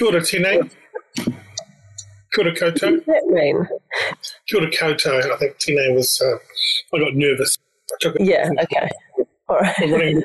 [0.00, 0.70] Kia ora tēnei.
[2.32, 3.68] Kia ora What does that mean?
[4.48, 5.30] Kia ora koutou.
[5.30, 6.38] I think tēnei was, uh,
[6.96, 7.58] I got nervous.
[8.00, 8.16] I.
[8.18, 8.88] Yeah, okay.
[9.50, 10.24] All right.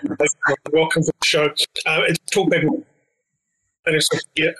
[0.71, 1.47] Welcome to the show.
[1.85, 2.85] Uh, it's Talk Back with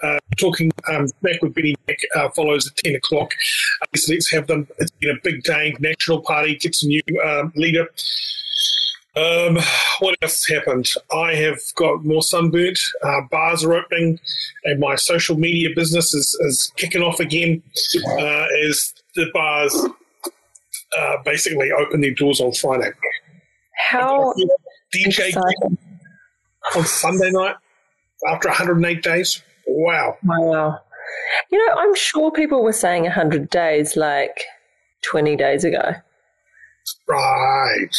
[0.04, 3.32] uh, talking um, back with Benny Mack uh, follows at 10 o'clock.
[3.82, 4.68] Uh, so let's have them.
[4.80, 5.78] It's been a big day.
[5.80, 7.88] National Party gets a new um, leader.
[9.16, 9.60] Um,
[10.00, 10.90] what else happened?
[11.14, 12.80] I have got more sunburnt.
[13.02, 14.20] Uh, bars are opening,
[14.66, 17.64] and my social media business is, is kicking off again.
[18.20, 19.74] Uh, as the bars
[20.98, 22.92] uh, basically open their doors on Friday.
[23.90, 24.34] How
[24.94, 25.34] DJ
[26.76, 27.56] on Sunday night
[28.28, 29.42] after 108 days.
[29.68, 30.18] Wow.
[30.24, 30.80] Wow.
[31.52, 34.44] You know, I'm sure people were saying 100 days like
[35.04, 35.94] 20 days ago.
[37.08, 37.96] Right.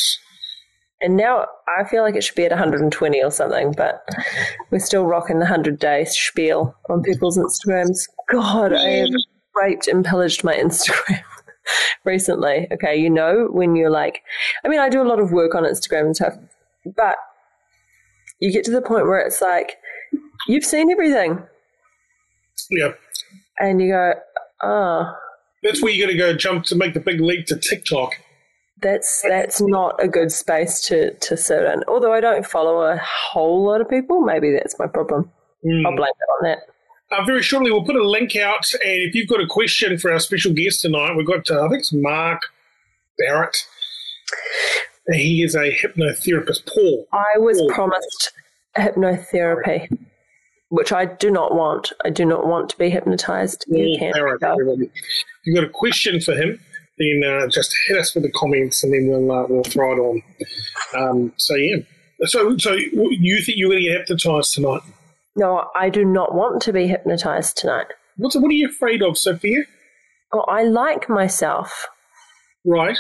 [1.00, 1.46] And now
[1.78, 4.02] I feel like it should be at 120 or something, but
[4.70, 8.08] we're still rocking the 100 day spiel on people's Instagrams.
[8.30, 9.08] God, I have
[9.54, 11.20] raped and pillaged my Instagram
[12.04, 12.66] recently.
[12.72, 14.22] Okay, you know, when you're like,
[14.64, 16.34] I mean, I do a lot of work on Instagram and stuff,
[16.96, 17.16] but
[18.40, 19.76] you get to the point where it's like,
[20.48, 21.42] you've seen everything.
[22.70, 22.92] Yeah.
[23.58, 24.14] And you go,
[24.62, 25.14] oh,
[25.62, 28.16] That's where you're going to go jump to make the big leap to TikTok.
[28.82, 31.82] That's that's not a good space to, to sit in.
[31.88, 35.30] Although I don't follow a whole lot of people, maybe that's my problem.
[35.64, 35.86] Mm.
[35.86, 36.58] I'll blame it on that.
[37.10, 38.70] Uh, very shortly, we'll put a link out.
[38.84, 41.68] And if you've got a question for our special guest tonight, we've got, uh, I
[41.68, 42.42] think it's Mark
[43.18, 43.56] Barrett.
[45.12, 46.66] He is a hypnotherapist.
[46.66, 47.06] Paul.
[47.12, 47.70] I was Cool.
[47.70, 48.32] promised
[48.76, 49.96] hypnotherapy,
[50.70, 51.92] which I do not want.
[52.04, 53.64] I do not want to be hypnotized.
[53.68, 54.12] You Paul.
[54.12, 54.52] Barrett, go.
[54.52, 54.86] everybody.
[54.86, 54.92] If
[55.44, 56.58] you've got a question for him,
[56.98, 59.98] then uh, just hit us with the comments and then we'll, uh, we'll throw it
[60.00, 60.22] on.
[60.96, 61.76] Um, so, yeah.
[62.24, 64.80] So, so you think you're going to get hypnotized tonight?
[65.36, 67.86] No, I do not want to be hypnotized tonight.
[68.16, 69.64] What's, what are you afraid of, Sophia?
[70.32, 71.86] Oh, I like myself,
[72.64, 72.96] Right.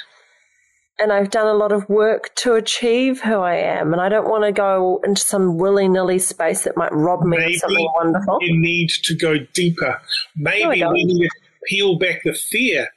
[0.98, 4.28] and I've done a lot of work to achieve who I am, and I don't
[4.28, 7.88] want to go into some willy nilly space that might rob me Maybe of something
[7.96, 8.38] wonderful.
[8.42, 9.98] You need to go deeper.
[10.36, 10.92] Maybe don't.
[10.92, 11.30] we need to
[11.66, 12.88] peel back the fear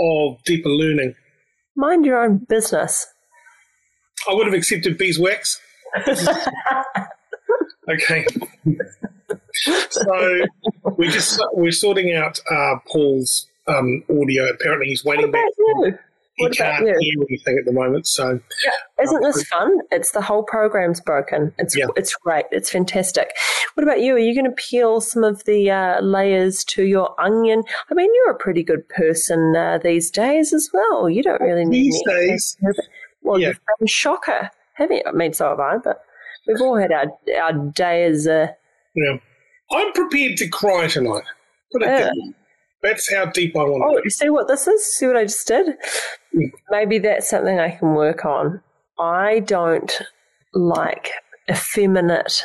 [0.00, 1.14] of deeper learning.
[1.76, 3.06] Mind your own business.
[4.28, 5.60] I would have accepted beeswax.
[7.88, 8.26] okay.
[9.90, 10.44] so
[10.96, 14.48] we're just we're sorting out uh, Paul's um, audio.
[14.48, 15.44] Apparently, he's waiting back.
[15.58, 15.98] you?
[16.48, 16.96] He can't you?
[17.00, 18.06] hear anything at the moment.
[18.06, 19.04] So yeah.
[19.04, 19.78] Isn't this fun?
[19.90, 21.52] It's the whole program's broken.
[21.58, 21.86] It's Yeah.
[21.96, 22.44] it's great.
[22.50, 23.30] It's fantastic.
[23.74, 24.14] What about you?
[24.14, 27.62] Are you going to peel some of the uh, layers to your onion?
[27.90, 31.08] I mean, you're a pretty good person uh, these days as well.
[31.08, 32.56] You don't really need these days,
[33.22, 33.48] Well, yeah.
[33.48, 35.02] you've been a shocker, haven't you?
[35.06, 36.02] I mean, so have I, but
[36.46, 37.06] we've all had our
[37.42, 38.54] our day as a.
[38.96, 39.18] know,
[39.72, 41.24] I'm prepared to cry tonight.
[41.72, 41.98] Put it Yeah.
[42.06, 42.34] that.
[42.82, 44.00] That's how deep I want Oh, to.
[44.04, 44.94] you see what this is?
[44.96, 45.76] See what I just did?
[46.70, 48.62] Maybe that's something I can work on.
[48.98, 50.00] I don't
[50.54, 51.10] like
[51.50, 52.42] effeminate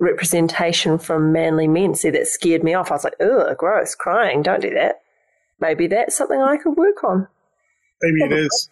[0.00, 1.94] representation from manly men.
[1.94, 2.90] See, that scared me off.
[2.90, 5.02] I was like, ugh, gross, crying, don't do that.
[5.60, 7.28] Maybe that's something I could work on.
[8.02, 8.70] Maybe it is.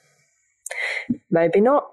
[1.31, 1.87] Maybe not.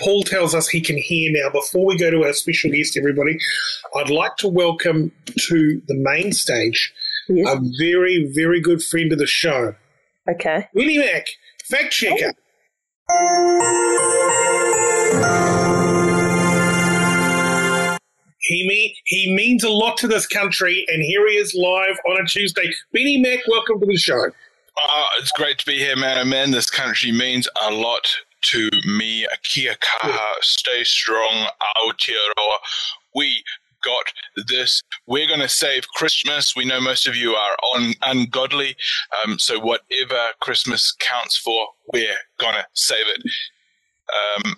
[0.00, 1.50] Paul tells us he can hear now.
[1.50, 3.36] Before we go to our special guest, everybody,
[3.94, 6.92] I'd like to welcome to the main stage
[7.34, 7.54] Yes.
[7.56, 9.74] a very, very good friend of the show,
[10.28, 10.68] Okay.
[10.74, 11.26] Willie Mac,
[11.68, 12.32] fact checker.
[18.40, 22.22] He, mean, he means a lot to this country, and here he is live on
[22.22, 22.70] a Tuesday.
[22.92, 24.26] Benny Mack, welcome to the show.
[24.26, 26.18] Uh, it's great to be here, man.
[26.18, 28.08] And man, this country means a lot
[28.50, 29.26] to me.
[29.44, 31.46] Kia kaha, stay strong,
[31.86, 32.56] Aotearoa.
[33.14, 33.61] We got
[34.48, 34.82] this.
[35.06, 36.54] We're going to save Christmas.
[36.56, 38.76] We know most of you are on ungodly.
[39.24, 43.22] Um, so whatever Christmas counts for, we're going to save it.
[44.12, 44.54] Um,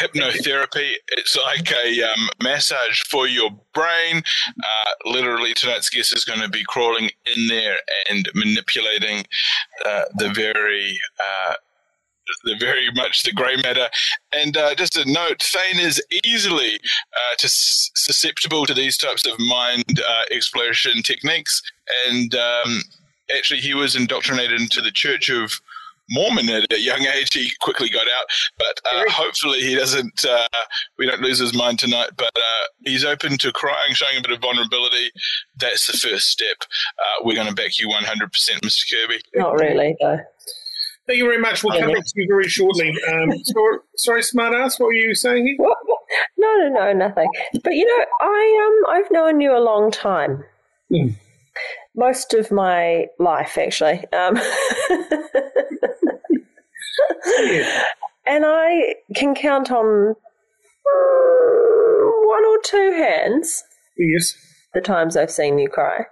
[0.00, 4.22] hypnotherapy, it's like a um, massage for your brain.
[4.48, 7.76] Uh, literally, tonight's guest is going to be crawling in there
[8.10, 9.24] and manipulating
[9.84, 11.54] uh, the very, uh,
[12.58, 13.88] very much the grey matter.
[14.32, 19.26] And uh, just a note: Thane is easily uh, to s- susceptible to these types
[19.26, 21.62] of mind uh, exploration techniques.
[22.08, 22.82] And um,
[23.36, 25.52] actually, he was indoctrinated into the Church of
[26.10, 27.32] Mormon at a young age.
[27.34, 28.24] He quickly got out,
[28.58, 30.24] but uh, hopefully he doesn't.
[30.24, 30.46] Uh,
[30.98, 32.10] we don't lose his mind tonight.
[32.16, 35.10] But uh, he's open to crying, showing a bit of vulnerability.
[35.58, 36.56] That's the first step.
[36.62, 38.00] Uh, we're going to back you 100%,
[38.60, 38.82] Mr.
[38.92, 39.20] Kirby.
[39.34, 40.18] Not really, though.
[41.08, 41.64] Thank you very much.
[41.64, 42.94] We'll come back to you very shortly.
[43.10, 45.56] Um, sorry, sorry, smartass, what were you saying here?
[45.56, 45.78] What?
[46.36, 47.30] No, no, no, nothing.
[47.64, 50.44] But you know, I um, I've known you a long time.
[50.92, 51.14] Mm.
[51.96, 54.04] Most of my life, actually.
[54.12, 54.38] Um,
[57.40, 57.84] Yeah.
[58.26, 59.84] and I can count on
[60.14, 60.14] mm,
[62.26, 63.64] one or two hands
[63.96, 64.34] Yes.
[64.74, 66.04] the times I've seen you cry.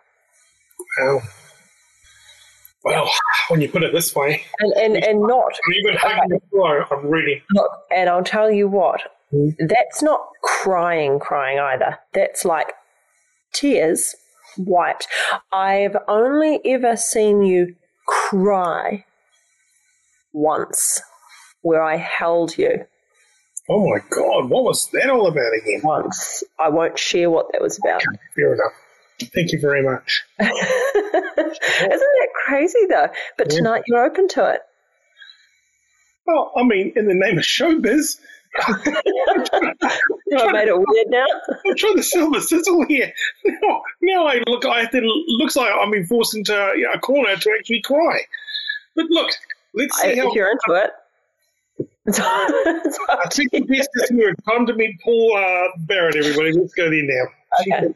[1.00, 1.20] Wow.
[2.86, 3.10] Well,
[3.48, 6.86] when you put it this way, And, and, and not even hugging the floor.
[6.90, 7.42] I'm ready.
[7.50, 9.00] Look, and I'll tell you what,
[9.34, 9.56] Mm.
[9.68, 11.98] that's not crying, crying either.
[12.14, 12.72] That's like
[13.52, 14.14] tears
[14.56, 15.08] wiped.
[15.52, 17.74] I've only ever seen you
[18.06, 19.04] cry
[20.32, 21.02] once
[21.62, 22.84] where I held you.
[23.68, 25.80] Oh my God, what was that all about again?
[25.82, 26.44] Once.
[26.60, 28.02] I won't share what that was about.
[28.36, 28.72] Fair enough.
[29.20, 30.24] Thank you very much.
[30.40, 30.52] Isn't
[31.36, 33.08] that crazy though?
[33.38, 33.56] But Yeah.
[33.58, 34.60] tonight you're open to it.
[36.26, 38.18] Well, I mean, in the name of showbiz,
[38.68, 41.26] You know, I made it weird now.
[41.66, 43.12] I'm trying to sell the sizzle here.
[43.44, 47.36] Now, now I look, I have to, looks like I'm being forced into a corner
[47.36, 48.22] to actually cry.
[48.94, 49.30] But look,
[49.74, 50.28] let's I, see how.
[50.30, 50.90] if you're into it.
[52.18, 54.34] I think the best is here.
[54.48, 56.52] Time to meet Paul uh, Barrett, everybody.
[56.52, 57.24] Let's go there now.
[57.60, 57.94] Okay.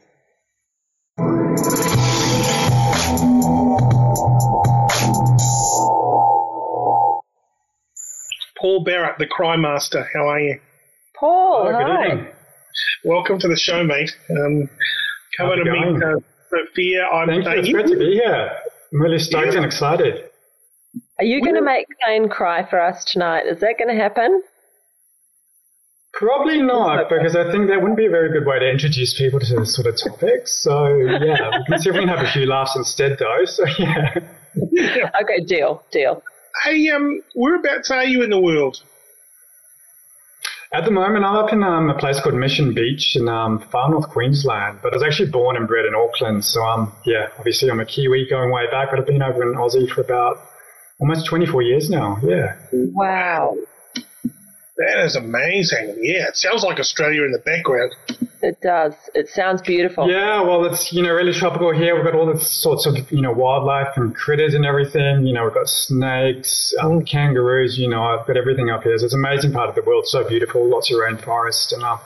[8.59, 10.07] Paul Barrett, the Cry Master.
[10.13, 10.59] How are you?
[11.19, 12.31] Paul, Hello, hi.
[13.03, 14.15] Welcome to the show, mate.
[14.29, 14.69] Um,
[15.37, 16.15] come How's in it meet uh,
[16.49, 17.05] Sophia.
[17.07, 17.51] I'm Thank you.
[17.59, 18.51] It's great to be here.
[18.93, 19.57] I'm really stoked Yeah.
[19.57, 20.25] and excited.
[21.19, 23.45] Are you going to make Thane cry for us tonight?
[23.47, 24.41] Is that going to happen?
[26.13, 29.39] Probably not, because I think that wouldn't be a very good way to introduce people
[29.39, 30.47] to this sort of topic.
[30.47, 33.45] So, yeah, we can see if we can have a few laughs instead, though.
[33.45, 34.15] So, yeah.
[35.21, 36.21] Okay, deal, deal.
[36.65, 38.81] Hey, um, whereabouts are you in the world?
[40.73, 43.89] At the moment, I'm up in um, a place called Mission Beach in um, far
[43.89, 46.43] north Queensland, but I was actually born and bred in Auckland.
[46.45, 49.57] So, um, yeah, obviously I'm a Kiwi going way back, but I've been over in
[49.57, 50.37] Aussie for about
[50.99, 52.19] almost 24 years now.
[52.23, 52.55] Yeah.
[52.71, 53.57] Wow.
[54.87, 55.97] That is amazing.
[56.01, 57.93] Yeah, it sounds like Australia in the background.
[58.41, 58.93] It does.
[59.13, 60.09] It sounds beautiful.
[60.09, 61.93] Yeah, well, it's you know really tropical here.
[61.95, 65.27] We've got all the sorts of you know wildlife and critters and everything.
[65.27, 67.77] You know, we've got snakes, um, kangaroos.
[67.77, 68.97] You know, I've got everything up here.
[68.97, 70.05] So it's an amazing part of the world.
[70.07, 71.97] So beautiful, lots of rainforest, and uh,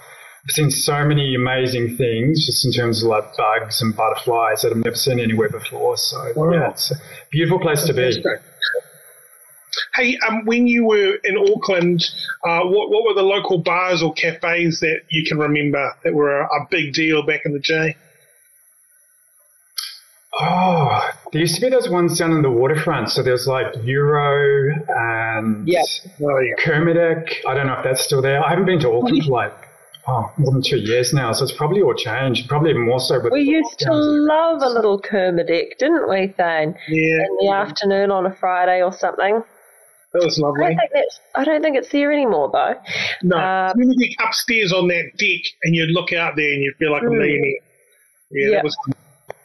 [0.46, 4.72] I've seen so many amazing things just in terms of like bugs and butterflies that
[4.72, 5.96] I've never seen anywhere before.
[5.98, 6.52] So Wow.
[6.52, 6.96] yeah, it's a
[7.32, 8.22] beautiful place to be.
[9.96, 12.04] Hey, um, when you were in Auckland,
[12.44, 16.42] uh, what, what were the local bars or cafes that you can remember that were
[16.42, 17.96] a, a big deal back in the day?
[20.38, 23.10] Oh, there used to be those ones down in the waterfront.
[23.10, 25.86] So there's like Euro and Yep.
[26.22, 26.56] Oh, yeah.
[26.64, 27.46] Kermadec.
[27.48, 28.44] I don't know if that's still there.
[28.44, 29.54] I haven't been to Auckland for like
[30.08, 32.50] oh, more than two years now, so it's probably all changed.
[32.50, 36.76] Probably more so with We the used to love a little Kermadec, didn't we, Thane?
[36.90, 39.42] Yeah, In the afternoon on a Friday or something.
[40.20, 40.76] That was I don't lovely.
[40.76, 42.74] think that's, I don't think it's there anymore, though.
[43.24, 46.62] No, Uh, you would be upstairs on that deck and you'd look out there and
[46.64, 47.18] you'd feel like a Mm.
[47.18, 47.52] millionaire.
[48.32, 48.52] Yeah, Yeah.
[48.56, 48.78] that was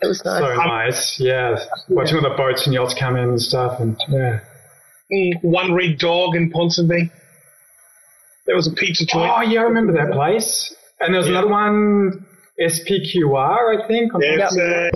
[0.02, 0.40] It was nice.
[0.40, 1.64] So nice, yeah.
[1.88, 4.40] Watching all the boats and yachts come in and stuff, and yeah.
[5.12, 7.10] mm, one red dog in Ponsonby.
[8.46, 9.30] That was a pizza joint.
[9.36, 10.74] Oh yeah, I remember that place.
[11.00, 11.32] And there was Yeah.
[11.38, 12.24] another one,
[12.60, 14.12] SPQR, I think.
[14.12, 14.90] That's, uh,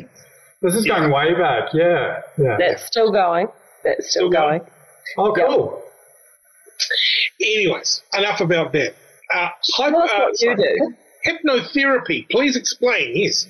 [0.62, 0.98] This is yeah.
[1.00, 1.74] going way back.
[1.74, 2.56] Yeah, yeah.
[2.58, 3.48] That's still going.
[3.84, 4.58] That's still, Still going.
[4.60, 4.70] going.
[5.18, 5.46] Oh, yeah.
[5.48, 5.82] cool.
[7.40, 8.94] anyways, enough about that.
[9.32, 10.94] Uh, hypo, uh, you do.
[11.26, 12.28] Hypnotherapy.
[12.30, 13.16] Please explain.
[13.16, 13.46] Yes.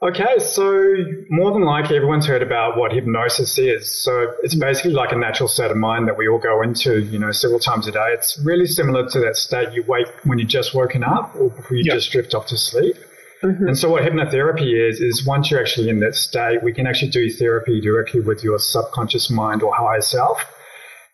[0.00, 0.94] Okay, so
[1.28, 3.90] more than likely everyone's heard about what hypnosis is.
[4.04, 7.18] So it's basically like a natural state of mind that we all go into, you
[7.18, 8.10] know, several times a day.
[8.12, 11.76] It's really similar to that state you wake when you're just woken up or before
[11.76, 11.94] you Yeah.
[11.94, 12.94] just drift off to sleep.
[13.42, 13.68] Mhm.
[13.68, 17.10] And so what hypnotherapy is, is once you're actually in that state, we can actually
[17.10, 20.44] do therapy directly with your subconscious mind or higher self.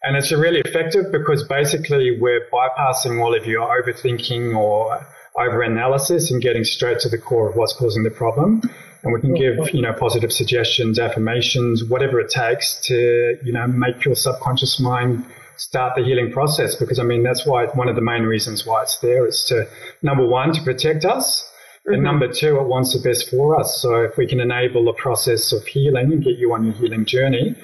[0.03, 6.41] And it's really effective because basically we're bypassing all of your overthinking or overanalysis and
[6.43, 8.63] getting straight to the core of what's causing the problem.
[9.03, 13.67] And we can give, you know, positive suggestions, affirmations, whatever it takes to, you know,
[13.67, 15.25] make your subconscious mind
[15.57, 16.75] start the healing process.
[16.75, 19.67] Because I mean, that's why one of the main reasons why it's there is to,
[20.03, 21.51] number one, to protect us.
[21.87, 23.81] And number two, it wants the best for us.
[23.83, 27.05] So if we can enable the process of healing and get you on your healing
[27.05, 27.57] journey,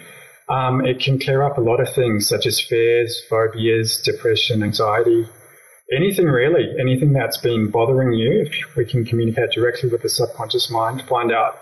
[0.48, 5.26] um, it can clear up a lot of things such as fears, phobias, depression, anxiety,
[5.92, 8.42] anything really, anything that's been bothering you.
[8.42, 11.58] If we can communicate directly with the subconscious mind, find out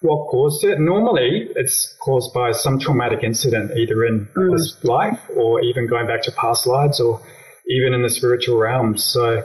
[0.00, 0.78] what caused it.
[0.78, 6.22] Normally, it's caused by some traumatic incident, either in this life or even going back
[6.24, 7.22] to past lives or
[7.66, 8.98] even in the spiritual realm.
[8.98, 9.44] So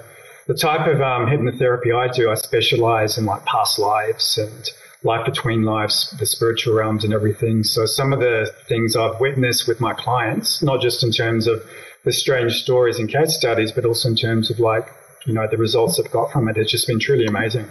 [0.50, 4.68] the type of um, hypnotherapy I do, I specialize in like past lives and
[5.04, 7.64] life between lives, the spiritual realms, and everything.
[7.64, 11.64] So some of the things I've witnessed with my clients, not just in terms of
[12.04, 14.88] the strange stories and case studies, but also in terms of like
[15.28, 17.68] you know the results I've got from it, it's just been truly amazing.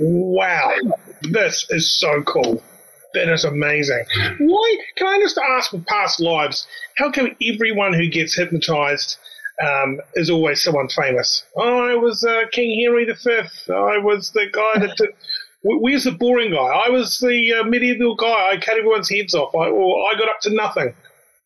[0.00, 0.74] Wow,
[1.22, 2.60] this is so cool.
[3.14, 4.04] That is amazing.
[4.40, 4.76] Why?
[4.96, 9.18] Can I just ask with past lives, how come everyone who gets hypnotized
[9.64, 11.44] um, is always someone famous?
[11.56, 13.72] Oh, I was uh, King Henry V.
[13.72, 15.10] I was the guy that did.
[15.62, 16.58] Where's the boring guy?
[16.58, 18.52] I was the uh, medieval guy.
[18.52, 19.52] I cut everyone's heads off.
[19.56, 20.94] I, or I got up to nothing.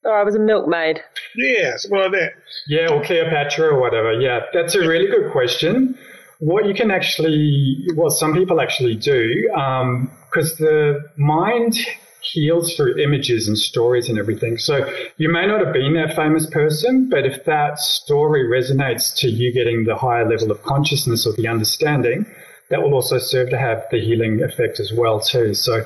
[0.05, 1.01] Oh, I was a milkmaid.
[1.35, 2.33] Yeah, something like that.
[2.67, 4.13] Yeah, or Cleopatra or whatever.
[4.13, 5.97] Yeah, that's a really good question.
[6.41, 11.79] What you can actually, what some people actually do, because um, the mind
[12.23, 14.57] heals through images and stories and everything.
[14.57, 19.29] So you may not have been that famous person, but if that story resonates to
[19.29, 22.27] you getting the higher level of consciousness or the understanding,
[22.71, 25.53] that will also serve to have the healing effect as well too.
[25.53, 25.85] So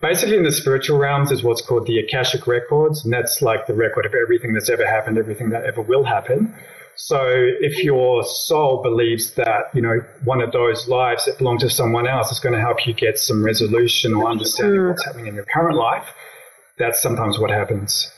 [0.00, 3.74] basically in the spiritual realms is what's called the Akashic records, and that's like the
[3.74, 6.54] record of everything that's ever happened, everything that ever will happen.
[6.96, 11.70] So if your soul believes that, you know, one of those lives that belong to
[11.70, 14.88] someone else is going to help you get some resolution or understanding mm.
[14.88, 16.14] what's happening in your current life,
[16.78, 18.10] that's sometimes what happens.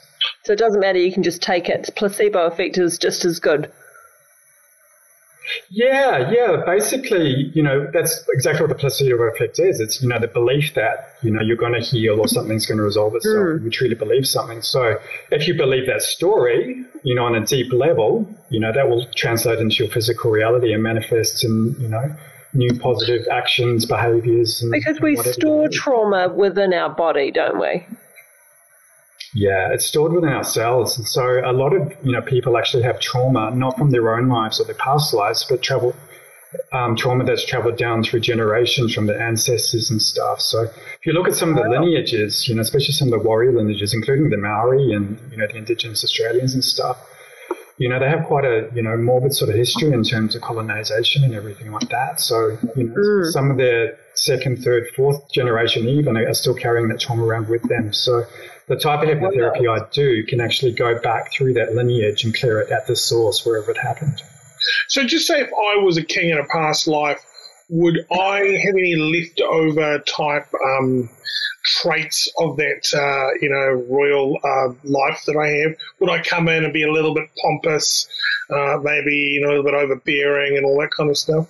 [0.45, 1.90] So it doesn't matter, you can just take it.
[1.97, 3.73] Placebo effect is just as good.
[5.70, 6.62] Yeah, yeah.
[6.64, 9.80] Basically, you know, that's exactly what the placebo effect is.
[9.80, 12.78] It's, you know, the belief that, you know, you're going to heal or something's going
[12.78, 13.36] to resolve itself.
[13.36, 13.64] Mm.
[13.64, 14.62] You truly believe something.
[14.62, 14.98] So
[15.30, 19.06] if you believe that story, you know, on a deep level, you know, that will
[19.14, 22.14] translate into your physical reality and manifest in, you know,
[22.52, 24.62] new positive actions, behaviors.
[24.62, 27.86] And, because we store trauma within our body, don't we?
[29.37, 30.97] Yeah, it's stored within our cells.
[30.97, 34.28] And so a lot of, you know, people actually have trauma, not from their own
[34.28, 35.95] lives or their past lives, but travel,
[36.73, 40.40] um, trauma that's traveled down through generations from their ancestors and stuff.
[40.40, 43.28] So if you look at some of the lineages, you know, especially some of the
[43.28, 46.97] warrior lineages, including the Maori and, you know, the indigenous Australians and stuff,
[47.76, 50.40] you know, they have quite a, you know, morbid sort of history in terms of
[50.40, 52.21] colonization and everything like that.
[52.21, 53.31] So, you know, mm.
[53.33, 57.69] some of their second, third, fourth generation even are still carrying that trauma around with
[57.69, 57.93] them.
[57.93, 58.25] So
[58.68, 62.61] the type of hypnotherapy I do can actually go back through that lineage and clear
[62.61, 64.23] it at the source wherever it happened.
[64.88, 67.25] So just say if I was a king in a past life,
[67.68, 71.08] would I have any leftover type um,
[71.64, 75.76] traits of that, uh, you know, royal uh, life that I have?
[76.00, 78.08] Would I come in and be a little bit pompous,
[78.50, 81.49] uh, maybe you know, a little bit overbearing and all that kind of stuff?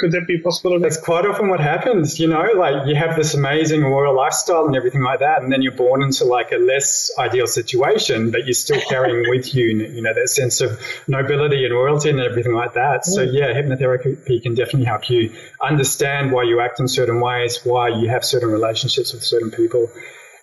[0.00, 0.82] Could that be a possibility?
[0.82, 4.74] That's quite often what happens, you know, like you have this amazing royal lifestyle and
[4.74, 8.54] everything like that, and then you're born into like a less ideal situation, but you're
[8.54, 12.72] still carrying with you, you know, that sense of nobility and royalty and everything like
[12.74, 13.04] that.
[13.04, 13.30] So mm.
[13.30, 18.08] yeah, hypnotherapy can definitely help you understand why you act in certain ways, why you
[18.08, 19.90] have certain relationships with certain people,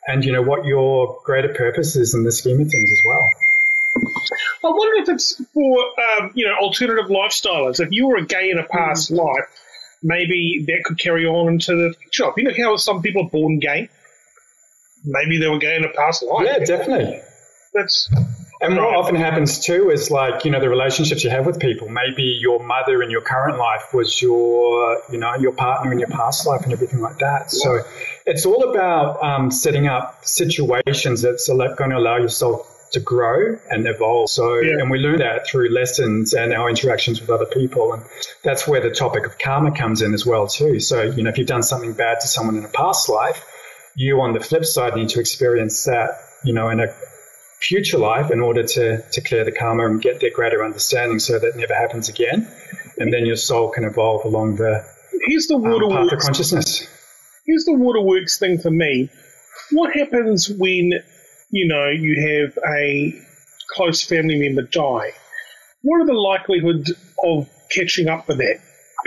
[0.07, 3.27] and you know what your greater purpose is in the scheme of things as well.
[4.63, 5.79] I wonder if it's for
[6.19, 7.79] um, you know alternative lifestyles.
[7.79, 9.17] If you were a gay in a past mm.
[9.17, 9.45] life,
[10.03, 12.31] maybe that could carry on into the future.
[12.37, 13.89] You know how some people are born gay.
[15.05, 16.45] Maybe they were gay in a past life.
[16.45, 17.21] Yeah, definitely.
[17.73, 18.09] That's
[18.59, 21.89] and what often happens too is like, you know, the relationships you have with people.
[21.89, 26.07] Maybe your mother in your current life was your, you know, your partner in your
[26.07, 27.51] past life and everything like that.
[27.51, 27.81] So
[28.25, 33.87] it's all about um, setting up situations that's going to allow yourself to grow and
[33.87, 34.29] evolve.
[34.29, 34.79] So, yeah.
[34.79, 37.93] and we learn that through lessons and our interactions with other people.
[37.93, 38.03] And
[38.43, 40.79] that's where the topic of karma comes in as well, too.
[40.79, 43.45] So, you know, if you've done something bad to someone in a past life,
[43.95, 46.11] you on the flip side need to experience that,
[46.43, 46.87] you know, in a
[47.59, 51.39] future life in order to, to clear the karma and get that greater understanding so
[51.39, 52.47] that never happens again.
[52.97, 54.85] And then your soul can evolve along the
[55.25, 56.87] Here's the waterworks, um, path of consciousness.
[57.45, 59.09] Here's the waterworks thing for me.
[59.71, 60.93] What happens when
[61.49, 63.13] you know, you have a
[63.75, 65.11] close family member die,
[65.81, 66.87] what are the likelihood
[67.23, 68.59] of catching up with that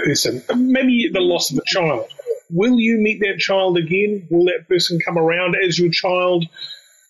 [0.05, 0.43] person?
[0.57, 2.07] Maybe the loss of a child.
[2.51, 4.27] Will you meet that child again?
[4.31, 6.45] Will that person come around as your child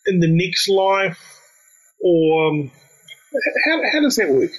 [0.06, 1.18] in the next life?
[2.02, 2.70] Or um,
[3.64, 4.50] how, how does that work?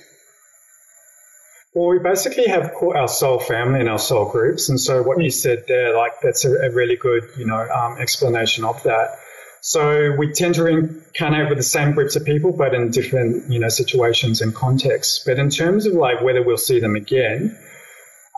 [1.74, 5.32] Well, we basically have our soul family and our soul groups, and so what you
[5.32, 9.18] said there, like that's a, a really good, you know, um, explanation of that.
[9.62, 13.60] So we tend to incarnate with the same groups of people, but in different, you
[13.60, 15.24] know, situations and contexts.
[15.24, 17.58] But in terms of like whether we'll see them again,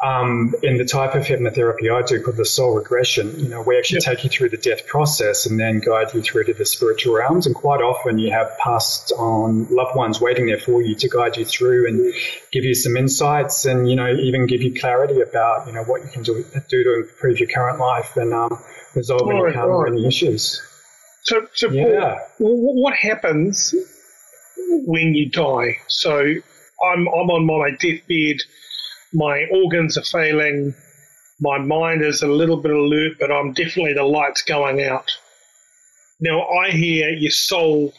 [0.03, 3.77] um, in the type of hypnotherapy I do called the soul regression, you know, we
[3.77, 4.18] actually yep.
[4.18, 7.48] take you through the death process and then guide you through to the spiritual realms.
[7.48, 11.38] And quite often you have passed on loved ones waiting there for you to guide
[11.38, 12.13] you through and
[12.51, 16.01] give you some insights and, you know, even give you clarity about, you know, what
[16.01, 18.62] you can do, do to improve your current life and um,
[18.96, 20.62] resolve any, right, any issues.
[21.24, 22.20] So, so yeah.
[22.38, 23.74] Paul, what happens
[24.86, 25.77] when you die?
[25.88, 28.38] So I'm, I'm on my deathbed
[29.13, 30.74] my organs are failing,
[31.39, 35.12] my mind is a little bit alert, but I'm definitely the lights going out.
[36.20, 37.94] Now I hear your soul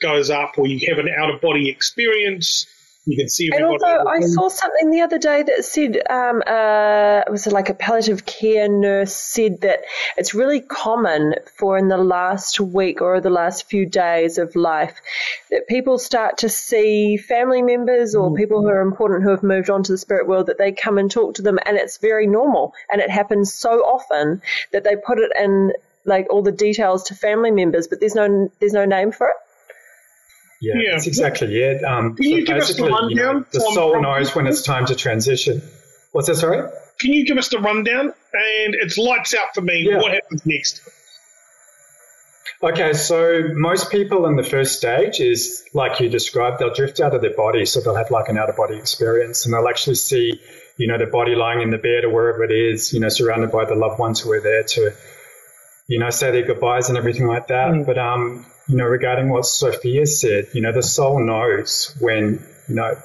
[0.00, 2.66] goes up, or you have an out of body experience,
[3.06, 3.50] you can see.
[3.52, 7.68] And also, I saw something the other day that said um, uh, it was like
[7.68, 9.80] a palliative care nurse said that
[10.16, 15.00] it's really common for in the last week or the last few days of life
[15.50, 18.36] that people start to see family members or mm.
[18.36, 20.96] people who are important who have moved on to the spirit world that they come
[20.96, 24.40] and talk to them, and it's very normal, and it happens so often
[24.72, 25.72] that they put it in
[26.06, 29.36] like all the details to family members, but there's no there's no name for it.
[30.64, 30.90] Yeah, yeah.
[30.92, 31.84] that's exactly it.
[31.84, 33.10] Um, Can you so give us the rundown?
[33.10, 35.62] You know, the soul knows when it's time to transition.
[36.12, 36.70] What's that, sorry?
[37.00, 38.06] Can you give us the rundown?
[38.06, 39.86] And it's lights out for me.
[39.88, 39.98] Yeah.
[39.98, 40.80] What happens next?
[42.62, 47.14] Okay, so most people in the first stage is like you described, they'll drift out
[47.14, 49.96] of their body, so they'll have like an out of body experience, and they'll actually
[49.96, 50.40] see,
[50.78, 53.52] you know, the body lying in the bed or wherever it is, you know, surrounded
[53.52, 54.94] by the loved ones who are there to,
[55.88, 57.68] you know, say their goodbyes and everything like that.
[57.72, 57.86] Mm.
[57.86, 62.74] But um, you know, regarding what Sophia said, you know, the soul knows when, you
[62.74, 62.96] know,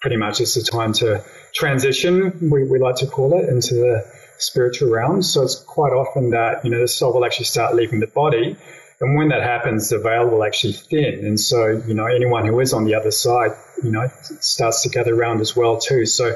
[0.00, 4.04] pretty much it's the time to transition, we, we like to call it, into the
[4.38, 5.22] spiritual realm.
[5.22, 8.56] So it's quite often that, you know, the soul will actually start leaving the body.
[9.00, 11.24] And when that happens, the veil will actually thin.
[11.24, 14.90] And so, you know, anyone who is on the other side, you know, starts to
[14.90, 16.06] gather around as well too.
[16.06, 16.34] So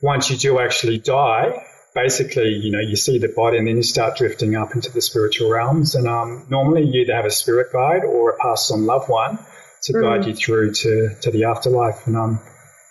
[0.00, 1.64] once you do actually die,
[1.96, 5.00] basically, you know, you see the body and then you start drifting up into the
[5.00, 5.94] spiritual realms.
[5.94, 9.38] And um, normally you either have a spirit guide or a passed on loved one
[9.84, 10.02] to mm.
[10.02, 12.06] guide you through to, to the afterlife.
[12.06, 12.40] And um,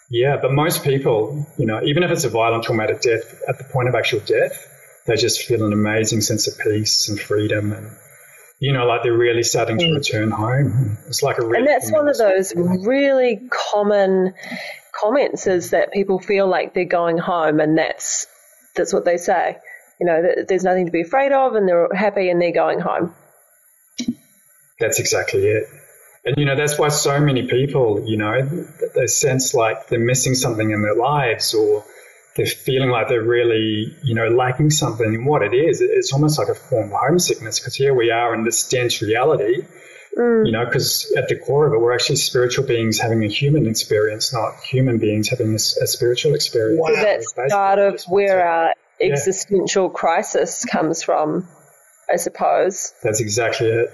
[0.10, 3.64] yeah, but most people, you know, even if it's a violent traumatic death, at the
[3.66, 4.68] point of actual death,
[5.06, 7.96] they just feel an amazing sense of peace and freedom and
[8.58, 9.98] you know, like they're really starting to mm.
[9.98, 10.98] return home.
[11.08, 13.42] It's like a really and that's one of those really
[13.74, 14.34] common
[14.94, 18.28] comments is that people feel like they're going home, and that's
[18.76, 19.58] that's what they say.
[20.00, 23.14] You know, there's nothing to be afraid of, and they're happy and they're going home.
[24.80, 25.68] That's exactly it.
[26.26, 28.42] And, you know, that's why so many people, you know,
[28.96, 31.86] they sense like they're missing something in their lives or
[32.36, 35.06] they're feeling like they're really, you know, lacking something.
[35.06, 38.34] And what it is, it's almost like a form of homesickness because here we are
[38.34, 39.66] in this dense reality,
[40.18, 40.46] mm.
[40.46, 43.68] you know, because at the core of it, we're actually spiritual beings having a human
[43.68, 46.80] experience, not human beings having a, a spiritual experience.
[46.82, 46.96] Wow.
[46.96, 47.04] So
[47.36, 51.48] that's part of where our existential crisis comes from,
[52.12, 52.94] I suppose.
[53.04, 53.90] That's exactly it.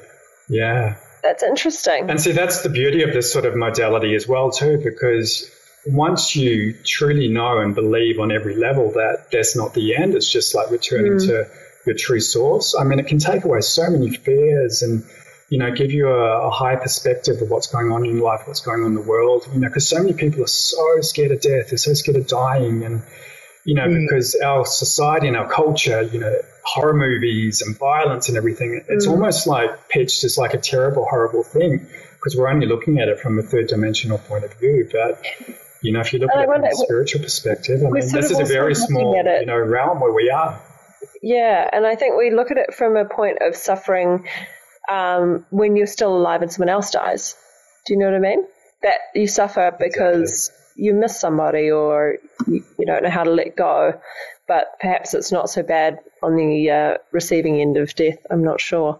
[0.50, 0.96] Yeah.
[1.24, 2.10] That's interesting.
[2.10, 5.50] And see, that's the beauty of this sort of modality as well, too, because
[5.86, 10.32] once you truly know and believe on every level that that's not the end, it's
[10.32, 11.28] just like returning mm.
[11.28, 11.50] to
[11.86, 12.76] your true source.
[12.80, 15.04] I mean, it can take away so many fears and,
[15.52, 18.48] you know, give you a, a high perspective of what's going on in your life,
[18.48, 21.32] what's going on in the world, you know, because so many people are so scared
[21.32, 23.04] of death, they're so scared of dying and,
[23.66, 24.08] you know, mm.
[24.08, 29.06] because our society and our culture, you know, horror movies and violence and everything, it's
[29.06, 29.12] mm.
[29.12, 31.86] almost like pitched as like a terrible, horrible thing
[32.16, 34.88] because we're only looking at it from a third dimensional point of view.
[34.90, 35.22] But,
[35.82, 38.40] you know, if you look at it from a spiritual perspective, I mean, this is
[38.40, 40.62] a very small, you know, realm where we are.
[41.22, 44.28] Yeah, and I think we look at it from a point of suffering
[44.90, 47.36] um, when you're still alive and someone else dies.
[47.86, 48.46] Do you know what I mean?
[48.84, 52.18] That you suffer because exactly you miss somebody or
[52.48, 54.00] you, you don't know how to let go.
[54.48, 58.18] But perhaps it's not so bad on the uh, receiving end of death.
[58.30, 59.00] I'm not sure.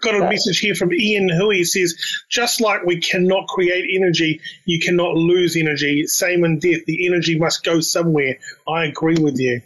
[0.00, 1.94] Got a message here from Ian who he says,
[2.30, 6.06] just like we cannot create energy, you cannot lose energy.
[6.06, 8.38] Same in death, the energy must go somewhere.
[8.66, 9.60] I agree with you.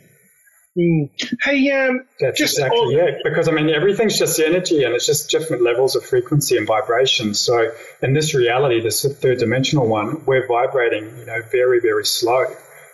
[0.76, 1.08] Mm.
[1.42, 3.20] Hey, um, that's just exactly all, it.
[3.22, 7.34] Because I mean, everything's just energy, and it's just different levels of frequency and vibration.
[7.34, 12.46] So, in this reality, this third dimensional one, we're vibrating, you know, very, very slow.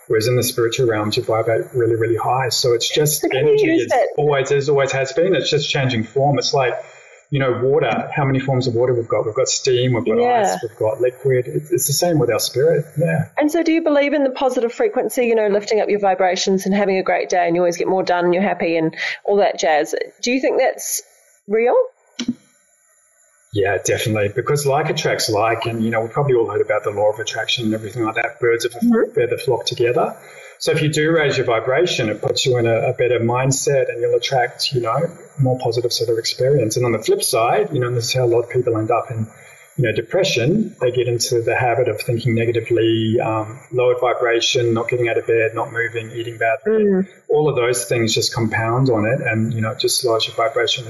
[0.08, 2.48] Whereas in the spiritual realms, you vibrate really, really high.
[2.48, 3.76] So it's just energy.
[3.76, 5.36] It's always is, always has been.
[5.36, 6.36] It's just changing form.
[6.36, 6.74] It's like
[7.30, 9.24] you know, water, how many forms of water we've got.
[9.24, 10.54] We've got steam, we've got yeah.
[10.54, 11.44] ice, we've got liquid.
[11.46, 12.84] It's the same with our spirit.
[12.98, 13.28] Yeah.
[13.38, 16.66] And so, do you believe in the positive frequency, you know, lifting up your vibrations
[16.66, 18.96] and having a great day and you always get more done and you're happy and
[19.24, 19.94] all that jazz?
[20.22, 21.02] Do you think that's
[21.46, 21.76] real?
[23.52, 24.30] Yeah, definitely.
[24.34, 27.18] Because like attracts like, and you know, we've probably all heard about the law of
[27.18, 28.40] attraction and everything like that.
[28.40, 29.12] Birds of a mm-hmm.
[29.12, 30.16] feather flock together.
[30.60, 33.88] So if you do raise your vibration, it puts you in a, a better mindset
[33.88, 36.76] and you'll attract, you know, more positive sort of experience.
[36.76, 38.76] And on the flip side, you know, and this is how a lot of people
[38.76, 39.26] end up in
[39.78, 44.88] you know, depression, they get into the habit of thinking negatively, um, lowered vibration, not
[44.88, 46.84] getting out of bed, not moving, eating badly.
[46.84, 47.08] Mm.
[47.28, 50.36] All of those things just compound on it, and you know, it just lowers your
[50.36, 50.84] vibration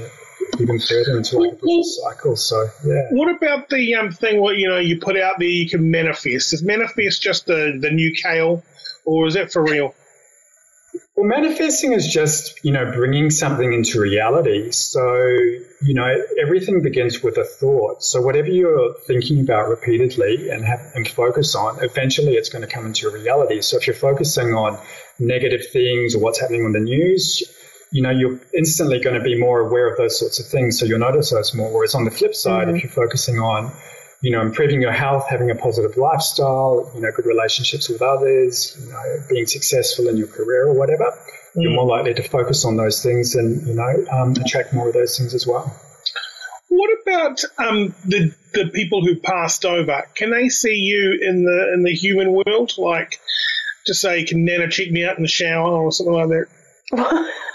[0.59, 2.35] even further into like a vicious cycle.
[2.35, 3.07] So, yeah.
[3.11, 6.53] What about the um, thing where you know you put out there you can manifest?
[6.53, 8.63] Is manifest just the the new kale,
[9.05, 9.93] or is that for real?
[11.15, 14.71] Well, manifesting is just, you know, bringing something into reality.
[14.71, 15.01] So,
[15.81, 16.07] you know,
[16.41, 18.03] everything begins with a thought.
[18.03, 22.73] So whatever you're thinking about repeatedly and have and focus on, eventually it's going to
[22.73, 23.61] come into reality.
[23.61, 24.79] So if you're focusing on
[25.19, 27.43] negative things or what's happening on the news,
[27.91, 30.79] you know, you're instantly going to be more aware of those sorts of things.
[30.79, 31.73] So you'll notice those more.
[31.73, 32.77] Whereas on the flip side, mm-hmm.
[32.77, 33.73] if you're focusing on
[34.21, 38.77] you know, improving your health, having a positive lifestyle, you know, good relationships with others,
[38.79, 41.05] you know, being successful in your career or whatever,
[41.55, 41.63] mm.
[41.63, 44.93] you're more likely to focus on those things and, you know, um, attract more of
[44.93, 45.75] those things as well.
[46.67, 50.03] What about um, the the people who passed over?
[50.15, 52.71] Can they see you in the in the human world?
[52.77, 53.19] Like,
[53.87, 57.31] to say, can Nana check me out in the shower or something like that?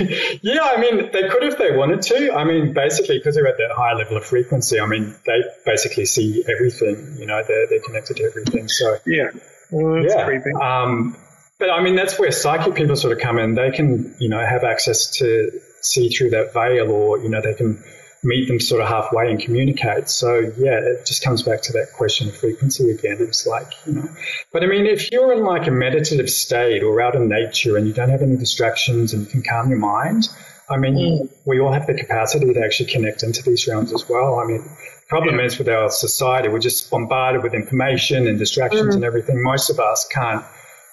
[0.42, 2.32] yeah, I mean, they could if they wanted to.
[2.34, 6.06] I mean, basically, because they're at that high level of frequency, I mean, they basically
[6.06, 7.16] see everything.
[7.18, 8.68] You know, they're, they're connected to everything.
[8.68, 9.30] So, yeah.
[9.70, 10.24] Well, yeah.
[10.24, 10.52] Creepy.
[10.52, 11.16] Um,
[11.58, 13.54] but I mean, that's where psychic people sort of come in.
[13.54, 17.54] They can, you know, have access to see through that veil or, you know, they
[17.54, 17.84] can
[18.22, 20.08] meet them sort of halfway and communicate.
[20.10, 23.16] So yeah, it just comes back to that question of frequency again.
[23.20, 24.08] It's like, you know,
[24.52, 27.86] but I mean, if you're in like a meditative state or out in nature and
[27.86, 30.28] you don't have any distractions and you can calm your mind,
[30.68, 31.30] I mean, mm.
[31.46, 34.38] we all have the capacity to actually connect into these realms as well.
[34.38, 35.46] I mean, the problem yeah.
[35.46, 38.96] is with our society, we're just bombarded with information and distractions mm.
[38.96, 39.42] and everything.
[39.42, 40.44] Most of us can't,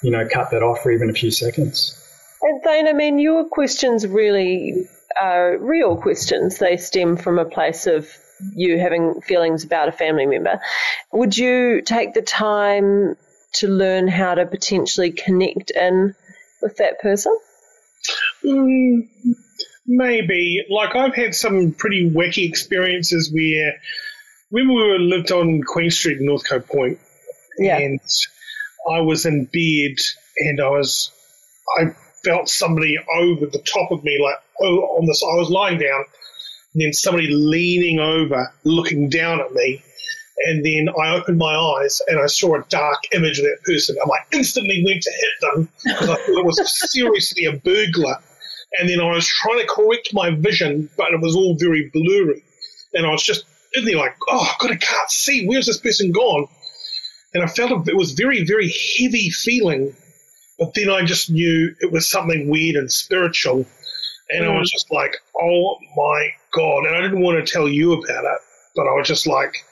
[0.01, 2.01] you know, cut that off for even a few seconds.
[2.41, 4.87] And Thane, I mean, your questions really
[5.21, 6.57] are real questions.
[6.57, 8.09] They stem from a place of
[8.55, 10.59] you having feelings about a family member.
[11.11, 13.15] Would you take the time
[13.53, 16.15] to learn how to potentially connect in
[16.61, 17.35] with that person?
[18.45, 19.09] Mm,
[19.85, 20.63] maybe.
[20.69, 23.73] Like I've had some pretty wacky experiences where
[24.49, 26.99] when we were lived on Queen Street in Northcote Point,
[27.57, 27.77] yeah.
[27.77, 27.99] and
[28.89, 29.97] I was in bed
[30.37, 31.11] and I was
[31.77, 31.95] I
[32.27, 35.23] felt somebody over the top of me, like oh, on this.
[35.23, 36.03] I was lying down,
[36.73, 39.81] and then somebody leaning over, looking down at me.
[40.45, 43.95] And then I opened my eyes and I saw a dark image of that person.
[43.99, 48.17] And I instantly went to hit them because I thought it was seriously a burglar.
[48.77, 52.43] And then I was trying to correct my vision, but it was all very blurry.
[52.93, 55.47] And I was just in there like, oh, God, I can't see.
[55.47, 56.47] Where's this person gone?
[57.33, 59.95] And I felt it was very, very heavy feeling
[60.57, 63.65] but then I just knew it was something weird and spiritual.
[64.29, 64.49] And mm.
[64.49, 66.85] I was just like, oh my God.
[66.85, 68.39] And I didn't want to tell you about it,
[68.75, 69.65] but I was just like,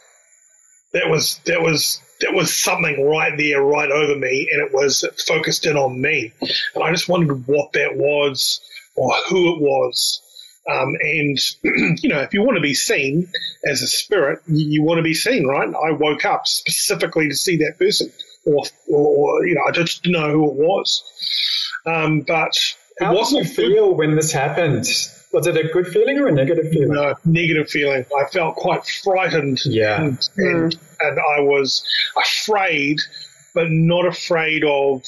[0.93, 4.47] that was, that was, that was something right there, right over me.
[4.51, 6.31] And it was it focused in on me.
[6.73, 8.61] And I just wondered what that was
[8.95, 10.21] or who it was.
[10.69, 11.37] Um, and,
[12.03, 13.27] you know, if you want to be seen
[13.65, 15.67] as a spirit, you, you want to be seen, right?
[15.67, 18.11] I woke up specifically to see that person
[18.45, 21.03] or, or you know, I just didn't know who it was.
[21.85, 22.57] Um, but
[22.99, 23.97] how it wasn't did you feel good.
[23.97, 24.85] when this happened?
[25.33, 26.93] Was it a good feeling or a negative feeling?
[26.93, 28.05] No, negative feeling.
[28.17, 29.59] I felt quite frightened.
[29.65, 30.01] Yeah.
[30.01, 30.79] And, and, mm.
[31.01, 31.85] and I was
[32.17, 32.99] afraid,
[33.53, 35.03] but not afraid of,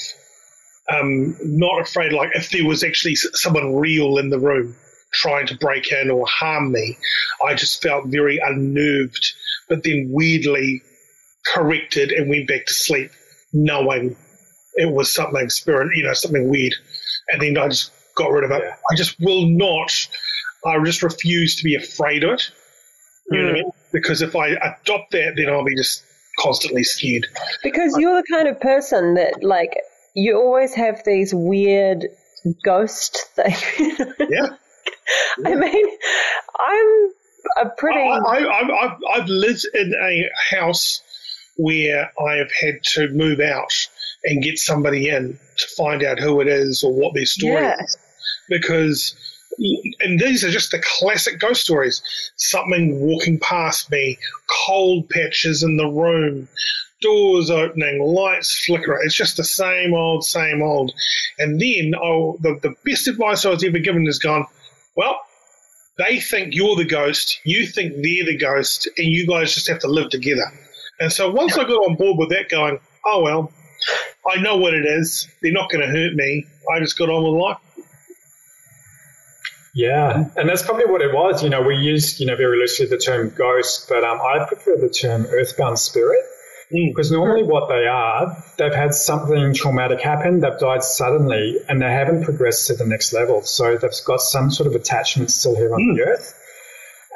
[0.92, 4.76] um, not afraid like if there was actually someone real in the room
[5.14, 6.98] trying to break in or harm me.
[7.46, 9.34] I just felt very unnerved,
[9.70, 10.82] but then weirdly
[11.54, 13.12] corrected and went back to sleep
[13.54, 14.16] knowing
[14.76, 16.74] it was something spirit, you know, something weird.
[17.30, 18.64] And then I just got rid of it.
[18.64, 19.92] I just will not,
[20.66, 22.52] I just refuse to be afraid of it.
[23.30, 23.42] You mm.
[23.42, 23.72] know what I mean?
[23.92, 26.04] Because if I adopt that, then I'll be just
[26.40, 27.28] constantly scared.
[27.64, 29.76] Because you're the kind of person that, like,
[30.14, 32.06] you always have these weird
[32.64, 33.64] ghost things.
[34.30, 34.48] yeah.
[35.46, 35.86] I mean,
[36.68, 38.00] I'm a pretty.
[38.00, 41.02] I, I, I've, I've lived in a house
[41.58, 43.72] where I have had to move out
[44.24, 47.84] and get somebody in to find out who it is or what their story yeah.
[47.84, 47.98] is.
[48.50, 49.16] Because,
[50.00, 52.02] and these are just the classic ghost stories.
[52.36, 54.18] Something walking past me,
[54.66, 56.48] cold patches in the room,
[57.02, 59.02] doors opening, lights flickering.
[59.06, 60.94] It's just the same old, same old.
[61.40, 64.46] And then oh, the, the best advice I was ever given is gone,
[64.96, 65.20] well,
[65.98, 69.80] they think you're the ghost, you think they're the ghost, and you guys just have
[69.80, 70.52] to live together.
[71.00, 73.52] And so once I got on board with that, going, oh well,
[74.28, 75.28] I know what it is.
[75.42, 76.46] They're not going to hurt me.
[76.74, 77.58] I just got on with life.
[79.74, 81.44] Yeah, and that's probably what it was.
[81.44, 84.76] You know, we use, you know, very loosely the term ghost, but um, I prefer
[84.76, 86.20] the term earthbound spirit
[86.72, 87.18] because mm.
[87.18, 92.24] normally what they are, they've had something traumatic happen, they've died suddenly, and they haven't
[92.24, 93.44] progressed to the next level.
[93.44, 95.96] So they've got some sort of attachment still here on mm.
[95.96, 96.34] the earth.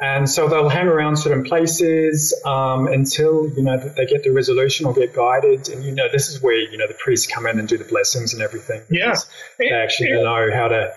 [0.02, 4.86] And so they'll hang around certain places um, until you know they get the resolution
[4.86, 5.68] or get guided.
[5.68, 7.84] And you know this is where you know the priests come in and do the
[7.84, 8.82] blessings and everything.
[8.90, 9.14] Yeah,
[9.58, 10.22] they actually yeah.
[10.22, 10.92] know how to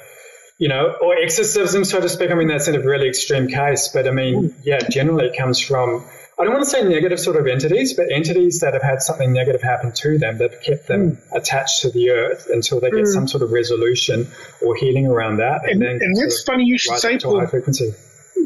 [0.57, 2.31] you know, or exorcism, so to speak.
[2.31, 5.59] I mean, that's in a really extreme case, but I mean, yeah, generally it comes
[5.59, 6.05] from,
[6.39, 9.33] I don't want to say negative sort of entities, but entities that have had something
[9.33, 11.21] negative happen to them that have kept them mm.
[11.33, 13.13] attached to the earth until they get mm.
[13.13, 14.31] some sort of resolution
[14.65, 15.69] or healing around that.
[15.69, 17.45] And, and, and that's funny you should say, Paul,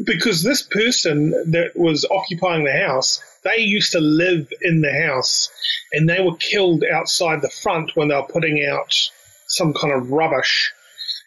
[0.04, 5.50] because this person that was occupying the house, they used to live in the house
[5.92, 8.94] and they were killed outside the front when they were putting out
[9.46, 10.72] some kind of rubbish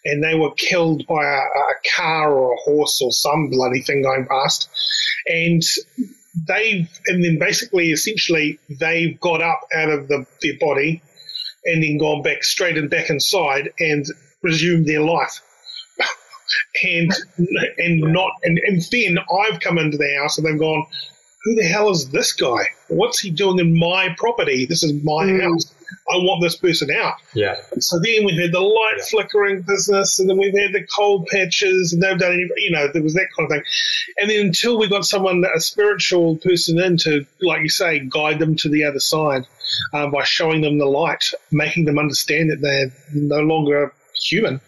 [0.06, 4.02] and they were killed by a, a car or a horse or some bloody thing
[4.02, 4.69] going past.
[5.28, 5.62] And
[6.47, 11.02] they've, and then basically, essentially, they've got up out of the, their body
[11.65, 14.06] and then gone back straight and back inside and
[14.41, 15.41] resumed their life.
[16.83, 17.11] And
[17.77, 20.85] and not and, and then I've come into the house and they've gone,
[21.43, 22.63] who the hell is this guy?
[22.87, 24.65] What's he doing in my property?
[24.65, 25.41] This is my mm.
[25.41, 25.73] house.
[26.09, 27.15] I want this person out.
[27.33, 27.55] Yeah.
[27.79, 29.03] So then we've had the light yeah.
[29.09, 32.87] flickering business, and then we've had the cold patches, and they've done, any, you know,
[32.91, 33.63] there was that kind of thing.
[34.17, 38.39] And then until we got someone, a spiritual person in to, like you say, guide
[38.39, 39.45] them to the other side
[39.93, 44.61] uh, by showing them the light, making them understand that they're no longer human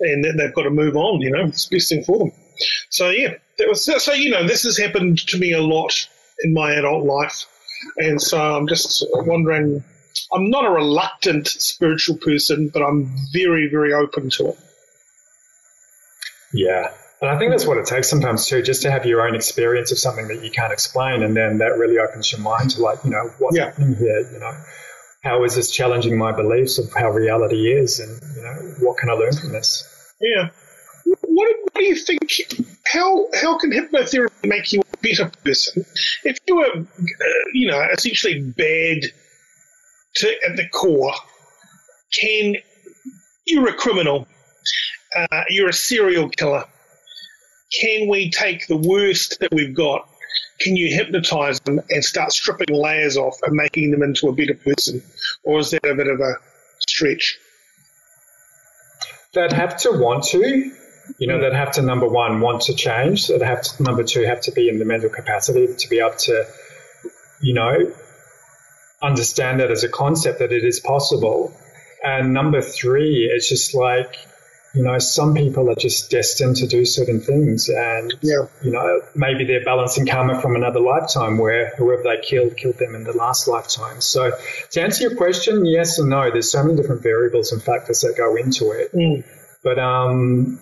[0.00, 2.32] and that they've got to move on, you know, it's the best thing for them.
[2.90, 6.08] So, yeah, that was, so, you know, this has happened to me a lot
[6.42, 7.46] in my adult life.
[7.96, 9.82] And so I'm just wondering
[10.32, 14.58] I'm not a reluctant spiritual person, but I'm very, very open to it.
[16.52, 16.92] Yeah.
[17.20, 19.92] And I think that's what it takes sometimes too, just to have your own experience
[19.92, 21.22] of something that you can't explain.
[21.22, 23.66] And then that really opens your mind to like, you know, what's yeah.
[23.66, 24.30] happening here?
[24.32, 24.56] You know,
[25.22, 28.00] how is this challenging my beliefs of how reality is?
[28.00, 29.86] And, you know, what can I learn from this?
[30.20, 30.50] Yeah.
[31.04, 32.30] What, what do you think?
[32.86, 35.84] How, how can hypnotherapy make you a better person?
[36.24, 39.02] If you were, uh, you know, essentially bad
[40.16, 41.14] to, at the core,
[42.18, 42.56] can
[43.46, 44.26] you're a criminal,
[45.16, 46.64] uh, you're a serial killer.
[47.80, 50.08] Can we take the worst that we've got?
[50.60, 54.54] Can you hypnotize them and start stripping layers off and making them into a better
[54.54, 55.02] person?
[55.42, 56.34] Or is that a bit of a
[56.78, 57.38] stretch?
[59.32, 60.72] They'd have to want to.
[61.18, 61.42] You know, hmm.
[61.42, 63.28] they'd have to, number one, want to change.
[63.28, 66.16] They'd have to, number two, have to be in the mental capacity to be able
[66.18, 66.46] to,
[67.40, 67.92] you know,
[69.02, 71.56] understand that as a concept that it is possible.
[72.04, 74.16] And number three, it's just like,
[74.74, 77.68] you know, some people are just destined to do certain things.
[77.68, 78.46] And, yeah.
[78.62, 82.94] you know, maybe they're balancing karma from another lifetime where whoever they killed, killed them
[82.94, 84.00] in the last lifetime.
[84.00, 84.30] So
[84.70, 86.30] to answer your question, yes and no.
[86.30, 88.92] There's so many different variables and factors that go into it.
[88.92, 89.24] Mm.
[89.64, 90.60] But, um,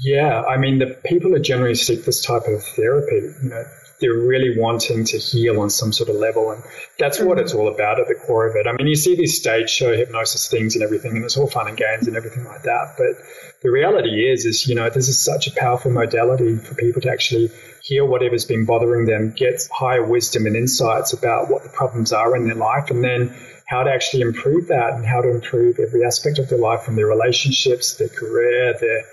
[0.00, 3.64] yeah, I mean, the people that generally seek this type of therapy, you know,
[4.00, 6.50] they're really wanting to heal on some sort of level.
[6.50, 6.62] And
[6.98, 7.28] that's mm-hmm.
[7.28, 8.66] what it's all about at the core of it.
[8.66, 11.68] I mean, you see these stage show hypnosis things and everything, and it's all fun
[11.68, 12.94] and games and everything like that.
[12.96, 13.16] But
[13.62, 17.10] the reality is, is, you know, this is such a powerful modality for people to
[17.10, 17.50] actually
[17.82, 22.34] heal whatever's been bothering them, get higher wisdom and insights about what the problems are
[22.36, 23.34] in their life, and then
[23.66, 26.96] how to actually improve that and how to improve every aspect of their life from
[26.96, 29.04] their relationships, their career, their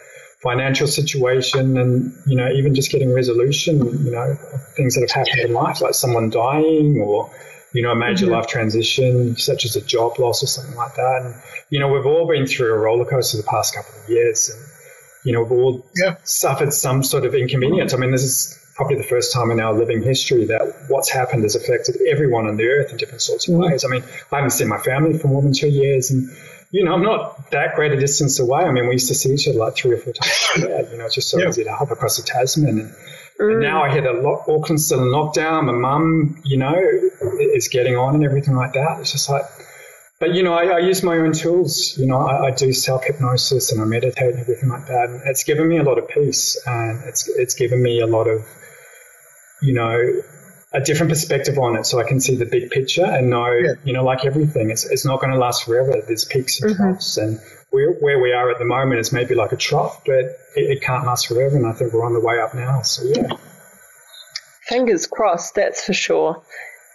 [0.42, 4.36] financial situation and, you know, even just getting resolution, you know,
[4.76, 7.32] things that have happened in life, like someone dying or,
[7.74, 8.36] you know, a major mm-hmm.
[8.36, 11.22] life transition, such as a job loss or something like that.
[11.24, 14.50] And, you know, we've all been through a roller coaster the past couple of years
[14.50, 14.64] and,
[15.26, 16.18] you know, we've all yeah.
[16.24, 17.94] suffered some sort of inconvenience.
[17.94, 21.42] I mean, this is probably the first time in our living history that what's happened
[21.42, 23.72] has affected everyone on the earth in different sorts of mm-hmm.
[23.72, 23.84] ways.
[23.84, 26.30] I mean, I haven't seen my family for more than two years and,
[26.72, 28.64] you know, I'm not that great a distance away.
[28.64, 30.90] I mean, we used to see each other like three or four times a year.
[30.92, 31.48] You know, it's just so yeah.
[31.48, 32.80] easy to hop across the Tasman.
[32.80, 32.92] And,
[33.40, 33.52] mm.
[33.54, 35.66] and now I hear that lo- Auckland's still in lockdown.
[35.66, 38.98] My mum, you know, is getting on and everything like that.
[39.00, 39.46] It's just like,
[40.20, 41.96] but you know, I, I use my own tools.
[41.98, 45.10] You know, I, I do self hypnosis and I meditate and everything like that.
[45.10, 48.28] And it's given me a lot of peace and it's it's given me a lot
[48.28, 48.46] of,
[49.62, 50.22] you know,
[50.74, 53.74] a different perspective on it so I can see the big picture and know, yeah.
[53.86, 56.02] you know, like everything, it's, it's not going to last forever.
[56.06, 56.84] There's peaks and mm-hmm.
[56.84, 57.18] troughs.
[57.18, 57.40] And
[57.72, 61.06] where we are at the moment is maybe like a trough, but it, it, can't
[61.06, 61.56] last forever.
[61.56, 62.82] And I think we're on the way up now.
[62.82, 63.38] So, yeah.
[64.68, 66.44] Fingers crossed, that's for sure.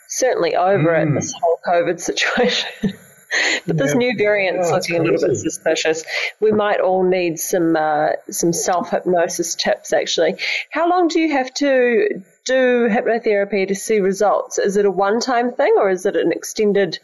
[0.08, 1.08] Certainly over mm.
[1.08, 2.68] it, this whole COVID situation.
[3.66, 6.04] but this new variant's Yeah, looking a little bit suspicious.
[6.40, 9.94] We might all need some uh, some self hypnosis tips.
[9.94, 10.37] Actually,
[10.70, 14.59] how long do you have to do hypnotherapy to see results?
[14.59, 16.98] Is it a one time thing, or is it an extended,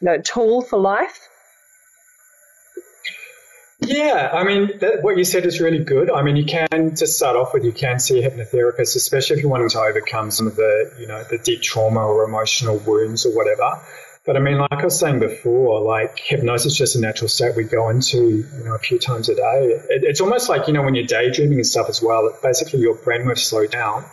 [0.00, 1.28] you know, tool for life?
[3.80, 6.10] Yeah, I mean, what you said is really good.
[6.10, 9.42] I mean, you can to start off with, you can see a hypnotherapist, especially if
[9.42, 13.26] you're wanting to overcome some of the, you know, the deep trauma or emotional wounds
[13.26, 13.82] or whatever.
[14.24, 17.54] But I mean, like I was saying before, like hypnosis is just a natural state
[17.54, 19.80] we go into, you know, a few times a day.
[19.90, 22.96] It, it's almost like, you know, when you're daydreaming and stuff as well, basically your
[22.96, 24.04] brain will slow down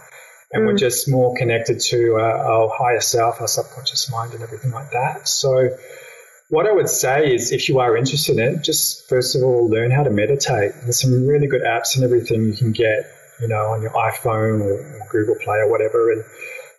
[0.54, 4.72] and we're just more connected to uh, our higher self, our subconscious mind and everything
[4.72, 5.28] like that.
[5.28, 5.70] So,
[6.50, 9.68] what I would say is if you are interested in it, just first of all,
[9.68, 10.74] learn how to meditate.
[10.84, 13.10] There's some really good apps and everything you can get,
[13.42, 16.12] you know, on your iPhone or, or Google Play or whatever.
[16.12, 16.24] And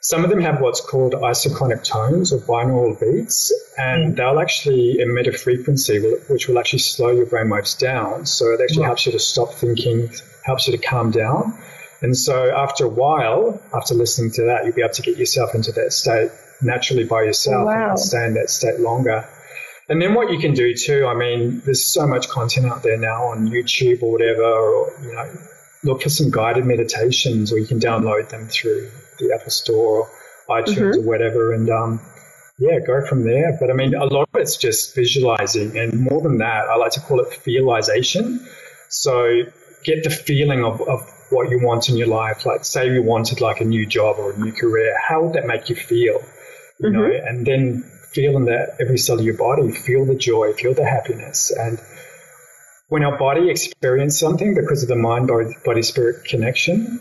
[0.01, 5.27] some of them have what's called isochronic tones or binaural beats, and they'll actually emit
[5.27, 8.27] a frequency which will actually slow your brainwaves down.
[8.27, 10.11] So it actually helps you to stop thinking,
[10.45, 11.59] helps you to calm down.
[12.05, 15.55] And so after a while, after listening to that, you'll be able to get yourself
[15.55, 17.91] into that state naturally by yourself Wow.
[17.91, 19.27] and stay in that state longer.
[19.89, 22.99] And then what you can do too, I mean, there's so much content out there
[22.99, 25.31] now on YouTube or whatever, or, you know,
[25.83, 30.09] look for some guided meditations or you can download them through the Apple Store
[30.49, 31.55] or iTunes or whatever.
[31.55, 32.01] And, um,
[32.59, 33.57] yeah, go from there.
[33.59, 35.79] But I mean, a lot of it's just visualizing.
[35.79, 38.47] And more than that, I like to call it feelization.
[38.91, 39.43] So
[39.85, 42.47] get the feeling of, of what you want in your life.
[42.47, 45.47] Like, say you wanted like a new job or a new career, how would that
[45.47, 46.23] make you feel?
[46.79, 47.27] You know, mm-hmm.
[47.27, 51.51] and then feeling that every cell of your body, feel the joy, feel the happiness.
[51.51, 51.81] And
[52.89, 55.29] when our body experiences something because of the mind
[55.65, 57.01] body spirit connection,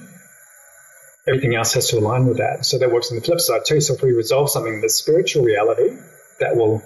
[1.28, 2.66] everything else has to align with that.
[2.66, 3.82] So that works on the flip side too.
[3.82, 5.98] So if we resolve something in the spiritual reality,
[6.40, 6.82] that will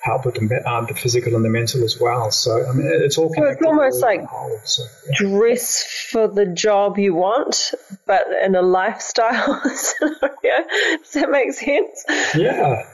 [0.00, 2.30] help with the, uh, the physical and the mental as well.
[2.30, 4.22] So I mean, it's all So it's almost like.
[4.64, 5.14] So, yeah.
[5.16, 7.74] dress for the job you want,
[8.06, 10.66] but in a lifestyle scenario.
[10.98, 12.04] Does that make sense?
[12.34, 12.86] Yeah.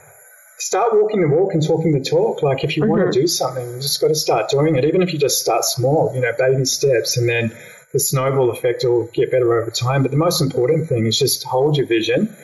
[0.59, 2.41] Start walking the walk and talking the talk.
[2.41, 4.85] Like if you want to do something, you just got to start doing it.
[4.85, 7.55] Even if you just start small, you know, baby steps, and then
[7.93, 10.01] the snowball effect will get better over time.
[10.01, 12.35] But the most important thing is just hold your vision,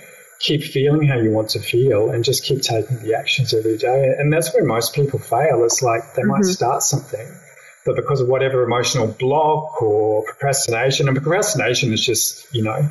[0.43, 4.13] keep feeling how you want to feel, and just keep taking the actions every day.
[4.17, 5.63] And that's where most people fail.
[5.63, 6.51] It's like they might mm-hmm.
[6.51, 7.27] start something,
[7.85, 12.89] but because of whatever emotional block or procrastination, and procrastination is just, you know,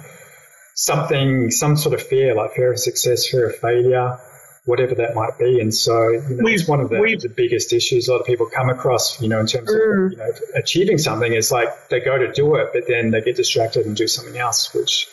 [0.74, 4.18] something, some sort of fear, like fear of success, fear of failure,
[4.64, 5.60] whatever that might be.
[5.60, 8.46] And so, you know, it's one of the, the biggest issues a lot of people
[8.46, 10.10] come across, you know, in terms of, mm.
[10.12, 11.30] you know, achieving something.
[11.30, 14.38] It's like they go to do it, but then they get distracted and do something
[14.38, 15.08] else, which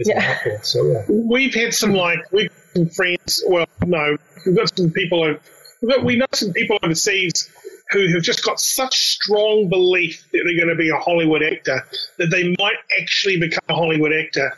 [0.00, 0.20] isn't Yeah.
[0.20, 0.58] helpful.
[0.62, 1.04] So, yeah.
[1.08, 3.44] We've had some like we've got some friends.
[3.46, 5.22] Well, no, we've got some people.
[5.24, 5.38] o-
[5.82, 7.48] We've got, we know some people overseas
[7.90, 11.86] who have just got such strong belief that they're going to be a Hollywood actor
[12.18, 14.52] that they might actually become a Hollywood actor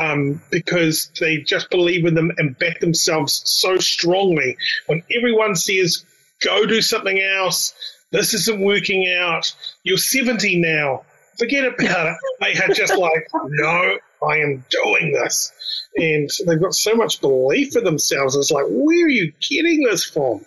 [0.00, 4.56] um, because they just believe in them and back themselves so strongly.
[4.86, 6.06] When everyone says,
[6.40, 7.74] "Go do something else,"
[8.10, 9.52] this isn't working out.
[9.82, 11.04] You're 70 now.
[11.38, 12.16] Forget about it.
[12.40, 15.52] They are just like, no, I am doing this.
[15.96, 18.36] And they've got so much belief in themselves.
[18.36, 20.44] It's like, where are you getting this from?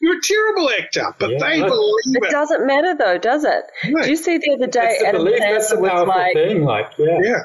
[0.00, 1.38] You're a terrible actor, but Yeah.
[1.38, 2.30] they It believe It it.
[2.30, 3.64] doesn't matter though, does it?
[3.86, 4.02] No.
[4.02, 5.38] Do you see the other day That's the Adam belief.
[5.40, 6.64] That's the Sandler was powerful like, thing.
[6.64, 7.18] Like, yeah.
[7.22, 7.38] Yeah.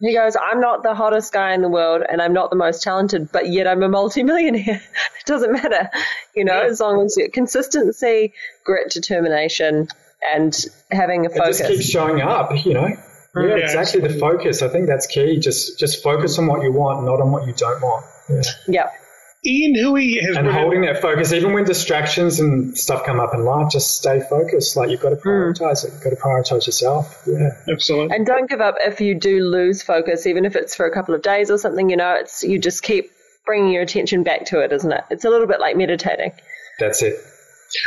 [0.00, 2.82] he goes, I'm not the hottest guy in the world and I'm not the most
[2.82, 4.82] talented, but yet I'm a multimillionaire.
[5.20, 5.90] it doesn't matter.
[6.34, 6.68] You know, Yeah.
[6.70, 8.32] as long as you consistency,
[8.64, 9.88] grit, determination,
[10.34, 10.56] and
[10.90, 12.88] having a And just keeps showing up, you know.
[13.36, 14.00] Yeah, Yeah, exactly.
[14.00, 14.62] The focus.
[14.62, 15.38] I think that's key.
[15.38, 18.06] Just just focus on what you want, not on what you don't want.
[18.28, 18.42] Yeah.
[18.66, 18.90] Yeah.
[19.44, 23.32] Ian Hui has and written- holding that focus, even when distractions and stuff come up
[23.32, 24.76] in life, just stay focused.
[24.76, 25.28] Like you've got to hmm.
[25.28, 25.92] prioritize it.
[25.92, 27.22] You've got to prioritize yourself.
[27.26, 27.50] Yeah.
[27.70, 28.16] Absolutely.
[28.16, 31.14] And don't give up if you do lose focus, even if it's for a couple
[31.14, 31.90] of days or something.
[31.90, 33.12] You know, it's you just keep
[33.44, 35.04] bringing your attention back to it, isn't it?
[35.10, 36.32] It's a little bit like meditating.
[36.80, 37.16] That's it.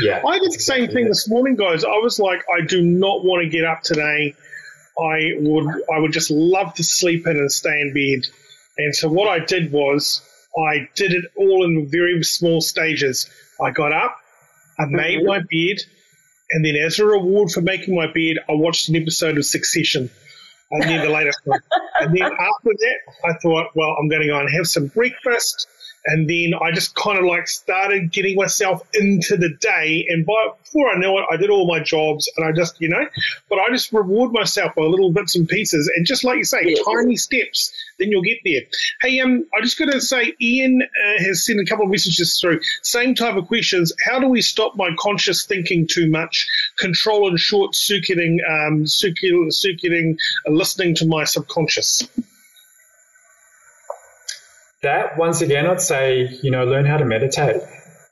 [0.01, 0.21] Yeah.
[0.25, 1.83] I did the same thing this morning, guys.
[1.83, 4.35] I was like, I do not want to get up today.
[5.00, 8.29] I would, I would just love to sleep in and stay in bed.
[8.77, 10.21] And so what I did was,
[10.58, 13.29] I did it all in very small stages.
[13.62, 14.17] I got up,
[14.77, 15.27] I made mm-hmm.
[15.27, 15.77] my bed,
[16.52, 20.10] and then as a reward for making my bed, I watched an episode of Succession.
[20.71, 21.62] And then the latest one.
[22.02, 25.67] And then after that, I thought, well, I'm going to go and have some breakfast.
[26.06, 30.06] And then I just kind of like started getting myself into the day.
[30.10, 32.89] And by before I knew it, I did all my jobs and I just, you
[32.89, 33.06] know,
[33.50, 35.91] but I just reward myself by little bits and pieces.
[35.95, 36.81] And just like you say, Yeah.
[36.85, 38.62] tiny steps, then you'll get there.
[39.02, 42.39] Hey, um, I just got to say, Ian uh, has sent a couple of messages
[42.39, 42.62] through.
[42.81, 43.93] Same type of questions.
[44.06, 46.47] How do we stop my conscious thinking too much?
[46.77, 52.08] Control and short circuiting, um, circuit, circuiting, uh, listening to my subconscious.
[54.82, 57.62] That, once again, I'd say, you know, learn how to meditate.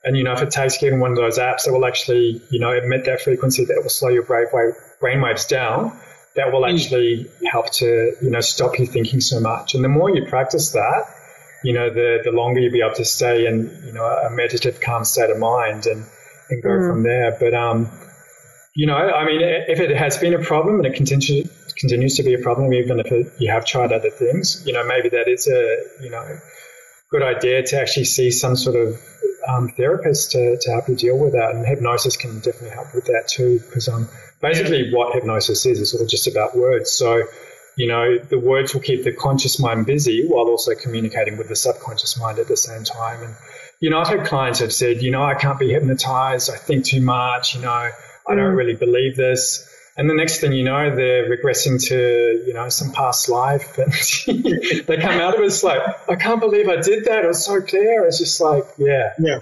[0.04, 2.60] And, you know, if it takes getting one of those apps that will actually, you
[2.60, 5.98] know, emit that frequency that will slow your brain, waves down,
[6.36, 9.74] that will actually help to, you know, stop you thinking so much.
[9.74, 11.06] And the more you practice that,
[11.64, 14.80] you know, the, the longer you'll be able to stay in, you know, a meditative,
[14.80, 16.04] calm state of mind and,
[16.50, 17.36] and go from there.
[17.40, 17.90] But, um,
[18.76, 22.22] you know, I mean, if it has been a problem and it continues continues to
[22.22, 25.28] be a problem, even if it, you have tried other things, you know, maybe that
[25.28, 26.38] is a, you know,
[27.10, 29.00] good idea to actually see some sort of
[29.48, 31.54] um, therapist to, to help you deal with that.
[31.54, 34.08] And hypnosis can definitely help with that too, because um,
[34.40, 36.90] basically what hypnosis is is all just about words.
[36.92, 37.22] So,
[37.76, 41.56] you know, the words will keep the conscious mind busy while also communicating with the
[41.56, 43.22] subconscious mind at the same time.
[43.22, 43.34] And,
[43.80, 46.50] you know, I've had clients have said, you know, I can't be hypnotized.
[46.50, 47.54] I think too much.
[47.54, 47.90] You know,
[48.28, 49.72] I don't really believe this.
[49.98, 53.76] And the next thing you know, they're regressing to, you know, some past life.
[53.78, 53.92] And
[54.86, 57.24] they come out of it, it's like, I can't believe I did that.
[57.24, 58.06] It was so clear.
[58.06, 59.14] It's just like, yeah.
[59.18, 59.40] Yeah.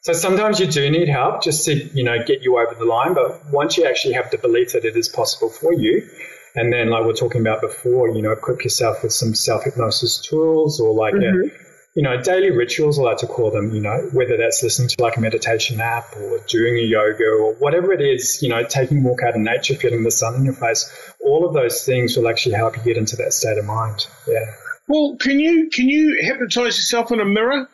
[0.00, 3.14] So sometimes you do need help just to, you know, get you over the line.
[3.14, 6.10] But once you actually have the belief that it is possible for you,
[6.56, 9.62] and then like we are talking about before, you know, equip yourself with some self
[9.62, 11.61] hypnosis tools or like a, mm-hmm.
[11.94, 15.02] You know, daily rituals, I like to call them, you know, whether that's listening to
[15.02, 18.98] like a meditation app or doing a yoga or whatever it is, you know, taking
[18.98, 20.90] a walk out in nature, feeling the sun in your face,
[21.20, 24.06] all of those things will actually help you get into that state of mind.
[24.26, 24.46] Yeah.
[24.88, 27.68] Well, can you can you hypnotize yourself in a mirror?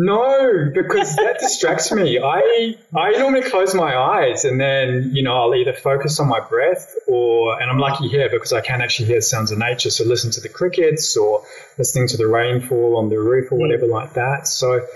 [0.00, 2.20] No, because that distracts me.
[2.20, 6.38] I I normally close my eyes and then you know I'll either focus on my
[6.38, 9.90] breath or and I'm lucky here because I can actually hear sounds of nature.
[9.90, 11.42] So listen to the crickets or
[11.78, 13.62] listening to the rainfall on the roof or mm.
[13.62, 14.46] whatever like that.
[14.46, 14.86] So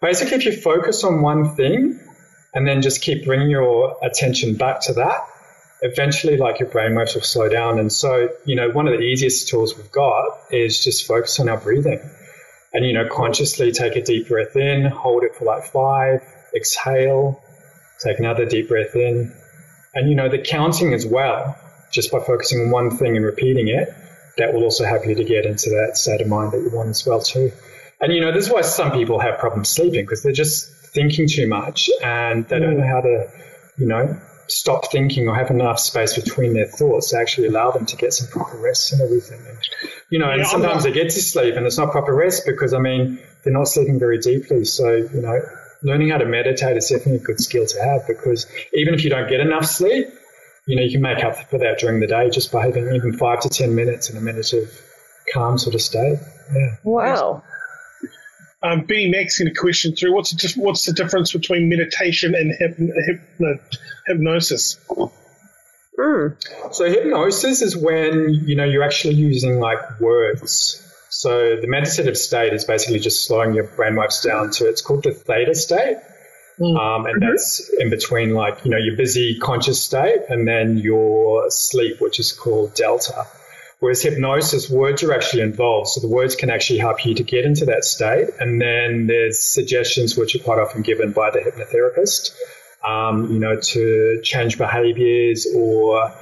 [0.00, 1.98] basically, if you focus on one thing
[2.54, 5.26] and then just keep bringing your attention back to that,
[5.80, 7.80] eventually like your brain waves will slow down.
[7.80, 11.48] And so you know one of the easiest tools we've got is just focus on
[11.48, 12.00] our breathing
[12.72, 16.22] and you know consciously take a deep breath in hold it for like five
[16.54, 17.42] exhale
[18.02, 19.32] take another deep breath in.
[19.94, 21.58] And you know the counting as well
[21.90, 23.94] just by focusing on one thing and repeating it
[24.38, 26.88] that will also help you to get into that state of mind that you want
[26.88, 27.52] as well too.
[28.00, 31.28] And you know this is why some people have problems sleeping because they're just thinking
[31.28, 32.78] too much and they don't mm.
[32.78, 33.30] know how to
[33.78, 34.20] you know
[34.52, 38.12] stop thinking or have enough space between their thoughts to actually allow them to get
[38.12, 39.58] some proper rest and everything and
[40.10, 42.14] you know, and Yeah, I'm sometimes not- they get to sleep and it's not proper
[42.14, 44.64] rest because, I mean, they're not sleeping very deeply.
[44.66, 45.40] So, you know,
[45.82, 49.10] learning how to meditate is definitely a good skill to have because even if you
[49.10, 50.06] don't get enough sleep,
[50.66, 53.14] you know, you can make up for that during the day just by having even
[53.14, 54.70] five to 10 minutes in a meditative,
[55.32, 56.18] calm sort of state.
[56.54, 56.76] Yeah.
[56.84, 57.42] Wow.
[58.62, 60.14] Um, Benny Mack's sent a question through.
[60.14, 63.58] What's the, what's the difference between meditation and hypno- hypno-
[64.06, 64.78] hypnosis?
[65.98, 66.74] Mm.
[66.74, 70.78] So hypnosis is when, you know, you're actually using like words.
[71.10, 75.12] So the meditative state is basically just slowing your brainwaves down to, it's called the
[75.12, 75.98] theta state.
[76.60, 81.50] Um, and that's in between like, you know, your busy conscious state and then your
[81.50, 83.26] sleep, which is called delta.
[83.82, 85.88] Whereas hypnosis, words are actually involved.
[85.88, 88.28] So the words can actually help you to get into that state.
[88.38, 92.30] And then there's suggestions which are quite often given by the hypnotherapist,
[92.88, 96.14] um, you know, to change behaviors or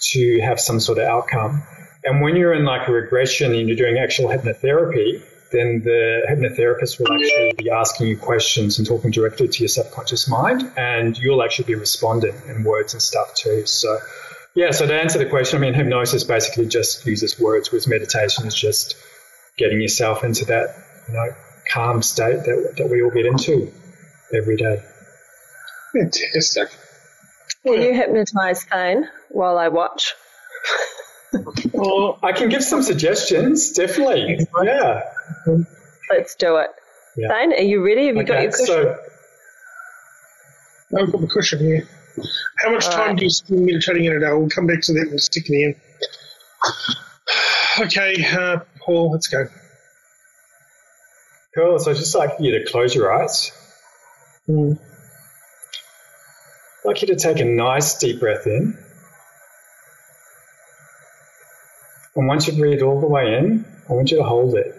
[0.00, 1.62] to have some sort of outcome.
[2.02, 6.98] And when you're in like a regression and you're doing actual hypnotherapy, then the hypnotherapist
[6.98, 11.44] will actually be asking you questions and talking directly to your subconscious mind, and you'll
[11.44, 13.64] actually be responding in words and stuff too.
[13.64, 13.96] So,
[14.56, 18.46] yeah, so to answer the question, I mean, hypnosis basically just uses words, whereas meditation
[18.46, 18.96] is just
[19.58, 20.74] getting yourself into that,
[21.08, 21.34] you know,
[21.70, 23.70] calm state that, that we all get into
[24.34, 24.82] every day.
[25.92, 26.70] Fantastic.
[27.64, 30.14] Can you hypnotize Thane while I watch?
[31.72, 34.38] Well, I can give some suggestions, definitely.
[34.62, 35.02] Yeah.
[36.10, 36.70] Let's do it.
[37.14, 37.28] Yeah.
[37.28, 38.06] Thane, are you ready?
[38.06, 38.66] Have you got your cushion?
[38.66, 38.98] so
[40.98, 41.86] I've got the cushion here.
[42.58, 43.16] How much All time right.
[43.18, 44.32] do you spend meditating in a day?
[44.32, 45.74] We'll come back to that in a second, Ian.
[47.78, 49.46] Okay, uh, Paul, let's go.
[51.54, 51.78] Cool.
[51.78, 53.52] So I'd just like you to close your eyes.
[54.48, 54.78] I'd
[56.84, 58.78] like you to take a nice deep breath in.
[62.14, 64.74] And once you breathe all the way in, I want you to hold it.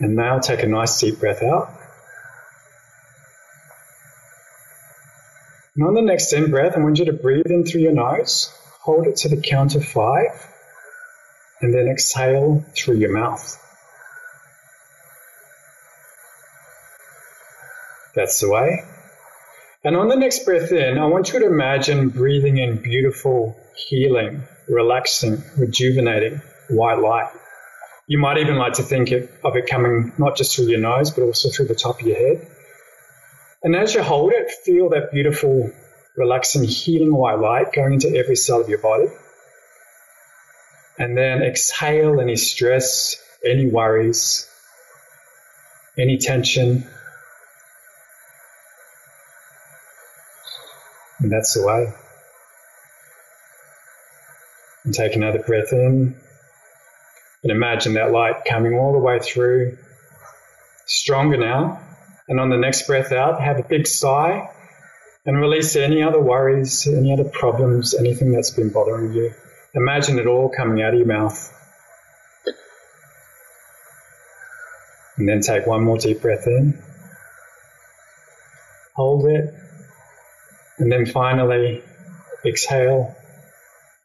[0.00, 1.70] And now take a nice deep breath out.
[5.76, 8.52] And on the next in breath, I want you to breathe in through your nose,
[8.80, 10.30] hold it to the count of five,
[11.60, 13.60] and then exhale through your mouth.
[18.14, 18.84] That's the way.
[19.82, 24.44] And on the next breath in, I want you to imagine breathing in beautiful, healing,
[24.68, 27.32] relaxing, rejuvenating white light.
[28.06, 31.22] You might even like to think of it coming not just through your nose, but
[31.22, 32.48] also through the top of your head.
[33.64, 35.72] And as you hold it, feel that beautiful,
[36.18, 39.06] relaxing, healing white light going into every cell of your body.
[40.98, 44.46] And then exhale any stress, any worries,
[45.98, 46.86] any tension.
[51.20, 51.86] And that's the way.
[54.84, 56.16] And take another breath in.
[57.42, 59.78] And imagine that light coming all the way through.
[60.84, 61.80] Stronger now.
[62.28, 64.48] And on the next breath out, have a big sigh
[65.26, 69.32] and release any other worries, any other problems, anything that's been bothering you.
[69.74, 71.50] Imagine it all coming out of your mouth.
[75.16, 76.78] And then take one more deep breath in.
[78.94, 79.54] Hold it.
[80.78, 81.82] And then finally,
[82.44, 83.14] exhale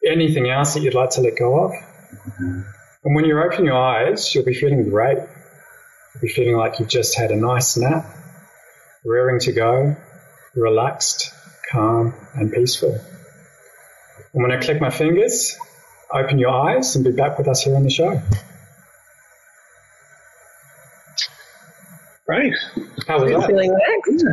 [0.06, 1.72] anything else that you'd like to let go of.
[1.72, 2.60] Mm-hmm.
[3.04, 5.18] And when you open your eyes, you'll be feeling great.
[6.14, 8.04] You'll be feeling like you've just had a nice nap,
[9.04, 9.96] raring to go,
[10.54, 11.32] relaxed,
[11.70, 12.98] calm, and peaceful.
[14.32, 15.56] And when I click my fingers,
[16.12, 18.20] open your eyes and be back with us here on the show.
[22.26, 22.54] Great.
[23.06, 23.46] How was that?
[23.46, 24.24] Feeling relaxed.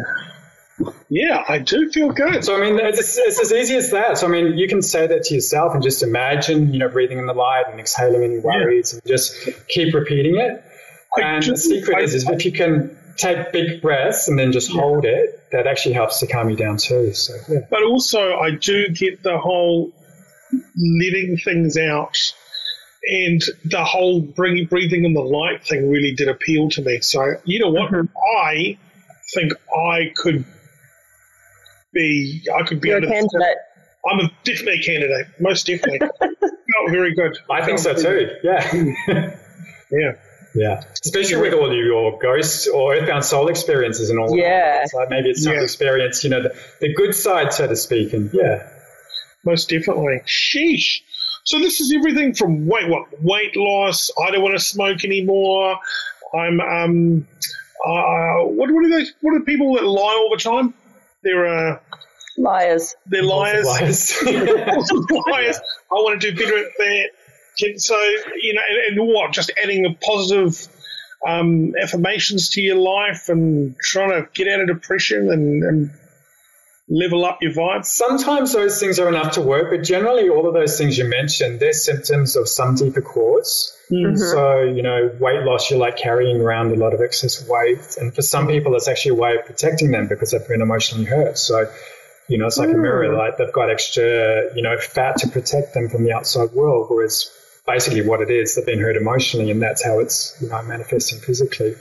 [1.09, 2.43] Yeah, I do feel good.
[2.43, 4.19] So I mean, it's, it's, as easy as that.
[4.19, 7.17] So I mean, you can say that to yourself and just imagine, you know, breathing
[7.17, 8.99] in the light and exhaling any worries, yeah.
[8.99, 10.63] and just keep repeating it.
[11.15, 14.51] I and the secret I, is, is if you can take big breaths and then
[14.51, 14.81] just yeah.
[14.81, 17.13] hold it, that actually helps to calm you down too.
[17.13, 17.59] So, yeah.
[17.69, 19.91] But also, I do get the whole
[20.75, 22.33] letting things out.
[23.09, 26.99] And the whole breathing in the light thing really did appeal to me.
[26.99, 27.91] So, you know what?
[27.91, 28.07] Mm-hmm.
[28.45, 28.77] I
[29.33, 30.43] think I could
[31.93, 33.57] be I could be You're a candidate.
[34.09, 35.99] I'm a, definitely a candidate, most definitely.
[36.19, 37.37] Felt very good.
[37.49, 38.29] I think so too.
[38.43, 38.73] Yeah.
[39.91, 40.11] yeah.
[40.55, 44.79] Yeah, especially with all your ghost or earthbound soul experiences and all yeah.
[44.79, 44.89] that.
[44.89, 45.61] So maybe it's some yeah.
[45.61, 48.13] experience, you know, the, the good side, so to speak.
[48.13, 48.67] And yeah,
[49.45, 50.21] most definitely.
[50.25, 51.01] Sheesh.
[51.43, 54.11] So this is everything from weight, what weight loss.
[54.21, 55.79] I don't want to smoke anymore.
[56.33, 57.27] I'm um,
[57.85, 59.05] uh, what what are they?
[59.21, 60.73] What are the people that lie all the time?
[61.23, 61.79] They're uh,
[62.37, 62.95] liars.
[63.05, 63.65] They're liars.
[63.65, 64.21] Liars.
[64.25, 65.59] liars.
[65.91, 67.09] I want to do better at that.
[67.77, 67.99] So
[68.41, 69.31] you know, and, and what?
[69.31, 70.67] Just adding a positive
[71.25, 75.91] um, affirmations to your life and trying to get out of depression and, and
[76.89, 77.85] level up your vibe.
[77.85, 81.59] Sometimes those things are enough to work, but generally, all of those things you mentioned,
[81.59, 83.75] they're symptoms of some deeper cause.
[83.91, 84.15] Mm-hmm.
[84.15, 87.97] So, you know, weight loss, you're like carrying around a lot of excess weight.
[87.97, 91.05] And for some people, it's actually a way of protecting them because they've been emotionally
[91.05, 91.37] hurt.
[91.37, 91.71] So,
[92.29, 92.75] you know, it's like mm.
[92.75, 96.51] a mirror, like they've got extra, you know, fat to protect them from the outside
[96.51, 97.31] world, whereas
[97.67, 101.19] basically what it is, they've been hurt emotionally and that's how it's, you know, manifesting
[101.19, 101.75] physically.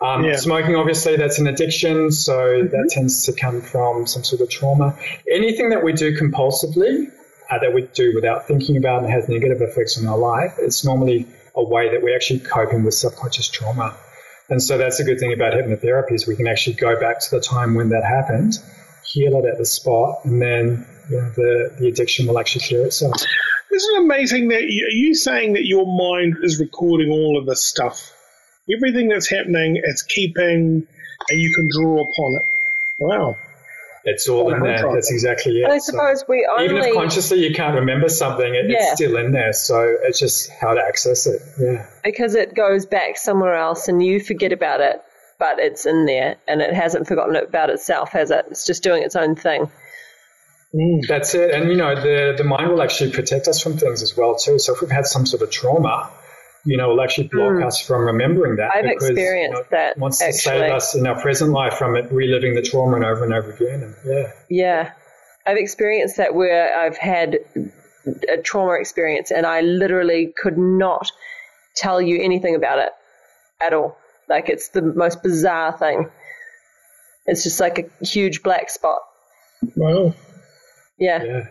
[0.00, 0.36] Um, yeah.
[0.36, 2.68] Smoking, obviously, that's an addiction, so mm-hmm.
[2.68, 4.98] that tends to come from some sort of trauma.
[5.30, 7.10] Anything that we do compulsively,
[7.50, 10.84] uh, that we do without thinking about and has negative effects on our life, it's
[10.84, 13.96] normally a way that we're actually coping with subconscious trauma.
[14.48, 17.30] And so that's a good thing about hypnotherapy is we can actually go back to
[17.32, 18.54] the time when that happened,
[19.04, 22.86] heal it at the spot, and then you know, the, the addiction will actually clear
[22.86, 23.16] itself.
[23.72, 27.46] Isn't it amazing that you, are you saying that your mind is recording all of
[27.46, 28.12] this stuff?
[28.74, 30.86] everything that's happening, it's keeping,
[31.28, 32.48] and you can draw upon it.
[32.98, 33.36] Wow.
[34.04, 34.92] It's all in there.
[34.94, 35.64] That's exactly it.
[35.64, 38.78] And I suppose so we only even if consciously you can't remember something, it, yeah.
[38.80, 39.52] it's still in there.
[39.52, 41.42] So it's just how to access it.
[41.58, 41.86] Yeah.
[42.02, 45.02] Because it goes back somewhere else, and you forget about it,
[45.38, 48.46] but it's in there, and it hasn't forgotten about itself, has it?
[48.50, 49.70] It's just doing its own thing.
[50.74, 51.50] Mm, that's it.
[51.50, 54.58] And you know, the the mind will actually protect us from things as well too.
[54.58, 56.10] So if we've had some sort of trauma,
[56.64, 57.66] you know, will actually block mm.
[57.66, 58.70] us from remembering that.
[58.74, 59.98] I've because, experienced you know, that.
[59.98, 60.36] Wants actually.
[60.36, 63.32] to save us in our present life from it, reliving the trauma and over and
[63.32, 63.82] over again.
[63.82, 64.32] And yeah.
[64.48, 64.92] Yeah.
[65.46, 67.38] I've experienced that where I've had
[68.28, 71.10] a trauma experience and I literally could not
[71.74, 72.92] tell you anything about it
[73.60, 73.96] at all.
[74.28, 76.10] Like it's the most bizarre thing.
[77.26, 79.00] It's just like a huge black spot.
[79.76, 80.14] Wow.
[81.00, 81.22] Yeah.
[81.24, 81.48] Yeah.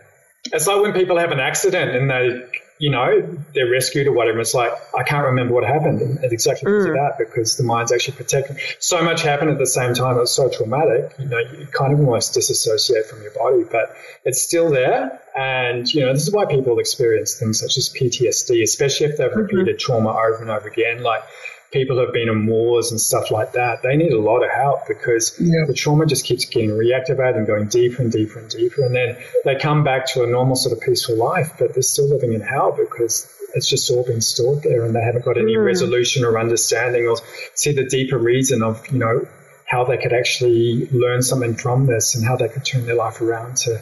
[0.52, 2.46] It's like when people have an accident and they
[2.80, 4.40] you know, they're rescued or whatever.
[4.40, 6.00] It's like, I can't remember what happened.
[6.00, 6.88] And it's exactly because mm.
[6.88, 8.56] of that, because the mind's actually protecting.
[8.78, 10.16] So much happened at the same time.
[10.16, 11.12] It was so traumatic.
[11.18, 13.94] You know, you kind of almost disassociate from your body, but
[14.24, 15.20] it's still there.
[15.36, 19.28] And, you know, this is why people experience things such as PTSD, especially if they've
[19.28, 19.40] mm-hmm.
[19.40, 21.02] repeated trauma over and over again.
[21.02, 21.22] Like,
[21.72, 24.50] people who have been in wars and stuff like that, they need a lot of
[24.50, 25.64] help because yeah.
[25.66, 28.84] the trauma just keeps getting reactivated and going deeper and deeper and deeper.
[28.84, 32.08] And then they come back to a normal sort of peaceful life, but they're still
[32.08, 35.54] living in hell because it's just all been stored there and they haven't got any
[35.54, 35.64] mm.
[35.64, 37.16] resolution or understanding or
[37.54, 39.26] see the deeper reason of, you know,
[39.64, 43.20] how they could actually learn something from this and how they could turn their life
[43.20, 43.80] around to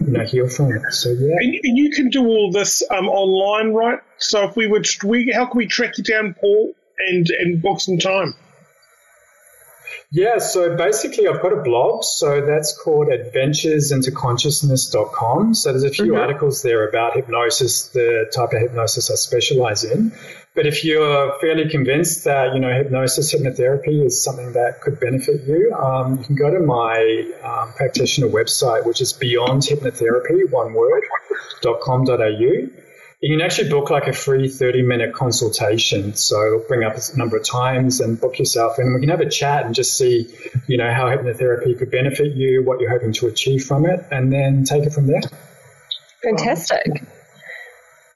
[0.00, 0.82] you know, heal from it.
[0.92, 4.00] So yeah, and, and you can do all this um, online, right?
[4.18, 6.74] So if we would, we how can we track you down, Paul?
[7.08, 8.34] And and book some time?
[10.14, 12.04] Yeah, so basically, I've got a blog.
[12.04, 15.54] So that's called adventuresintoconsciousness.com.
[15.54, 16.20] So there's a few mm-hmm.
[16.20, 20.12] articles there about hypnosis, the type of hypnosis I specialize in.
[20.54, 25.44] But if you're fairly convinced that, you know, hypnosis, hypnotherapy is something that could benefit
[25.44, 31.04] you, um, you can go to my um, practitioner website, which is beyondhypnotherapy, one word,
[31.62, 32.68] .com.au
[33.22, 36.14] you can actually book like a free 30 minute consultation.
[36.14, 38.78] So bring up a number of times and book yourself.
[38.78, 40.34] And we can have a chat and just see,
[40.66, 44.32] you know, how hypnotherapy could benefit you, what you're hoping to achieve from it, and
[44.32, 45.20] then take it from there.
[46.24, 46.84] Fantastic.
[46.90, 47.06] Um,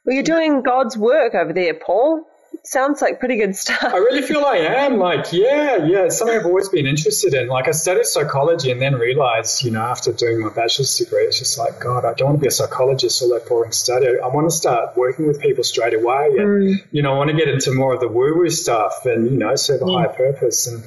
[0.05, 2.27] well, you're doing God's work over there, Paul
[2.69, 3.83] sounds like pretty good stuff.
[3.83, 4.99] I really feel I am.
[4.99, 7.49] Like, yeah, yeah, it's something I've always been interested in.
[7.49, 11.39] Like, I studied psychology and then realized, you know, after doing my bachelor's degree, it's
[11.39, 14.09] just like, God, I don't want to be a psychologist or that boring study.
[14.23, 16.27] I want to start working with people straight away.
[16.39, 16.85] And, mm.
[16.91, 19.39] you know, I want to get into more of the woo woo stuff and, you
[19.39, 19.99] know, serve a mm.
[19.99, 20.67] higher purpose.
[20.67, 20.83] And,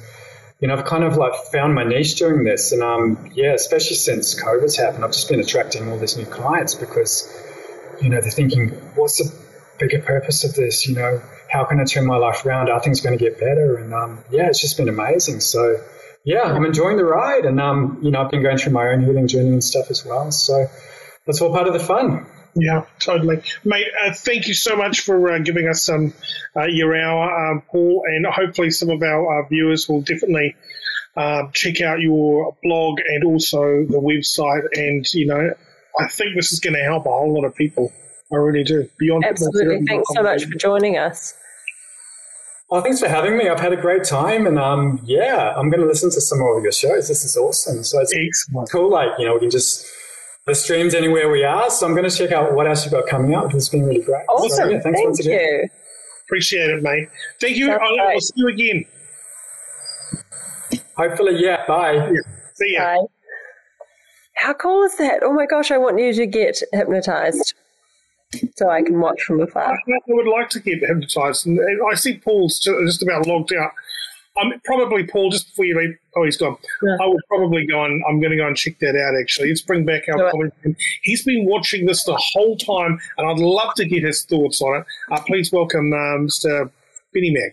[0.60, 2.72] you know, I've kind of like found my niche doing this.
[2.72, 6.74] And, um, yeah, especially since COVID's happened, I've just been attracting all these new clients
[6.74, 7.32] because,
[8.02, 9.32] you know, they're thinking, what's the
[9.78, 10.86] bigger purpose of this?
[10.86, 12.70] You know, how can I turn my life around?
[12.70, 13.76] Are things going to get better?
[13.76, 15.40] And um, yeah, it's just been amazing.
[15.40, 15.76] So
[16.24, 19.04] yeah, I'm enjoying the ride, and um, you know, I've been going through my own
[19.04, 20.30] healing journey and stuff as well.
[20.30, 20.66] So
[21.26, 22.26] that's all part of the fun.
[22.54, 23.86] Yeah, totally, mate.
[24.04, 26.12] Uh, thank you so much for uh, giving us some
[26.56, 30.56] uh, your hour, um, Paul, and hopefully some of our uh, viewers will definitely
[31.16, 34.66] um, check out your blog and also the website.
[34.76, 35.54] And you know,
[35.98, 37.92] I think this is going to help a whole lot of people.
[38.32, 38.88] I really do.
[38.98, 39.84] Beyond absolutely.
[39.86, 41.34] Thanks so much for joining us.
[42.72, 43.48] Oh, thanks for having me.
[43.48, 46.56] I've had a great time, and um, yeah, I'm going to listen to some more
[46.56, 47.08] of your shows.
[47.08, 47.82] This is awesome.
[47.82, 48.70] So it's Excellent.
[48.70, 48.90] cool.
[48.90, 49.86] Like you know, we can just
[50.46, 51.68] the streams anywhere we are.
[51.70, 53.52] So I'm going to check out what else you've got coming up.
[53.54, 54.24] It's been really great.
[54.28, 54.50] Awesome.
[54.50, 55.40] So, yeah, thanks Thank once again.
[55.40, 55.68] You.
[56.26, 57.08] Appreciate it, mate.
[57.40, 57.72] Thank you.
[57.72, 58.84] I'll, I'll, see you again.
[60.96, 61.66] Hopefully, yeah.
[61.66, 61.94] Bye.
[61.94, 62.20] Yeah.
[62.54, 62.96] See ya.
[62.96, 63.06] Bye.
[64.36, 65.22] How cool is that?
[65.22, 67.54] Oh my gosh, I want you to get hypnotized
[68.56, 69.72] so I can watch from afar.
[69.72, 71.46] I, would like to get hypnotized.
[71.46, 71.58] And
[71.90, 73.72] I see Paul's just about logged out.
[74.38, 75.30] I'm probably Paul.
[75.30, 76.56] Just before you leave, oh, he's gone.
[76.82, 76.96] Yeah.
[77.00, 79.20] I would probably go and I'm going to go and check that out.
[79.20, 80.54] Actually, let's bring back our comment.
[81.02, 84.80] He's been watching this the whole time, and I'd love to get his thoughts on
[84.80, 84.86] it.
[85.10, 86.70] Uh, please welcome uh, Mr.
[87.12, 87.52] Benny Mack.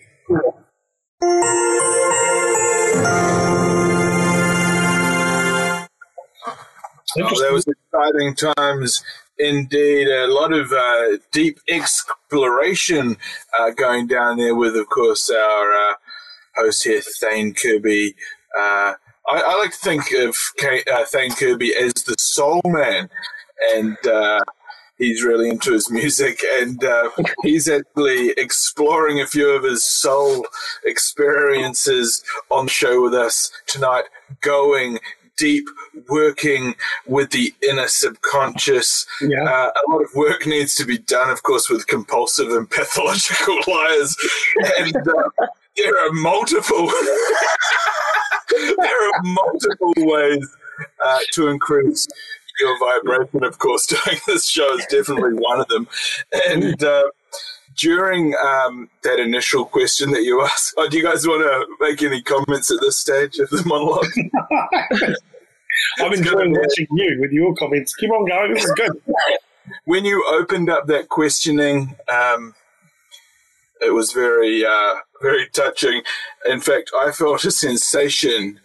[7.20, 9.04] Oh, that was exciting times
[9.40, 13.18] Indeed, a lot of uh, deep exploration
[13.60, 15.94] uh, going down there with, of course, our uh,
[16.56, 18.16] host here, Thane Kirby.
[18.58, 18.94] Uh,
[19.30, 23.10] I, I, like to think of K- uh, Thane Kirby as the soul man,
[23.76, 24.40] and uh,
[24.98, 26.82] he's really into his music, and
[27.44, 30.48] he's actually exploring a few of his soul
[30.84, 34.06] experiences on show with us tonight,
[34.42, 34.98] going
[35.38, 35.68] deep
[36.10, 36.76] working
[37.06, 39.06] with the inner subconscious.
[39.22, 39.44] Yeah.
[39.44, 43.58] Uh, a lot of work needs to be done, of course, with compulsive and pathological
[43.68, 44.16] liars.
[44.80, 46.88] and uh, there are multiple,
[48.50, 50.56] there are multiple ways
[51.04, 52.08] uh, to increase
[52.60, 53.44] your vibration.
[53.44, 55.88] Of course, doing this show is definitely one of them.
[56.50, 57.04] And uh,
[57.78, 62.02] during um, that initial question that you asked, oh, do you guys want to make
[62.04, 64.06] any comments at this stage of the monologue?
[66.00, 67.96] I'm enjoying watching you with your comments.
[67.96, 68.54] Keep on going.
[68.54, 68.92] This is good.
[69.84, 72.56] When you opened up that questioning, um,
[73.82, 76.04] it was very, uh, very touching.
[76.50, 78.62] In fact, I felt a sensation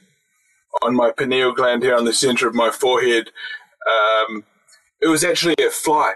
[0.82, 3.30] on my pineal gland here on the center of my forehead.
[4.30, 4.44] Um,
[5.03, 6.14] it was actually a fly,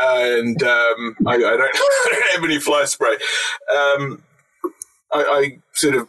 [0.00, 3.16] and um, I, I, don't, I, don't, have any fly spray.
[3.74, 4.22] Um,
[5.12, 6.08] I, I, sort of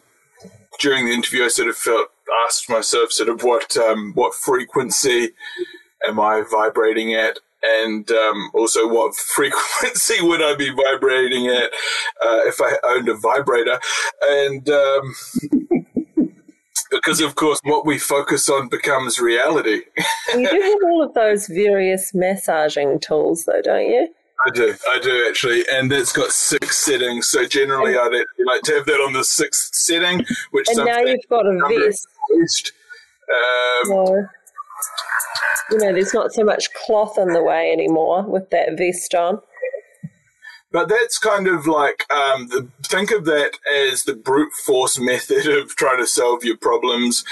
[0.80, 2.09] during the interview, I sort of felt
[2.45, 5.30] asked myself sort of what um, what frequency
[6.07, 11.72] am I vibrating at, and um, also what frequency would I be vibrating at
[12.24, 13.80] uh, if I owned a vibrator,
[14.30, 15.15] and um,
[16.91, 19.81] because of course what we focus on becomes reality.
[20.35, 24.09] you do have all of those various massaging tools, though, don't you?
[24.45, 27.27] I do, I do actually, and it's got six settings.
[27.27, 30.99] So generally, I'd actually like to have that on the sixth setting, which and now
[30.99, 32.73] you've got a vest.
[33.31, 34.25] Um, so,
[35.69, 39.41] you know, there's not so much cloth in the way anymore with that vest on.
[40.72, 43.51] But that's kind of like um, the, think of that
[43.89, 47.24] as the brute force method of trying to solve your problems.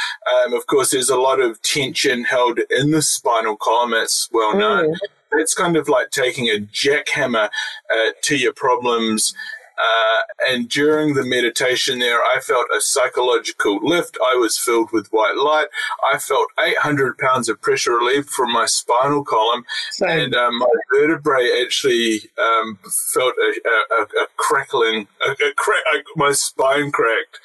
[0.45, 3.93] Um, of course, there's a lot of tension held in the spinal column.
[3.93, 4.93] It's well known.
[4.93, 4.97] Mm.
[5.33, 7.49] It's kind of like taking a jackhammer
[7.93, 9.33] uh, to your problems
[9.79, 14.17] uh, and during the meditation there, I felt a psychological lift.
[14.31, 15.67] I was filled with white light.
[16.11, 20.09] I felt 800 pounds of pressure relieved from my spinal column, Same.
[20.09, 22.79] and um, my vertebrae actually um,
[23.13, 23.59] felt a,
[23.95, 25.07] a, a crackling.
[25.25, 27.39] A, crack, my spine cracked,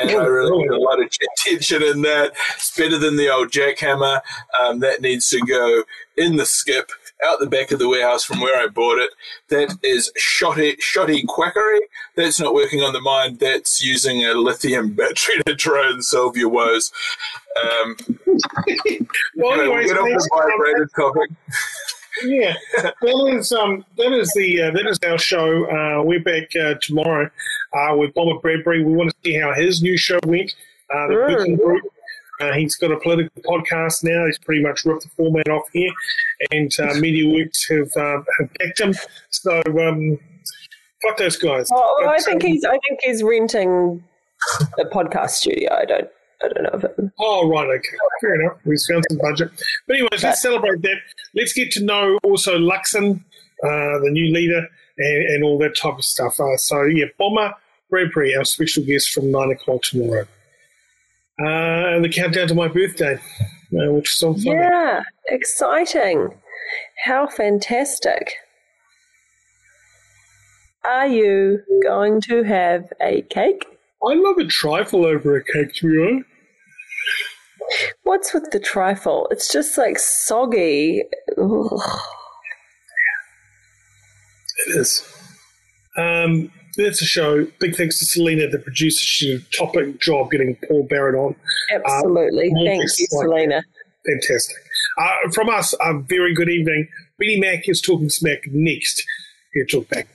[0.00, 2.32] and I really got a lot of tension in that.
[2.56, 4.20] It's better than the old jackhammer.
[4.60, 5.84] Um, that needs to go
[6.16, 6.90] in the skip
[7.24, 9.10] out the back of the warehouse from where I bought it.
[9.48, 11.80] That is shoddy, shoddy quackery.
[12.16, 13.38] That's not working on the mind.
[13.38, 16.92] That's using a lithium battery to try and solve your woes.
[17.62, 17.96] Um,
[19.36, 21.30] well, anyways, get off the vibrated topic.
[22.24, 22.94] yeah, that
[23.34, 25.64] is um, that is the uh, that is our show.
[25.64, 27.30] Uh, we're back uh, tomorrow
[27.72, 28.84] uh, with Bomber Bradbury.
[28.84, 30.54] We want to see how his new show went.
[30.94, 31.58] Uh, the mm.
[31.58, 31.82] Group
[32.40, 34.26] uh, he's got a political podcast now.
[34.26, 35.90] He's pretty much ripped the format off here,
[36.50, 38.94] and uh, MediaWorks have uh, have picked him.
[39.30, 40.18] So um,
[41.02, 41.68] fuck those guys.
[41.72, 44.02] Oh, but, I think um, he's I think he's renting
[44.78, 45.72] a podcast studio.
[45.72, 46.08] I don't.
[46.42, 47.12] I don't know if it.
[47.18, 48.58] Oh right, okay, fair enough.
[48.64, 49.50] We've found some budget,
[49.86, 50.96] but anyways, but, let's celebrate that.
[51.34, 53.20] Let's get to know also Luxon,
[53.62, 54.66] uh, the new leader,
[54.98, 56.38] and, and, all that type of stuff.
[56.38, 57.54] Uh, so yeah, Bomber
[57.88, 60.26] Bradbury, our special guest from nine o'clock tomorrow
[61.40, 64.60] uh, and the countdown to my birthday, uh, which is on Friday.
[64.60, 66.34] Yeah, exciting!
[67.04, 68.34] How fantastic!
[70.84, 73.64] Are you going to have a cake?
[74.06, 76.28] I love a trifle over a cake, to be honest.
[78.02, 79.26] What's with the trifle?
[79.30, 81.02] It's just like soggy.
[81.38, 81.80] Ugh.
[84.66, 85.02] It is.
[85.96, 87.46] Um, that's a show.
[87.60, 89.02] Big thanks to Selena, the producer.
[89.02, 91.36] She did a topic job getting Paul Barrett on.
[91.72, 92.50] Absolutely.
[92.50, 93.62] Uh, Thank you, Selena.
[94.06, 94.56] Fantastic.
[94.98, 96.88] Uh, from us, a very good evening.
[97.18, 99.02] Benny Mack is talking smack next.
[99.52, 100.08] Here, talk back.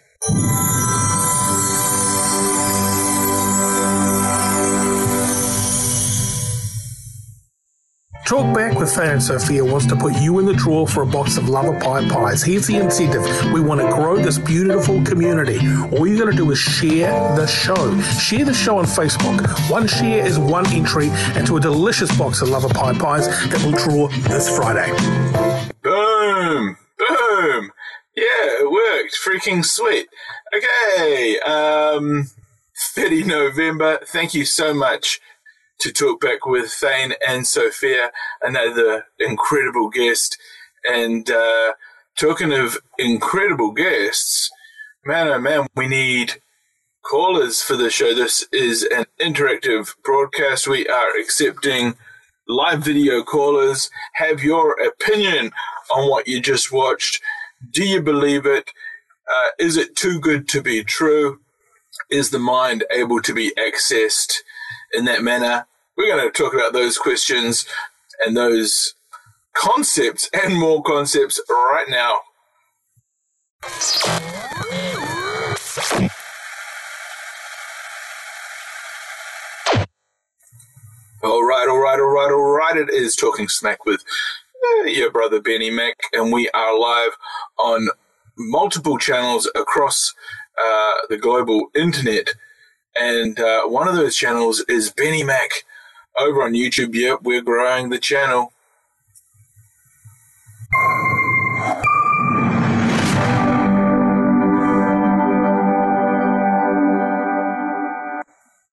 [8.29, 11.35] Talkback with Thane and Sophia wants to put you in the draw for a box
[11.37, 12.43] of Lava Pie pies.
[12.43, 13.23] Here's the incentive.
[13.51, 15.57] We want to grow this beautiful community.
[15.97, 17.99] All you got to do is share the show.
[18.19, 19.49] Share the show on Facebook.
[19.71, 21.07] One share is one entry
[21.37, 24.91] into a delicious box of Lava Pie pies that will draw this Friday.
[25.81, 26.77] Boom!
[26.99, 27.71] Boom!
[28.15, 29.17] Yeah, it worked.
[29.25, 30.07] Freaking sweet.
[30.55, 32.27] Okay, um,
[32.93, 33.97] 30 November.
[34.05, 35.19] Thank you so much
[35.79, 38.11] to talk back with Thane and Sophia,
[38.41, 40.37] another incredible guest.
[40.89, 41.73] And uh,
[42.17, 44.49] talking of incredible guests,
[45.05, 46.41] man, oh man, we need
[47.01, 48.13] callers for the show.
[48.13, 50.67] This is an interactive broadcast.
[50.67, 51.95] We are accepting
[52.47, 53.89] live video callers.
[54.15, 55.51] Have your opinion
[55.95, 57.21] on what you just watched.
[57.71, 58.69] Do you believe it?
[59.31, 61.39] Uh, is it too good to be true?
[62.09, 64.39] Is the mind able to be accessed
[64.91, 65.67] in that manner?
[65.99, 67.65] We're going to talk about those questions
[68.25, 68.93] and those
[69.53, 72.21] concepts and more concepts right now.
[81.21, 82.77] All right, all right, all right, all right.
[82.77, 84.01] It is Talking Smack with
[84.79, 87.11] uh, your brother Benny Mack, and we are live
[87.57, 87.89] on
[88.37, 90.13] multiple channels across
[90.57, 92.29] uh, the global internet.
[92.97, 95.65] And uh, one of those channels is Benny Mack
[96.17, 96.93] over on YouTube.
[96.93, 98.53] Yep, we're growing the channel.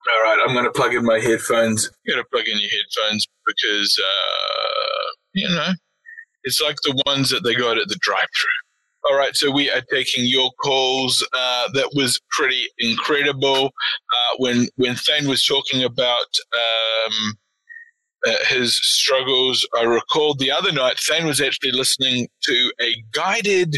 [0.07, 1.91] All right, I'm going to plug in my headphones.
[2.05, 5.73] You got to plug in your headphones because, uh, you know,
[6.43, 8.66] it's like the ones that they got at the drive-through.
[9.09, 11.25] All right, so we are taking your calls.
[11.33, 13.65] Uh, that was pretty incredible.
[13.67, 17.37] Uh, when when Thane was talking about um,
[18.25, 19.67] uh, his struggles.
[19.77, 23.75] I recalled the other night, Thane was actually listening to a guided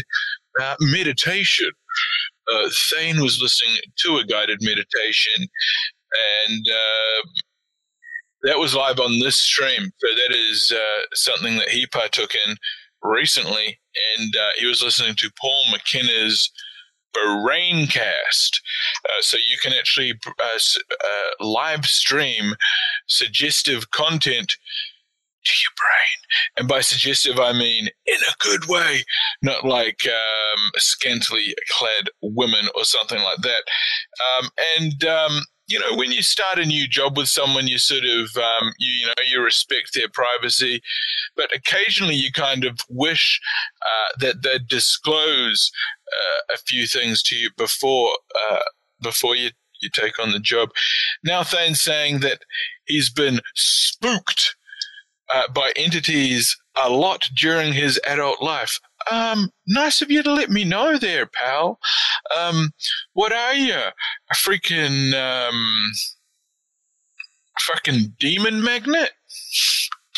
[0.60, 1.70] uh, meditation.
[2.52, 5.46] Uh, Thane was listening to a guided meditation,
[6.48, 7.28] and uh,
[8.42, 9.90] that was live on this stream.
[9.98, 12.56] So that is uh, something that he partook in
[13.02, 13.79] recently,
[14.18, 16.50] and uh, he was listening to Paul McKenna's
[17.16, 18.60] Braincast.
[19.08, 22.54] Uh, so you can actually uh, uh, live stream
[23.06, 24.56] suggestive content
[25.44, 26.58] to your brain.
[26.58, 29.04] And by suggestive, I mean in a good way,
[29.42, 33.64] not like um, scantily clad women or something like that.
[34.38, 38.04] Um, and um, you know, when you start a new job with someone, you sort
[38.04, 40.82] of, um, you, you, know, you respect their privacy,
[41.36, 43.40] but occasionally you kind of wish
[43.80, 45.70] uh, that they'd disclose
[46.08, 48.10] uh, a few things to you before
[48.50, 48.60] uh,
[49.00, 49.50] before you
[49.80, 50.70] you take on the job.
[51.24, 52.40] Now Thane's saying that
[52.84, 54.56] he's been spooked
[55.32, 58.78] uh, by entities a lot during his adult life.
[59.10, 61.78] Um, nice of you to let me know there, pal.
[62.36, 62.72] Um,
[63.12, 63.74] what are you?
[63.74, 65.90] A freaking, um,
[67.60, 69.12] fucking demon magnet?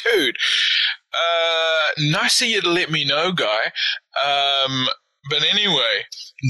[0.05, 0.37] Dude,
[1.15, 3.73] uh, nice of you to let me know, guy.
[4.25, 4.89] Um,
[5.31, 6.05] but anyway,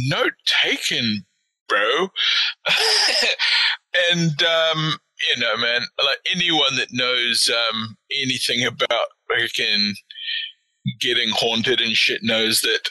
[0.07, 1.27] note taken,
[1.69, 2.09] bro.
[4.11, 4.97] and, um,
[5.35, 9.93] you know, man, like anyone that knows, um, anything about freaking
[11.01, 12.91] getting haunted and shit knows that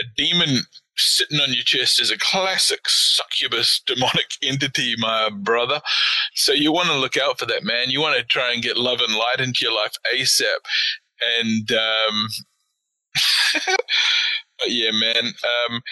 [0.00, 0.60] a demon
[0.96, 5.80] sitting on your chest is a classic succubus demonic entity, my brother.
[6.34, 7.90] So you want to look out for that, man.
[7.90, 10.44] You want to try and get love and light into your life ASAP.
[11.38, 12.28] And, um,
[14.66, 15.26] yeah, man.
[15.26, 15.82] Um,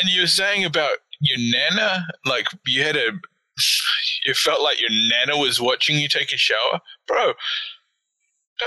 [0.00, 3.10] and you were saying about your nana, like you had a,
[4.26, 7.32] you felt like your nana was watching you take a shower, bro.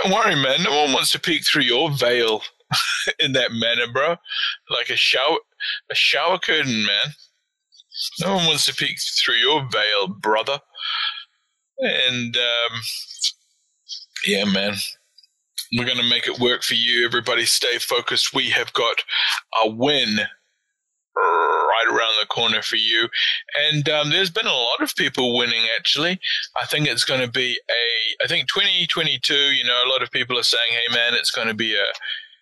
[0.03, 0.63] Don't worry, man.
[0.63, 2.41] No one wants to peek through your veil
[3.19, 4.15] in that manner, bro.
[4.69, 5.37] Like a shower,
[5.91, 7.13] a shower curtain, man.
[8.21, 10.59] No one wants to peek through your veil, brother.
[11.79, 12.81] And um,
[14.25, 14.75] yeah, man,
[15.77, 17.05] we're gonna make it work for you.
[17.05, 18.33] Everybody, stay focused.
[18.33, 19.03] We have got
[19.63, 20.21] a win
[21.15, 23.07] right around the corner for you.
[23.71, 26.19] And um, there's been a lot of people winning, actually.
[26.61, 30.11] I think it's going to be a, I think 2022, you know, a lot of
[30.11, 31.85] people are saying, hey, man, it's going to be a,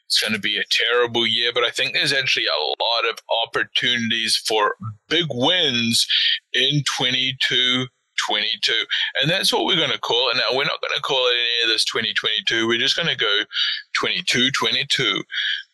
[0.05, 3.17] it's going to be a terrible year, but I think there's actually a lot of
[3.47, 4.75] opportunities for
[5.09, 6.05] big wins
[6.53, 7.87] in 22
[8.29, 8.73] 22.
[9.21, 10.37] And that's what we're going to call it.
[10.37, 12.67] Now, we're not going to call it any of this 2022.
[12.67, 13.39] We're just going to go
[13.99, 15.23] 22 22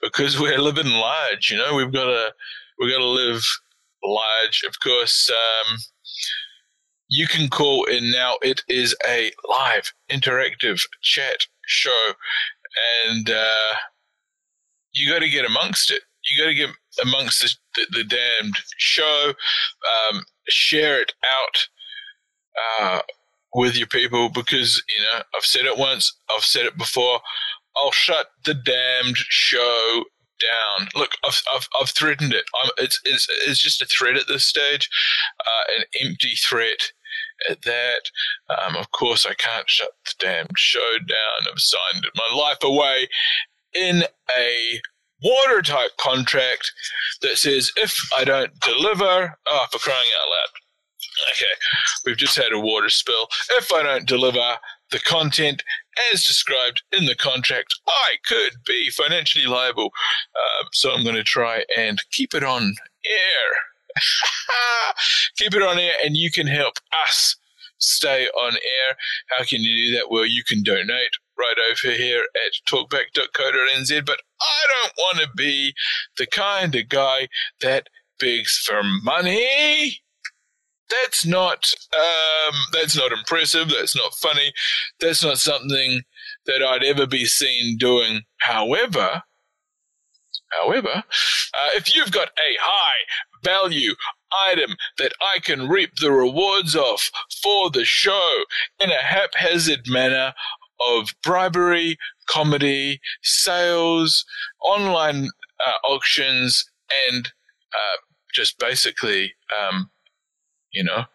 [0.01, 1.49] because we're living large.
[1.49, 2.31] You know, we've got to
[2.79, 3.43] we're going to live
[4.03, 4.63] large.
[4.67, 5.77] Of course, um,
[7.09, 8.35] you can call in now.
[8.41, 12.13] It is a live interactive chat show,
[13.07, 13.75] and uh,
[14.93, 16.03] you got to get amongst it.
[16.23, 16.69] You got to get
[17.03, 19.33] amongst the, the, the damned show.
[20.11, 21.67] Um, share it out
[22.81, 23.01] uh,
[23.53, 26.15] with your people because you know I've said it once.
[26.35, 27.19] I've said it before.
[27.77, 30.03] I'll shut the damned show
[30.39, 30.87] down.
[30.95, 32.45] Look, I've, I've, I've threatened it.
[32.63, 34.89] I'm, it's, it's, it's just a threat at this stage,
[35.39, 36.91] uh, an empty threat
[37.49, 38.01] at that.
[38.49, 41.51] Um, of course, I can't shut the damn show down.
[41.51, 43.07] I've signed my life away
[43.73, 44.03] in
[44.37, 44.81] a
[45.21, 46.71] watertight contract
[47.21, 50.49] that says if I don't deliver, oh, for crying out loud.
[51.31, 51.53] Okay,
[52.05, 53.27] we've just had a water spill.
[53.57, 54.57] If I don't deliver
[54.91, 55.63] the content
[56.11, 59.85] as described in the contract, I could be financially liable.
[60.35, 62.75] Um, so I'm going to try and keep it on
[63.05, 63.95] air.
[65.37, 66.75] keep it on air, and you can help
[67.07, 67.35] us
[67.79, 68.97] stay on air.
[69.29, 70.09] How can you do that?
[70.09, 75.73] Well, you can donate right over here at talkback.co.nz, but I don't want to be
[76.17, 77.29] the kind of guy
[77.61, 77.87] that
[78.19, 80.01] begs for money
[80.89, 83.69] that's not um, that's not impressive.
[83.69, 84.53] That's not funny.
[84.99, 86.01] That's not something
[86.45, 88.21] that I'd ever be seen doing.
[88.39, 89.23] However,
[90.57, 93.05] however, uh, if you've got a high
[93.43, 93.93] value
[94.47, 96.99] item that I can reap the rewards of
[97.41, 98.43] for the show
[98.79, 100.33] in a haphazard manner
[100.95, 104.25] of bribery, comedy, sales,
[104.65, 105.29] online
[105.65, 106.69] uh, auctions,
[107.09, 107.27] and
[107.73, 107.97] uh,
[108.33, 109.89] just basically um,
[110.71, 111.05] you know,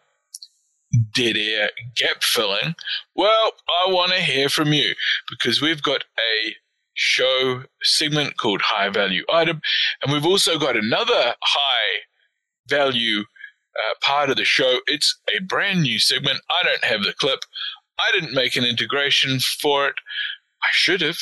[1.13, 2.75] dead air gap filling,
[3.15, 3.51] well,
[3.85, 4.93] I want to hear from you
[5.29, 6.55] because we've got a
[6.93, 9.61] show segment called High Value Item,
[10.01, 11.99] and we've also got another high
[12.69, 14.79] value uh, part of the show.
[14.87, 16.39] It's a brand new segment.
[16.49, 17.39] I don't have the clip.
[17.99, 19.95] I didn't make an integration for it.
[20.63, 21.17] I should have.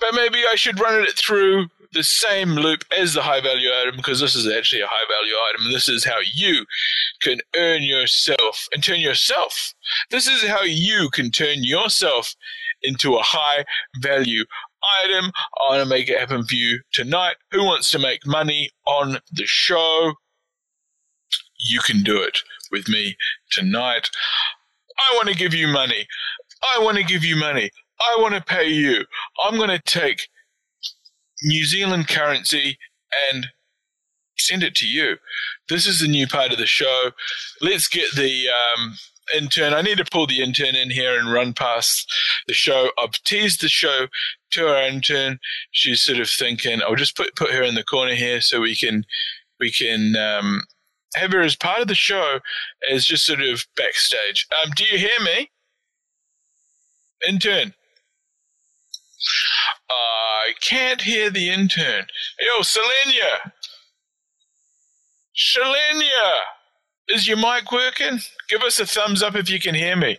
[0.00, 3.96] But maybe I should run it through the same loop as the high value item
[3.96, 5.72] because this is actually a high value item.
[5.72, 6.66] This is how you
[7.22, 9.72] can earn yourself and turn yourself.
[10.10, 12.34] This is how you can turn yourself
[12.82, 13.64] into a high
[14.00, 14.44] value
[15.04, 15.26] item.
[15.26, 17.36] I want to make it happen for you tonight.
[17.52, 20.12] Who wants to make money on the show?
[21.70, 22.38] You can do it
[22.70, 23.16] with me
[23.50, 24.10] tonight.
[24.98, 26.06] I want to give you money.
[26.74, 27.70] I want to give you money.
[28.00, 29.04] I want to pay you.
[29.44, 30.28] I'm going to take
[31.42, 32.78] New Zealand currency
[33.30, 33.48] and
[34.36, 35.16] send it to you.
[35.68, 37.10] This is the new part of the show.
[37.60, 38.94] Let's get the um,
[39.34, 39.72] intern.
[39.72, 42.12] I need to pull the intern in here and run past
[42.46, 42.90] the show.
[42.98, 44.06] I've teased the show
[44.52, 45.38] to our intern.
[45.70, 48.76] She's sort of thinking, I'll just put put her in the corner here so we
[48.76, 49.04] can
[49.60, 50.62] we can um,
[51.14, 52.40] have her as part of the show
[52.90, 54.46] as just sort of backstage.
[54.62, 55.50] Um, do you hear me?
[57.26, 57.74] Intern.
[59.90, 62.06] I can't hear the intern.
[62.40, 63.52] Yo, Selenia!
[65.36, 66.32] Selenia!
[67.08, 68.20] Is your mic working?
[68.48, 70.18] Give us a thumbs up if you can hear me.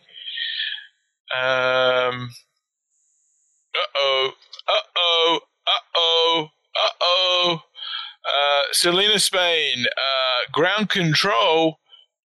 [1.35, 2.29] Um.
[3.75, 4.31] Uh oh.
[4.67, 5.39] Uh oh.
[5.67, 6.47] Uh oh.
[6.75, 7.61] Uh oh.
[8.27, 11.77] Uh, Selena Spain, uh, ground control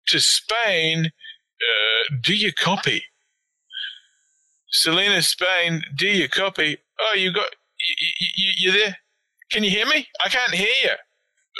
[0.08, 1.06] to Spain.
[1.06, 3.04] Uh, do you copy?
[4.70, 6.76] Selena Spain, do you copy?
[7.00, 7.48] Oh, you got
[7.88, 7.94] you,
[8.36, 8.96] you, you there?
[9.50, 10.06] Can you hear me?
[10.24, 10.90] I can't hear you.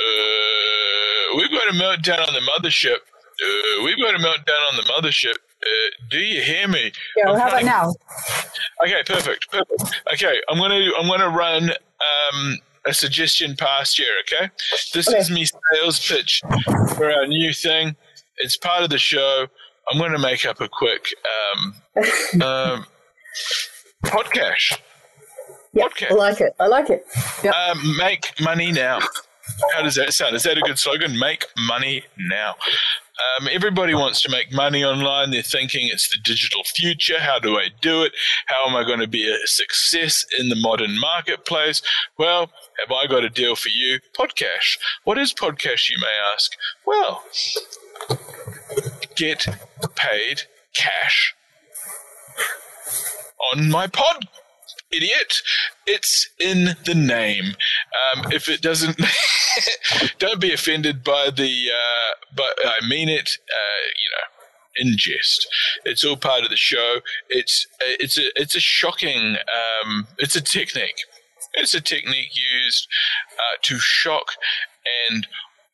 [0.01, 2.97] Uh, we've got a meltdown on the mothership.
[2.97, 5.35] Uh, we've got a meltdown on the mothership.
[5.35, 6.93] Uh, do you hear me?
[7.17, 7.95] Yeah, how about now?
[8.85, 9.97] Okay, perfect, perfect.
[10.13, 14.07] Okay, I'm gonna I'm gonna run um, a suggestion past you.
[14.23, 14.51] Okay,
[14.95, 15.19] this Okay.
[15.19, 16.43] is me sales pitch
[16.97, 17.95] for our new thing.
[18.39, 19.47] It's part of the show.
[19.93, 21.09] I'm gonna make up a quick
[21.55, 21.75] um,
[22.43, 22.87] um,
[24.05, 24.79] podcast.
[25.73, 26.55] Yeah, I like it.
[26.59, 27.07] I like it.
[27.45, 27.55] Yep.
[27.55, 28.99] Um, make money now.
[29.75, 30.35] How does that sound?
[30.35, 31.19] Is that a good slogan?
[31.19, 32.55] Make money now.
[33.39, 35.31] Um, everybody wants to make money online.
[35.31, 37.21] They're thinking it's the digital future.
[37.21, 38.13] How do I do it?
[38.47, 41.83] How am I going to be a success in the modern marketplace?
[42.19, 42.51] Well,
[42.81, 44.01] have I got a deal for you?
[44.19, 44.79] Podcash.
[45.05, 46.53] What is Podcash, you may ask?
[46.87, 47.23] Well,
[49.17, 49.47] get
[49.95, 50.43] paid
[50.75, 51.35] cash
[53.53, 54.29] on my pod
[54.93, 55.43] idiot.
[55.87, 57.57] It's in the name.
[58.15, 59.01] Um, if it doesn't,
[60.19, 61.71] don't be offended by the.
[61.73, 63.39] Uh, but I mean it.
[63.49, 64.41] Uh, you know,
[64.77, 65.47] in jest.
[65.85, 67.01] It's all part of the show.
[67.29, 69.37] It's it's a it's a shocking.
[69.85, 71.05] Um, it's a technique.
[71.55, 72.87] It's a technique used
[73.37, 74.33] uh, to shock
[75.11, 75.27] and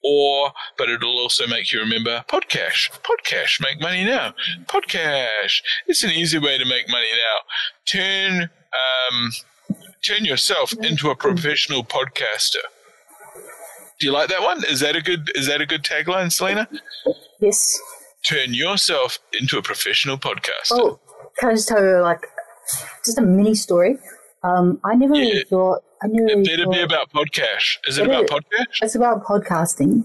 [0.07, 3.01] awe, but it'll also make you remember podcast.
[3.03, 4.35] Podcast, make money now.
[4.67, 5.63] Podcast.
[5.87, 7.39] It's an easy way to make money now.
[7.85, 8.51] Turn
[9.11, 9.33] um,
[10.05, 12.63] turn yourself into a professional podcaster.
[13.99, 14.63] Do you like that one?
[14.65, 16.69] Is that a good is that a good tagline, Selena?
[17.41, 17.81] Yes.
[18.27, 20.73] Turn yourself into a professional podcaster.
[20.73, 21.01] Oh,
[21.39, 22.27] can I just tell you, like,
[23.05, 23.99] just a mini story?
[24.43, 25.83] Um, I never really thought.
[26.07, 27.79] I never It really better be about podcast.
[27.89, 28.31] Is it It about is.
[28.31, 28.83] podcast?
[28.83, 30.05] it's about podcasting.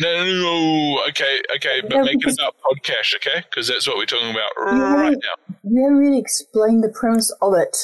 [0.00, 1.02] No, no, no.
[1.10, 3.44] Okay, okay, but No, make it about podcast, okay?
[3.48, 4.74] Because that's what we're talking about right
[5.04, 5.54] haven't- now.
[5.62, 7.76] You haven't really explained the premise of it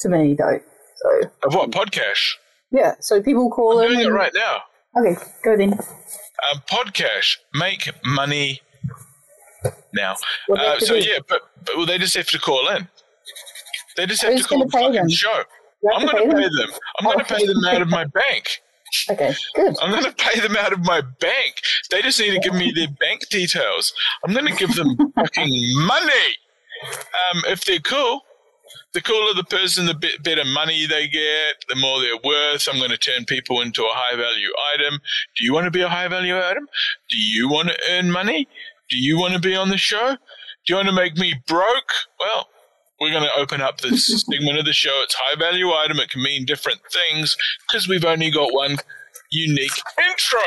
[0.00, 0.60] to me, though.
[0.96, 2.36] So Of what podcast?
[2.70, 3.92] yeah, so people call I'm in.
[3.94, 4.62] doing it right now.
[4.98, 5.72] Okay, go then.
[5.74, 7.36] Um, podcast.
[7.54, 8.62] Make money
[9.92, 10.14] now.
[10.48, 11.06] They Uh, so do?
[11.06, 12.88] yeah, but, but well, they just have to call in.
[13.96, 15.08] They just have Who's to call the pay fucking them?
[15.10, 15.42] show.
[15.94, 16.70] I'm going to pay them?
[16.98, 18.62] I'm going to pay them out of my bank.
[19.10, 19.76] Okay, good.
[19.82, 21.60] I'm going to pay them out of my bank.
[21.90, 23.92] They just need to give me their bank details.
[24.24, 26.36] I'm going to give them fucking money.
[27.32, 28.22] Um, if they're cool,
[28.94, 32.68] the cooler the person, the bit better money they get, the more they're worth.
[32.70, 35.00] I'm going to turn people into a high value item.
[35.36, 36.66] Do you want to be a high value item?
[37.10, 38.48] Do you want to earn money?
[38.88, 40.16] Do you want to be on the show?
[40.16, 41.92] Do you want to make me broke?
[42.18, 42.48] Well,
[43.00, 45.00] we're going to open up this segment of the show.
[45.04, 45.98] It's high value item.
[45.98, 47.36] It can mean different things
[47.68, 48.76] because we've only got one
[49.30, 50.40] unique intro.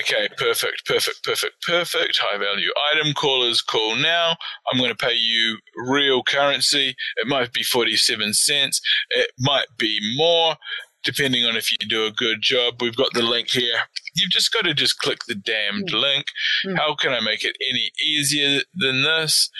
[0.00, 2.18] Okay, perfect, perfect, perfect, perfect.
[2.20, 4.36] High value item callers call now.
[4.72, 6.94] I'm going to pay you real currency.
[7.16, 8.80] It might be 47 cents.
[9.10, 10.56] It might be more,
[11.04, 12.80] depending on if you do a good job.
[12.80, 13.78] We've got the link here.
[14.14, 16.26] You've just got to just click the damned link.
[16.66, 16.76] Mm.
[16.78, 19.50] How can I make it any easier than this?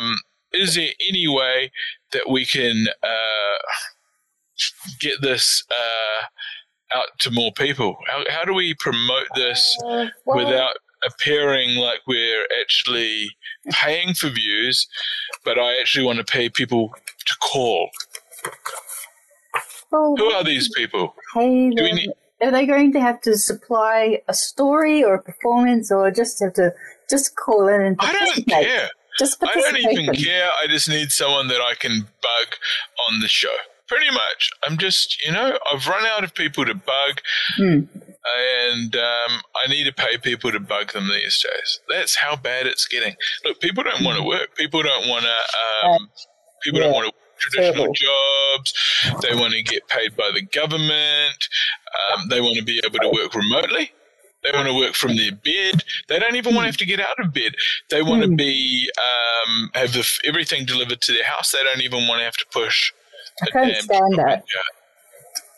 [0.00, 0.16] Um,
[0.52, 1.70] is there any way
[2.12, 3.58] that we can uh,
[5.00, 7.96] get this uh, out to more people?
[8.08, 10.76] How, how do we promote this Uh, well, without
[11.06, 13.30] appearing like we're actually
[13.70, 14.86] paying for views,
[15.44, 16.90] but I actually want to pay people
[17.26, 17.88] to call?
[19.90, 21.14] well, Who are these people?
[21.34, 22.10] Do we need-
[22.42, 26.54] are they going to have to supply a story or a performance, or just have
[26.54, 26.72] to
[27.08, 28.22] just call in and participate?
[28.22, 28.66] I don't participate?
[28.66, 28.88] care.
[29.18, 30.48] Just I don't even care.
[30.62, 32.54] I just need someone that I can bug
[33.08, 33.54] on the show.
[33.88, 34.50] Pretty much.
[34.66, 37.20] I'm just, you know, I've run out of people to bug,
[37.56, 37.80] Hmm.
[38.70, 41.80] and um, I need to pay people to bug them these days.
[41.88, 43.16] That's how bad it's getting.
[43.44, 44.54] Look, people don't want to work.
[44.56, 45.88] People don't want to.
[45.88, 46.08] Um,
[46.62, 47.94] people don't want to traditional Terrible.
[48.56, 48.74] Jobs.
[49.22, 51.48] They want to get paid by the government.
[52.14, 53.92] Um, they want to be able to work remotely.
[54.42, 55.82] They want to work from their bed.
[56.08, 57.54] They don't even want to have to get out of bed.
[57.90, 58.36] They want to Hmm.
[58.36, 61.52] be um, have the, everything delivered to their house.
[61.52, 62.92] They don't even want to have to push.
[63.42, 64.44] I can't stand that.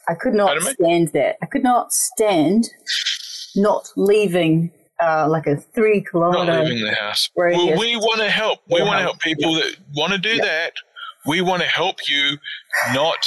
[0.08, 0.72] I could not Pardon me?
[0.72, 1.36] stand that.
[1.42, 2.68] I could not stand
[3.54, 6.62] not leaving uh, like a three Not kilometer.
[6.64, 7.28] leaving the house.
[7.36, 8.60] Well, we want to help.
[8.68, 8.86] We Yeah.
[8.86, 10.42] want to help people that want to do Yeah.
[10.44, 10.72] that.
[11.26, 12.38] We want to help you
[12.92, 13.26] not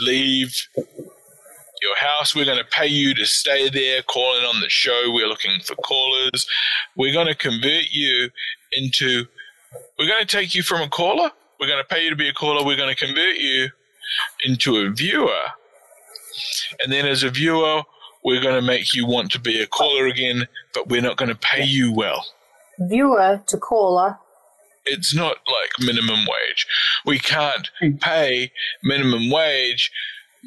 [0.00, 2.34] leave your house.
[2.34, 5.04] We're going to pay you to stay there, calling on the show.
[5.06, 6.46] We're looking for callers.
[6.96, 8.30] We're going to convert you
[8.72, 9.26] into.
[9.98, 11.30] We're going to take you from a caller.
[11.58, 12.64] We're going to pay you to be a caller.
[12.64, 13.70] We're going to convert you
[14.44, 15.44] into a viewer.
[16.82, 17.82] And then as a viewer,
[18.24, 21.30] we're going to make you want to be a caller again, but we're not going
[21.30, 22.26] to pay you well
[22.78, 24.18] Viewer to caller.
[24.90, 26.66] It's not like minimum wage.
[27.06, 27.96] We can't Hmm.
[28.00, 29.90] pay minimum wage,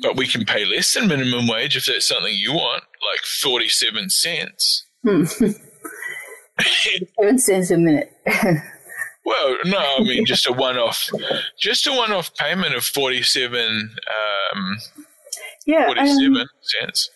[0.01, 4.09] but we can pay less than minimum wage if that's something you want, like 47
[4.09, 4.85] cents.
[5.05, 5.25] Hmm.
[7.17, 8.11] Seven cents a minute.
[9.25, 11.09] Well, no, I mean just a one-off,
[11.57, 13.95] just a one-off payment of 47,
[14.53, 14.77] um,
[15.65, 15.85] yeah.
[15.85, 17.09] 47 um, cents.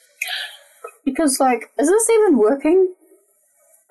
[1.03, 2.93] because like, is this even working?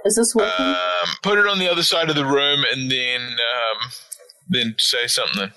[0.04, 0.64] Is this working?
[0.66, 0.76] Um,
[1.22, 3.90] put it on the other side of the room and then, um,
[4.48, 5.50] then say something.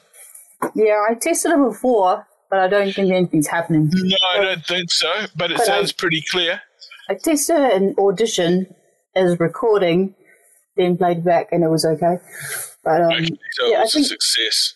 [0.75, 3.89] yeah, I tested it before, but I don't think anything's happening.
[3.93, 6.61] No, I don't think so, but it But I- sounds pretty clear.
[7.09, 8.73] I tested an audition
[9.15, 10.15] as recording,
[10.77, 12.17] then played back, and it was okay.
[12.83, 14.73] But um, Okay, so yeah, it I was a think- success.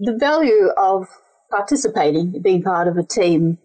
[0.00, 1.06] the value of
[1.50, 3.58] participating, being part of a team,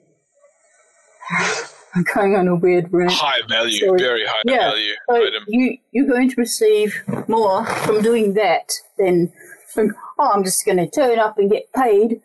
[2.13, 3.11] going on a weird rant.
[3.11, 5.43] High value, So, very high yeah, value So item.
[5.47, 6.95] you you're going to receive
[7.27, 9.31] more from doing that than
[9.73, 12.21] from oh I'm just going to turn up and get paid.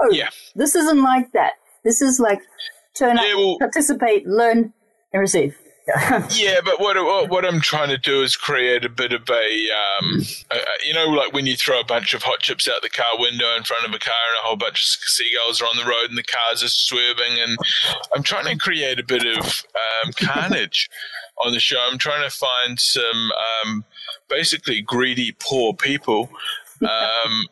[0.00, 0.30] Oh, Yeah.
[0.54, 1.52] This isn't like that.
[1.84, 2.40] This is like
[2.96, 4.72] turn up, well- participate, learn,
[5.12, 5.56] and receive.
[6.30, 9.32] Yeah, but what, what what I'm trying to do is create a bit of a,
[9.34, 10.56] um, a,
[10.86, 13.56] you know, like when you throw a bunch of hot chips out the car window
[13.56, 16.08] in front of a car and a whole bunch of seagulls are on the road
[16.08, 17.58] and the cars are swerving, and
[18.14, 20.88] I'm trying to create a bit of um, carnage
[21.44, 21.84] on the show.
[21.90, 23.32] I'm trying to find some
[23.64, 23.84] um,
[24.28, 26.30] basically greedy, poor people.
[26.82, 27.46] Um,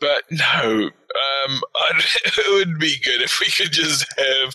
[0.00, 0.90] but no,
[1.48, 1.60] um,
[2.24, 4.54] it would be good if we could just have,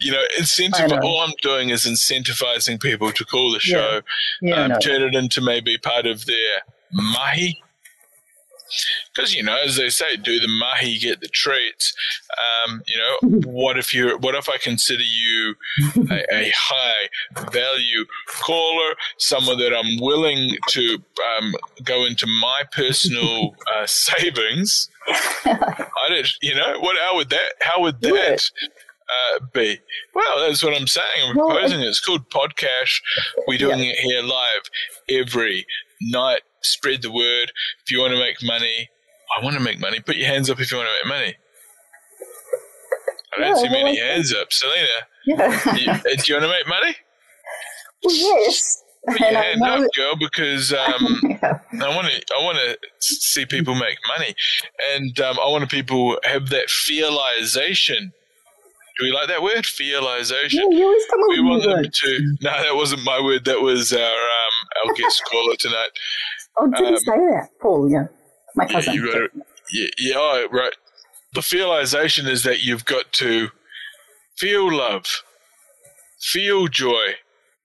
[0.00, 0.90] you know, incentive.
[0.90, 1.00] know.
[1.02, 3.74] All I'm doing is incentivizing people to call the Yeah.
[3.76, 4.00] show,
[4.40, 4.78] yeah, um, no.
[4.78, 7.62] turn it into maybe part of their mahi.
[9.14, 11.94] Because you know, as they say, do the mahi, get the treats.
[12.66, 14.16] Um, you know, what if you?
[14.18, 15.54] What if I consider you
[16.10, 17.08] a, a high
[17.50, 20.98] value caller, someone that I'm willing to
[21.38, 21.54] um,
[21.84, 24.88] go into my personal uh, savings?
[25.44, 26.96] I don't, you know, what?
[26.98, 27.52] How would that?
[27.62, 28.50] How would that?
[29.34, 29.78] Uh, be
[30.14, 31.06] well, that's what I'm saying.
[31.26, 31.86] I'm proposing it.
[31.86, 33.02] It's called podcast.
[33.46, 34.62] We're doing it here live
[35.10, 35.66] every
[36.00, 36.42] night.
[36.62, 37.52] Spread the word.
[37.84, 38.88] If you want to make money,
[39.36, 40.00] I want to make money.
[40.00, 41.34] Put your hands up if you want to make money.
[43.36, 44.86] I don't Yeah, see many hands up, Selena.
[45.26, 45.74] Yeah.
[45.76, 46.96] You, uh, do you want to make money?
[48.04, 48.82] well, yes.
[49.08, 51.58] Put your And hand up, girl, because um, Yeah.
[51.80, 52.22] I want to.
[52.38, 54.34] I want to see people make money,
[54.94, 58.12] and um, I want people have that feelization.
[58.98, 59.64] Do we like that word?
[59.64, 60.60] Feelization.
[60.70, 61.98] Yeah, you always come up We want them words.
[62.00, 62.36] to.
[62.42, 63.44] No, that wasn't my word.
[63.46, 65.88] That was our um, our guest caller tonight.
[66.58, 67.90] Oh, didn't um, say that, Paul.
[67.90, 68.06] Yeah,
[68.56, 69.30] my Yeah, you got it.
[69.72, 70.74] Yeah, yeah, oh, right.
[71.34, 73.48] The feelization is that you've got to
[74.36, 75.06] feel love,
[76.20, 77.14] feel joy,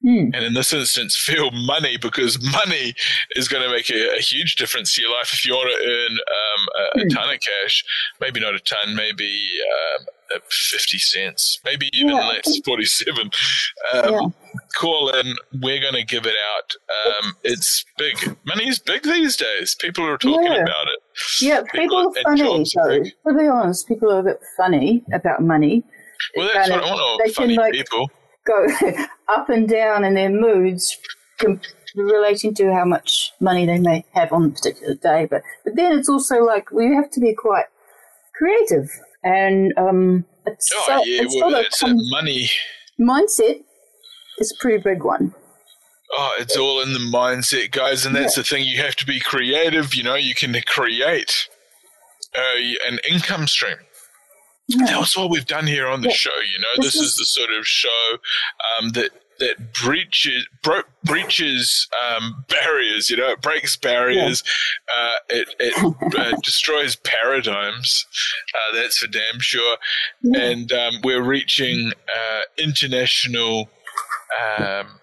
[0.04, 0.30] Hmm.
[0.32, 2.94] and in this instance, feel money because money
[3.32, 5.90] is going to make a, a huge difference to your life if you want to
[5.90, 7.08] earn um, a, a Hmm.
[7.10, 7.84] ton of cash.
[8.22, 9.50] Maybe not a ton, maybe
[10.00, 10.06] um,
[10.36, 13.30] uh, 50 cents, maybe even Yeah, less, 47.
[13.94, 14.20] Um, Yeah.
[14.80, 16.74] Call in, we're going to give it out.
[17.24, 18.36] Um, it's big.
[18.46, 19.76] Money is big these days.
[19.80, 20.64] People are talking Yeah.
[20.64, 21.00] about it.
[21.42, 22.42] Yeah, people, are funny.
[22.42, 23.08] jobs, I So, think.
[23.28, 25.84] to be honest, people are a bit funny about money.
[26.36, 27.22] Well, that's what I of- want.
[27.24, 28.10] they All can, funny like- people.
[28.46, 28.66] Go
[29.30, 30.98] up and down in their moods,
[31.40, 31.62] com-
[31.96, 35.28] relating to how much money they may have on a particular day.
[35.30, 37.66] But but then it's also like we have to be quite
[38.36, 38.90] creative,
[39.28, 41.96] and um, it's, Oh so- yeah, it's well, sort of that's it.
[42.12, 42.50] Money.
[43.00, 43.62] mindset
[44.40, 45.34] is a pretty big one.
[46.14, 48.64] Oh, it's all in the mindset, guys, and that's the thing.
[48.64, 49.94] You have to be creative.
[49.94, 51.50] You know, you can create
[52.36, 53.76] a, an income stream.
[54.70, 56.14] That's what we've done here on the Yeah.
[56.16, 56.30] show.
[56.54, 58.18] You know, This this, is is- the sort of show
[58.80, 63.10] um, that that breaches bro- breaches um, barriers.
[63.10, 64.44] You know, it breaks barriers.
[64.96, 68.06] Uh, it it uh, destroys paradigms.
[68.54, 69.78] Uh, that's for damn sure.
[70.24, 73.70] And um, we're reaching uh, international.
[74.58, 75.00] Um,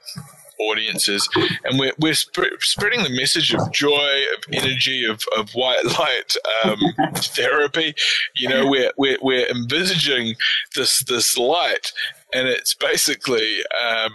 [0.61, 1.28] audiences
[1.65, 6.36] and we're, we're sp- spreading the message of joy of energy of, of white light
[6.65, 6.78] um,
[7.16, 7.94] therapy
[8.36, 10.35] you know we're, we're, we're envisaging
[10.77, 11.93] this this light
[12.35, 14.12] and it's basically um,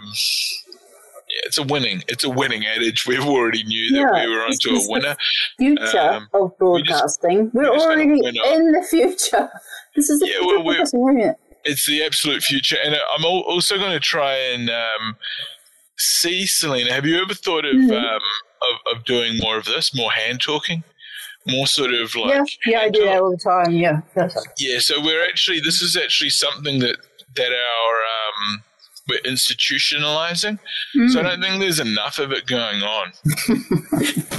[1.28, 4.42] yeah, it's a winning it's a winning adage we've already knew that Yeah, we were
[4.42, 5.16] onto a the winner
[5.58, 7.50] Future Um, of broadcasting.
[7.54, 9.50] we are already in the future.
[9.96, 11.36] This is the Yeah, future well, we're- broadcasting, we're it.
[11.64, 12.76] it's the absolute future.
[12.84, 15.16] And I'm also going to try and um,
[15.98, 17.90] see, Selena, have you ever thought of, Mhm.
[17.92, 18.22] um,
[18.68, 20.84] of of doing more of this, more hand talking,
[21.46, 23.08] more sort of like yeah, yeah, I do talk?
[23.08, 23.72] that all the time.
[23.74, 24.00] Yeah,
[24.58, 26.96] Yeah, so we're actually this is actually something that
[27.36, 28.62] that our um,
[29.10, 30.58] we're institutionalizing.
[30.96, 31.10] Mm.
[31.10, 33.12] So I don't think there's enough of it going on.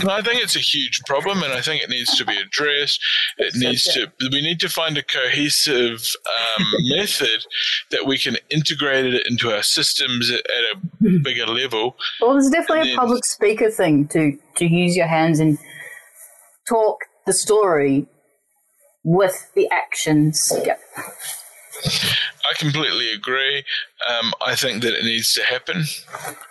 [0.10, 3.04] I think it's a huge problem, and I think it needs to be addressed.
[3.38, 4.12] It needs to.
[4.32, 6.66] We need to find a cohesive um,
[6.96, 7.46] method
[7.92, 11.98] that we can integrate it into our systems at, at a bigger level.
[12.22, 15.58] Well, there's definitely And a public speaker thing to to use your hands and
[16.68, 18.08] talk the story
[19.04, 20.52] with the actions.
[20.66, 20.76] Yeah.
[21.86, 23.64] I completely agree.
[24.10, 25.84] Um, I think that it needs to happen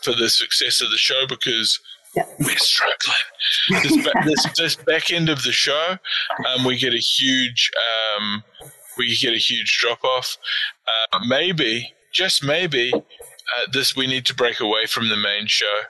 [0.02, 1.78] for the success of the show because
[2.16, 2.24] Yeah.
[2.38, 3.82] we're struggling.
[3.82, 5.96] This, ba- this, this back end of the show,
[6.48, 7.70] um, we get a huge,
[8.18, 8.42] um,
[8.98, 10.36] we get a huge drop off.
[11.12, 15.80] Uh, maybe, just maybe, uh, this we need to break away from the main show.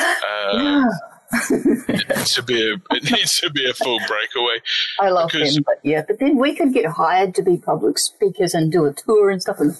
[0.00, 0.84] Uh,
[1.32, 4.58] it needs to be a it needs to be a full breakaway.
[5.00, 7.98] I love Because- them, but yeah, but then we could get hired to be public
[7.98, 9.76] speakers and do a tour and stuff, and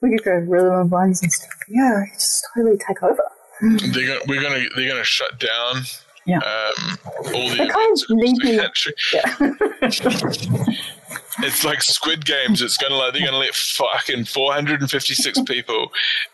[0.00, 1.50] we could go Rhythm and Vines and stuff.
[1.68, 3.22] Yeah, just totally take over.
[3.60, 5.82] They're gonna, we're gonna they're gonna shut down
[6.26, 6.38] Yeah.
[6.38, 8.94] um, all the They kind of need the country.
[9.12, 10.78] Yeah.
[11.38, 12.60] It's like Squid Games.
[12.60, 15.90] It's gonna like they're gonna let fucking 456 people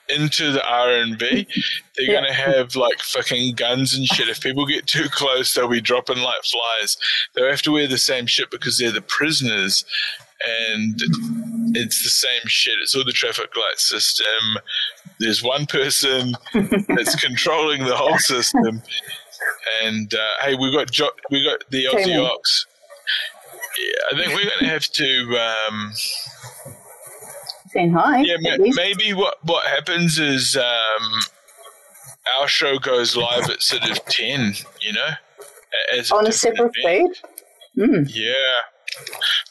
[0.08, 1.46] into the R and B.
[1.96, 2.14] They're Yeah.
[2.20, 4.28] gonna have like fucking guns and shit.
[4.28, 6.96] If people get too close, they'll be dropping like flies.
[7.34, 9.84] They'll have to wear the same shit because they're the prisoners,
[10.74, 11.00] and
[11.76, 12.74] it's the same shit.
[12.82, 14.58] It's all the traffic light system.
[15.20, 16.32] There's one person
[16.88, 18.82] that's controlling the whole system.
[19.84, 22.66] And uh, hey, we got jo- we got the Aussie Ox.
[23.78, 25.66] Yeah, I think we're going to have to.
[25.68, 25.92] Um,
[27.70, 28.20] Saying hi.
[28.20, 31.20] yeah, ma- maybe what what happens is um,
[32.38, 34.54] our show goes live at sort of ten.
[34.80, 35.10] You know,
[35.96, 37.10] as on a different separate feed.
[37.76, 38.10] Mm.
[38.12, 38.32] Yeah,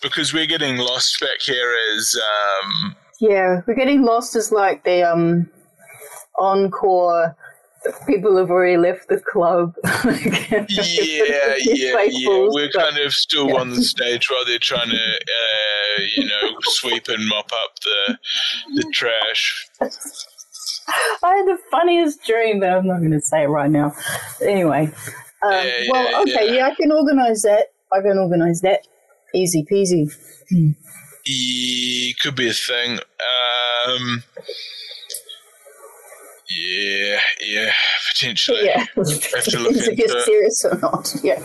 [0.02, 2.16] because we're getting lost back here as
[2.64, 5.49] um, Yeah, we're getting lost as like the um
[6.40, 7.36] encore.
[8.08, 9.74] People have already left the club.
[9.86, 12.48] yeah, yeah, yeah.
[12.50, 13.56] We're kind of still yeah.
[13.60, 18.18] on the stage while they're trying to, uh, you know, sweep and mop up the
[18.76, 19.68] the trash.
[19.80, 23.94] I had the funniest dream, but I'm not going to say it right now.
[24.42, 24.92] Anyway,
[25.44, 26.68] um, Yeah, yeah, well, okay, yeah.
[26.68, 27.68] I can organise that.
[27.92, 28.88] I can organise that.
[29.34, 30.10] Easy peasy.
[31.26, 33.00] Yeah, could be a thing.
[33.88, 34.24] Um,
[36.49, 37.72] yeah, yeah,
[38.14, 38.65] potentially.
[38.65, 38.80] Yeah.
[38.95, 40.26] have to look into it.
[40.26, 41.14] serious or not?
[41.24, 41.40] Yeah,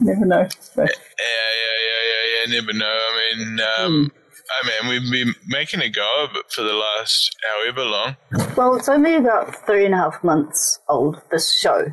[0.00, 0.48] never know.
[0.74, 2.60] But, Yeah, yeah, yeah, yeah, yeah.
[2.60, 2.86] Never know.
[2.86, 4.12] I mean, um,
[4.50, 8.16] I mean, we've been making a go of it for the last however long.
[8.56, 11.20] well, it's only about three and a half months old.
[11.30, 11.86] This show,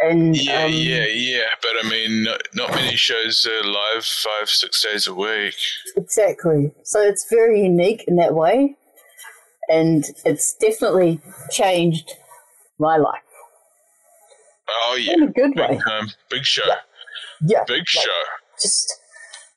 [0.00, 1.48] and Yeah, um, yeah, yeah.
[1.62, 5.56] But I mean, not, not many shows are live five, six days a week.
[5.96, 6.72] Exactly.
[6.84, 8.76] So it's very unique in that way.
[9.68, 11.20] And it's definitely
[11.50, 12.12] changed
[12.78, 13.20] my life
[14.68, 15.68] Oh yeah, in a good way.
[15.70, 16.62] big time, big show,
[17.40, 17.64] Yeah.
[17.66, 18.10] big show.
[18.60, 19.00] Just,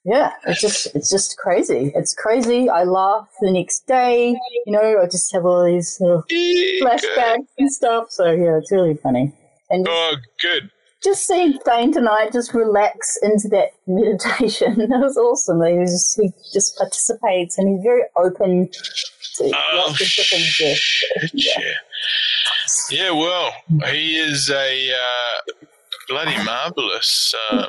[0.06, 1.92] yeah, it's just, it's just crazy.
[1.96, 2.70] It's crazy.
[2.70, 4.30] I laugh the next day.
[4.66, 8.12] You know, I just have all these sort of flashbacks and stuff.
[8.12, 9.34] So yeah, it's really funny.
[9.72, 10.70] And Oh, good.
[11.04, 14.78] just seeing Thane tonight just relax into that meditation.
[14.78, 15.62] That was awesome.
[15.64, 18.70] He just, he just participates and he's very open
[19.42, 20.80] Oh, lots of different shit.
[21.34, 21.54] Yeah.
[21.60, 21.74] yeah.
[22.92, 23.52] Yeah, well,
[23.92, 25.54] he is a uh,
[26.08, 27.66] bloody marvelous, um,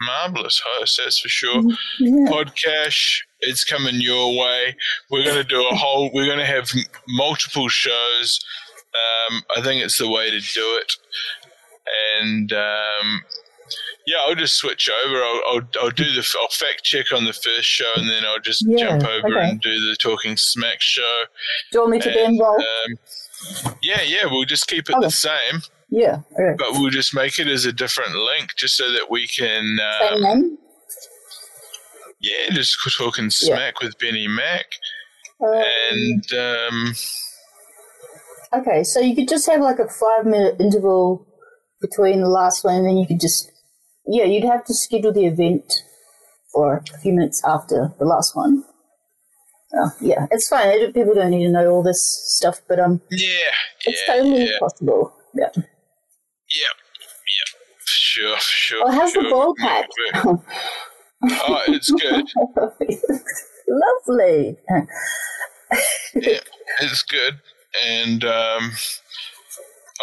[0.00, 1.00] marvelous host.
[1.02, 1.62] That's for sure.
[2.00, 2.28] Yeah.
[2.30, 4.76] Podcast, it's coming your way.
[5.10, 6.10] We're going to do a whole.
[6.12, 6.70] We're going to have
[7.08, 8.40] multiple shows.
[9.30, 10.92] Um, I think it's the way to do it.
[12.20, 13.22] And um,
[14.08, 15.16] yeah, I'll just switch over.
[15.22, 16.26] I'll, I'll, I'll do the.
[16.40, 19.48] I'll fact check on the first show, and then I'll just Yeah, jump over okay.
[19.50, 21.22] and do the Talking Smack show.
[21.72, 22.62] Do you want me to be involved?
[22.62, 25.06] um, yeah, yeah, we'll just keep it Okay.
[25.06, 25.60] the same,
[25.90, 26.20] yeah.
[26.32, 26.54] Okay.
[26.58, 30.14] but we'll just make it as a different link, just so that we can, Same
[30.14, 30.58] um, name?
[32.20, 34.66] yeah, just talking smack with Benny Mack,
[35.40, 36.94] Um, and um,
[38.54, 41.26] Okay, so you could just have like a five minute interval
[41.80, 43.50] between the last one, and then you could just,
[44.08, 45.72] yeah, you'd have to schedule the event
[46.52, 48.64] for a few minutes after the last one.
[49.74, 50.92] Oh, yeah, it's fine.
[50.92, 53.28] People don't need to know all this stuff, but um, yeah,
[53.84, 55.12] it's yeah, totally yeah, possible.
[55.34, 55.50] Yeah.
[55.54, 55.62] yeah,
[56.56, 58.82] yeah, sure, sure.
[58.86, 59.30] Oh, how's for the sure.
[59.30, 59.88] ball pack?
[61.22, 62.24] Oh, it's good.
[64.08, 64.56] Lovely.
[66.14, 66.40] Yeah,
[66.80, 67.40] it's good.
[67.84, 68.72] And um,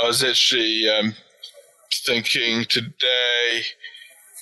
[0.04, 1.16] I was actually um,
[2.06, 3.64] thinking today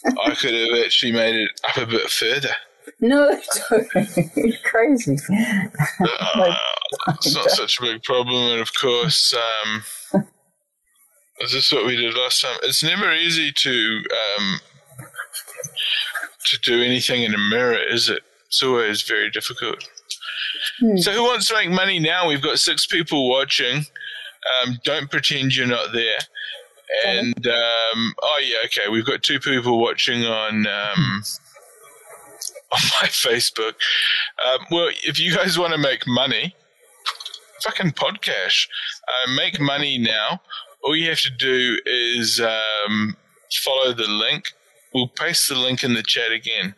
[0.06, 2.56] I could have actually made it up a bit further.
[3.00, 3.30] No,
[3.70, 3.88] don't.
[4.36, 5.18] You're crazy.
[6.02, 6.56] Uh,
[7.10, 9.84] it's not such a big problem, and of course, um,
[11.40, 12.58] is this what we did last time?
[12.64, 14.04] It's never easy to
[14.38, 14.60] um,
[16.46, 18.22] to do anything in a mirror, is it?
[18.48, 19.88] It's always very difficult.
[20.80, 20.98] Hmm.
[20.98, 22.28] So, who wants to make money now?
[22.28, 23.86] We've got six people watching.
[24.62, 26.20] Um, don't pretend you're not there.
[27.06, 28.90] And um, oh yeah, okay.
[28.90, 31.24] We've got two people watching on um,
[32.72, 33.74] on my Facebook.
[34.46, 36.56] Um, well, if you guys want to make money,
[37.64, 38.68] fucking podcast,
[39.08, 40.42] uh, make money now.
[40.84, 43.16] All you have to do is um,
[43.64, 44.52] follow the link.
[44.94, 46.76] We'll paste the link in the chat again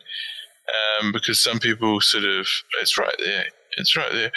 [1.00, 2.48] um, because some people sort of
[2.82, 3.46] it's right there.
[3.78, 4.32] It's right there.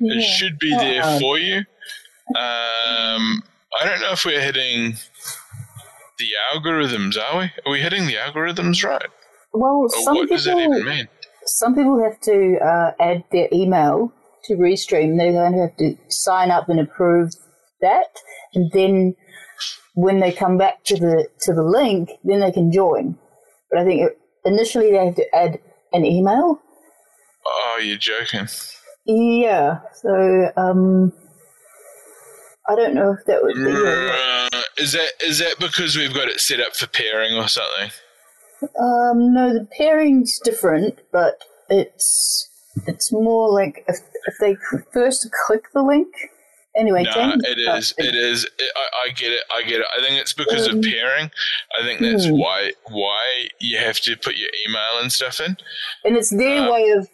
[0.00, 1.64] It should be there for you.
[2.36, 3.42] Um,
[3.80, 4.96] I don't know if we're hitting
[6.18, 7.16] the algorithms.
[7.18, 7.50] Are we?
[7.66, 9.06] Are we hitting the algorithms right?
[9.52, 11.08] Well, some what does that people even mean?
[11.46, 14.12] some people have to uh, add their email
[14.44, 15.16] to Restream.
[15.16, 17.30] They're going to have to sign up and approve
[17.80, 18.20] that,
[18.54, 19.14] and then
[19.94, 23.16] when they come back to the to the link, then they can join.
[23.70, 24.10] But I think
[24.44, 25.58] initially they have to add
[25.92, 26.60] an email.
[27.46, 28.48] Oh, you're joking.
[29.06, 29.80] Yeah.
[30.02, 31.12] So um,
[32.68, 33.70] I don't know if that would be.
[33.70, 37.90] Uh, is that is that because we've got it set up for pairing or something?
[38.80, 42.48] Um, no, the pairing's different, but it's
[42.86, 43.96] it's more like if,
[44.26, 44.56] if they
[44.92, 46.08] first click the link.
[46.76, 47.94] Anyway, No, it is.
[47.98, 48.44] It is.
[48.44, 49.42] It, I, I get it.
[49.54, 49.86] I get it.
[49.96, 51.30] I think it's because of Um, pairing.
[51.78, 52.36] I think that's hmm.
[52.36, 55.56] why why you have to put your email and stuff in.
[56.04, 57.08] and it's their Uh, way of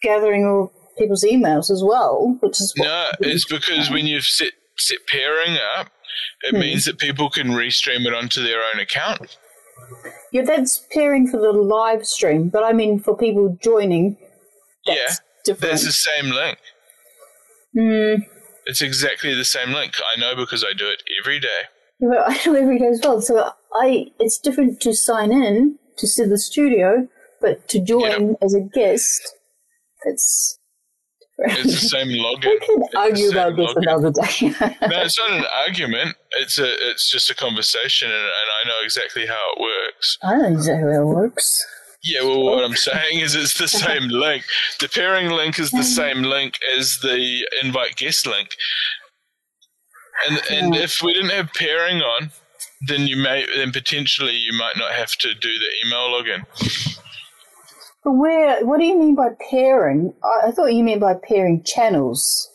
[0.00, 4.52] gathering all people's emails as well, which is No, it's because when you've set
[5.06, 5.88] pairing up,
[6.42, 6.60] it Hmm.
[6.60, 9.36] means that people can restream it onto their own account.
[10.32, 14.16] yeah, that's pairing for the live stream, but I mean for people joining,
[14.86, 15.70] that's Yeah, different.
[15.72, 16.58] That's the same link.
[17.76, 18.22] Hmm.
[18.66, 19.94] It's exactly the same link.
[20.14, 21.62] I know because I do it every day.
[22.00, 23.20] Yeah, I do every day as well.
[23.20, 27.08] So I, it's different to sign in to see the studio,
[27.40, 29.34] but to join as a guest,
[30.04, 30.58] it's.
[31.42, 32.44] It's the same login.
[32.44, 33.82] we the argue about this login.
[33.82, 34.76] another day.
[34.88, 36.16] No, it's not an argument.
[36.32, 38.28] It's a it's just a conversation, and, and
[38.64, 40.18] I know exactly how it works.
[40.22, 41.66] I know exactly how it works.
[42.02, 44.44] Yeah, well, what I'm saying is it's the same link.
[44.80, 48.48] The pairing link is the same link as the invite guest link.
[50.28, 52.30] And and if we didn't have pairing on,
[52.86, 56.44] then you may then potentially you might not have to do the email login.
[58.04, 58.64] But where?
[58.64, 60.14] What do you mean by pairing?
[60.24, 62.48] I, I thought you meant by pairing channels.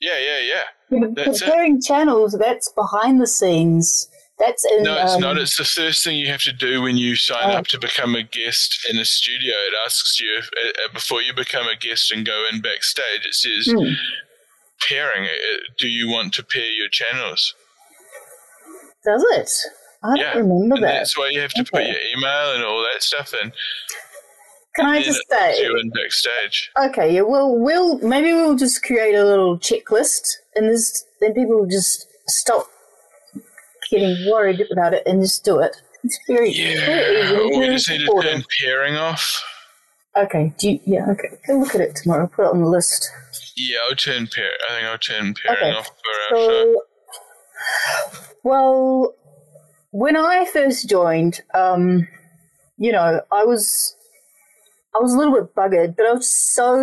[0.00, 0.62] Yeah, yeah, yeah.
[1.00, 1.52] But, That's but it.
[1.52, 4.08] pairing channels, that's behind the scenes.
[4.38, 4.82] That's in.
[4.84, 5.38] No, it's um, not.
[5.38, 7.56] It's the first thing you have to do when you sign Oh.
[7.58, 9.52] up to become a guest in a studio.
[9.54, 13.24] It asks you if, uh, uh, before you become a guest and go in backstage.
[13.26, 13.94] It says Hmm.
[14.86, 15.24] pairing.
[15.24, 17.54] Uh, Do you want to pair your channels?
[19.04, 19.50] Does it?
[20.04, 20.92] I Yeah, don't remember And that.
[20.98, 23.52] that's why you have to put your email and all that stuff in.
[24.76, 25.62] Can I just say?
[25.62, 26.70] you in backstage.
[26.86, 27.22] Okay, yeah.
[27.22, 30.22] Well, we'll maybe we'll just create a little checklist,
[30.54, 32.66] and this then people will just stop
[33.90, 35.76] getting worried about it and just do it.
[36.04, 37.34] It's very, Yeah, very easy.
[37.36, 39.42] well, we just need to turn pairing off.
[40.16, 41.28] Okay, do you, yeah, okay.
[41.46, 42.26] Go look at it tomorrow.
[42.26, 43.10] Put it on the list.
[43.56, 44.50] Yeah, I'll turn pair.
[44.68, 45.78] I think I'll turn pairing Okay.
[45.78, 46.74] off for our show.
[46.74, 46.82] So,
[48.44, 49.14] well,
[49.90, 52.06] when I first joined, um,
[52.78, 53.95] you know, I was,
[54.96, 56.74] I was a little bit buggered, but I was so,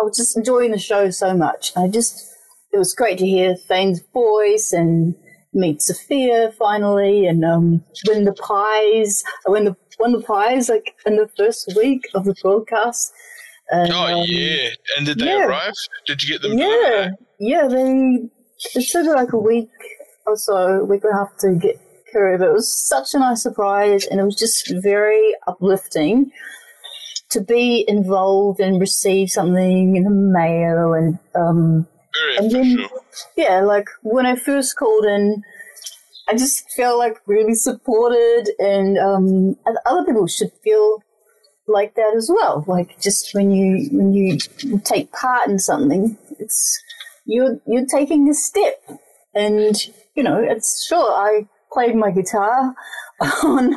[0.00, 1.72] I was just enjoying the show so much.
[1.76, 2.34] I just,
[2.72, 5.14] it was great to hear Thane's voice and
[5.52, 9.22] meet Sophia finally, and um, win the pies.
[9.46, 13.12] I win the won the prize like in the first week of the broadcast.
[13.70, 15.46] And, Oh um, yeah, and did they yeah.
[15.46, 15.74] arrive?
[16.06, 16.58] Did you get them?
[16.58, 17.68] yeah, yeah.
[17.68, 18.28] They
[18.74, 19.70] it took like a week
[20.26, 21.80] or so, a week and a half to get
[22.12, 26.30] courier, but it was such a nice surprise, and it was just very uplifting
[27.32, 32.88] to be involved and receive something in the mail, and um, Very and then
[33.36, 35.42] yeah, like when I first called in.
[36.30, 41.02] I just felt like really supported, and um, and other people should feel
[41.66, 42.64] like that as well.
[42.66, 44.38] Like just when you when you
[44.84, 46.80] take part in something, it's
[47.24, 48.80] you're you're taking a step,
[49.34, 49.74] and
[50.14, 52.74] you know it's sure I played my guitar
[53.44, 53.74] on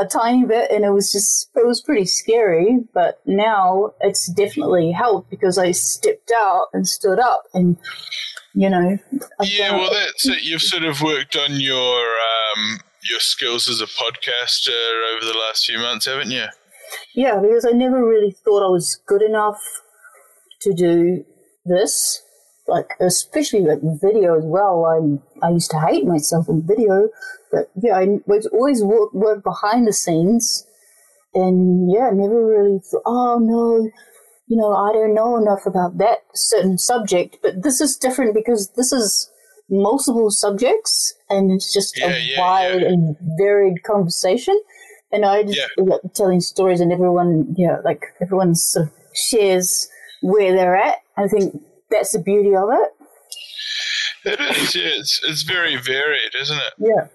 [0.00, 2.78] a tiny bit, and it was just it was pretty scary.
[2.92, 7.76] But now it's definitely helped because I stepped out and stood up, and
[8.54, 8.98] you know,
[9.40, 10.42] I've Yeah, well, that's it.
[10.42, 15.66] You've sort of worked on your um, your skills as a podcaster over the last
[15.66, 16.46] few months, haven't you?
[17.14, 19.60] Yeah, because I never really thought I was good enough
[20.62, 21.24] to do
[21.64, 22.22] this.
[22.66, 24.84] Like, especially with video as well.
[24.84, 27.08] I I used to hate myself on video,
[27.50, 30.66] but yeah, I was always work, work behind the scenes,
[31.34, 33.90] and yeah, never really thought, oh no,
[34.46, 37.38] you know, I don't know enough about that certain subject.
[37.42, 39.30] But this is different because this is
[39.70, 42.88] multiple subjects, and it's just Yeah, a yeah, wide yeah.
[42.88, 44.60] and varied conversation.
[45.10, 45.60] And I just
[46.14, 49.88] telling stories, and everyone, yeah, like everyone sort of shares
[50.20, 50.98] where they're at.
[51.16, 52.90] I think that's the beauty of it.
[54.24, 54.74] It is.
[54.74, 56.72] Yeah, it's it's very varied, isn't it?
[56.78, 57.06] Yeah.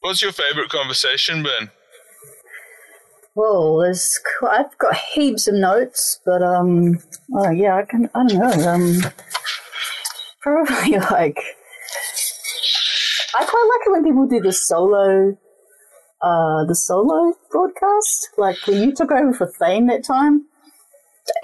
[0.00, 1.70] What's your favourite conversation been?
[3.34, 4.18] Well, there's
[4.48, 6.98] I've got heaps of notes, but um,
[7.34, 9.12] oh yeah, I can I don't know um,
[10.40, 11.38] probably like
[13.38, 15.36] I quite like it when people do the solo,
[16.22, 20.46] uh, the solo broadcast, like when you took over for Thane that time.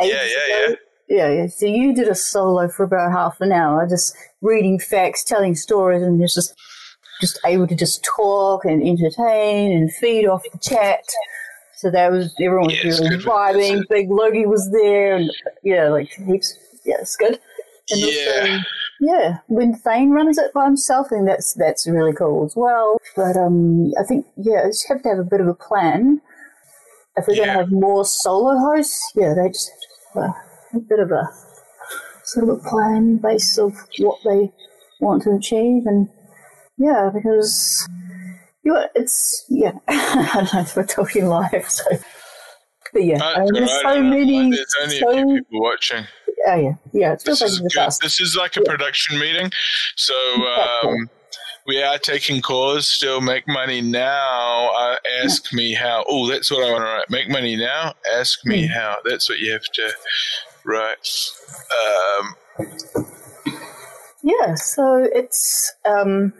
[0.01, 0.27] Yeah, yeah, ago.
[0.49, 0.75] yeah.
[1.09, 1.47] Yeah, yeah.
[1.49, 6.03] So you did a solo for about half an hour, just reading facts, telling stories,
[6.03, 6.55] and just just
[7.21, 11.05] just able to just talk and entertain and feed off the chat.
[11.77, 13.89] So that was everyone was really vibing.
[13.89, 15.31] Big Logie was there, and
[15.63, 16.57] yeah, like heaps.
[16.85, 17.39] Yeah, it's good.
[17.91, 18.07] And Yeah.
[18.07, 18.65] also,
[19.01, 22.99] yeah, when Thane runs it by himself, I think that's that's really cool as well.
[23.17, 26.21] But um, I think yeah, you just have to have a bit of a plan.
[27.17, 27.47] If we're Yeah.
[27.47, 29.71] gonna have more solo hosts, yeah, they just
[30.15, 31.29] have a, a bit of a
[32.25, 34.53] sort of a plan based of what they
[35.01, 36.09] want to achieve, and
[36.83, 37.89] yeah, because
[38.65, 41.85] you know, it's yeah, I don't know if we're talking live, so.
[42.93, 46.05] But yeah, Uh, there's alright, so many, There's only so a few people watching.
[46.49, 47.93] oh yeah, yeah, it feels This is the good.
[48.03, 48.71] This is like a Yeah.
[48.71, 49.51] production meeting,
[49.97, 51.09] so um,
[51.67, 52.89] we are taking calls.
[52.89, 54.69] Still, make money now.
[54.77, 56.05] Uh, ask me how.
[56.09, 57.11] Oh, that's what I want to write.
[57.11, 57.95] Make money now.
[58.15, 58.73] Ask me Hmm.
[58.75, 58.97] how.
[59.07, 59.91] That's what you have to
[60.67, 61.09] write.
[62.21, 62.35] Um,
[64.23, 66.33] Yeah, so it's um,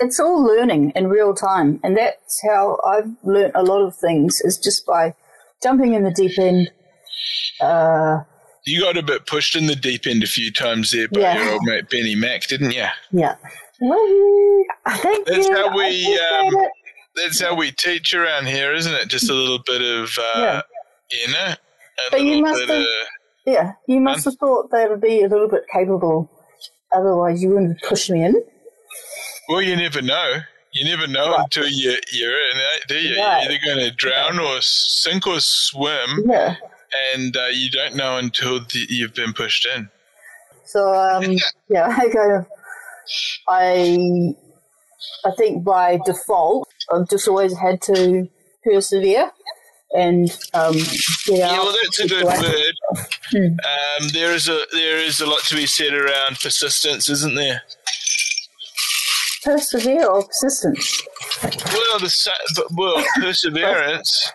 [0.00, 4.40] it's all learning in real time, and that's how I've learnt a lot of things
[4.42, 5.14] is just by
[5.62, 6.70] jumping in the deep end.
[7.60, 8.20] Uh,
[8.66, 11.42] you got a bit pushed in the deep end a few times there by Yeah.
[11.42, 12.86] your old mate Benny Mack, didn't you?
[13.12, 13.36] yeah,
[13.82, 14.62] Woohoo!
[14.88, 15.54] Thank That's you.
[15.54, 16.54] how we, um.
[17.16, 19.08] That's how we teach around here, isn't it?
[19.08, 20.62] Just a little bit of uh, Yeah.
[21.26, 21.56] inner.
[21.56, 22.84] A But you must have-
[23.46, 26.30] Yeah, you must have thought they would be a little bit capable.
[26.94, 28.34] Otherwise, you wouldn't have pushed me in.
[29.50, 30.36] Well, you never know.
[30.72, 31.40] You never know Right.
[31.42, 33.18] until you, you're in it, do you?
[33.20, 33.42] Right.
[33.42, 36.54] You're either going to drown or sink or swim, Yeah.
[37.14, 39.90] and uh, you don't know until the, you've been pushed in.
[40.66, 41.36] So um,
[41.68, 42.46] yeah, I kind of,
[43.48, 44.34] I,
[45.24, 48.28] I think by default, I've just always had to
[48.62, 49.32] persevere
[49.92, 50.76] and um,
[51.26, 52.74] Yeah, well, that's a good word.
[53.34, 57.62] Um, there is a there is a lot to be said around persistence, isn't there?
[59.44, 61.02] Persevere or persistence.
[61.42, 64.32] Well, the well perseverance.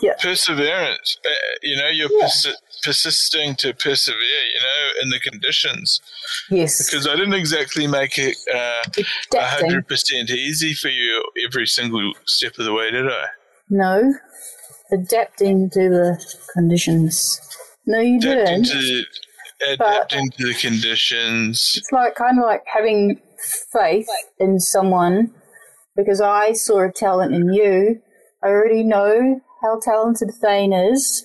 [0.00, 0.12] Yeah.
[0.20, 1.18] Perseverance.
[1.24, 1.30] Uh,
[1.62, 2.26] you know, you're Yeah.
[2.26, 4.20] persi- persisting to persevere.
[4.54, 6.00] You know, in the conditions.
[6.50, 6.84] Yes.
[6.90, 8.82] Because I didn't exactly make it uh,
[9.34, 13.24] hundred percent easy for you every single step of the way, did I?
[13.68, 14.14] No.
[14.92, 17.40] Adapting to the conditions.
[17.86, 18.66] No, you Adapting didn't.
[18.66, 19.04] to
[19.72, 21.74] adapting to the conditions.
[21.76, 23.20] It's like kind of like having
[23.72, 24.08] faith
[24.38, 25.32] in someone
[25.96, 28.00] because I saw a talent in you.
[28.42, 31.24] I already know how talented Thane is,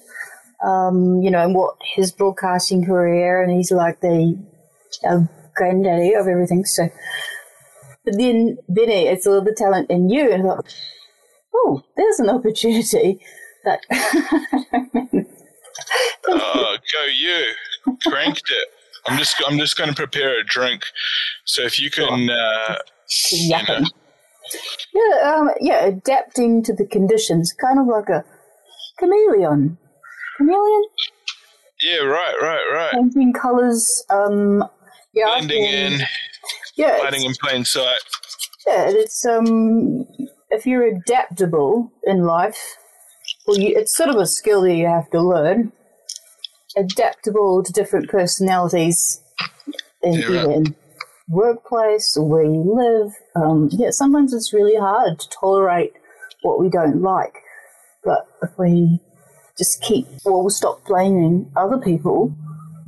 [0.66, 4.42] um, you know, and what his broadcasting career, and he's like the
[5.08, 5.22] uh,
[5.56, 6.66] granddaddy of everything.
[6.66, 6.90] So,
[8.06, 10.76] but then, then I saw the talent in you, and I thought,
[11.54, 13.20] oh, there's an opportunity
[13.66, 13.82] that.
[16.28, 17.46] Oh, go you!
[18.08, 18.68] Cranked it.
[19.08, 20.84] I'm just I'm just going to prepare a drink.
[21.46, 22.76] So if you can, uh,
[23.32, 23.80] you know,
[24.94, 28.24] Yeah, um, yeah, adapting to the conditions, kind of like a
[29.00, 29.78] chameleon.
[30.38, 30.84] Chameleon,
[31.82, 32.92] yeah, right, right, right.
[32.94, 34.04] painting colors.
[34.10, 34.64] Um,
[35.14, 36.00] yeah, Blending in,
[36.78, 38.00] Yeah, hiding in plain sight.
[38.68, 40.06] yeah, it's um,
[40.50, 42.78] if you're adaptable in life,
[43.46, 45.72] well, you, it's sort of a skill that you have to learn.
[46.78, 49.22] Adaptable to different personalities
[50.04, 50.56] in Yeah, right.
[50.58, 50.76] in
[51.30, 53.12] workplace or where you live.
[53.36, 55.94] Um, yeah, sometimes it's really hard to tolerate
[56.42, 57.36] what we don't like.
[58.04, 59.00] But if we
[59.58, 62.34] just keep, well, we'll stop blaming other people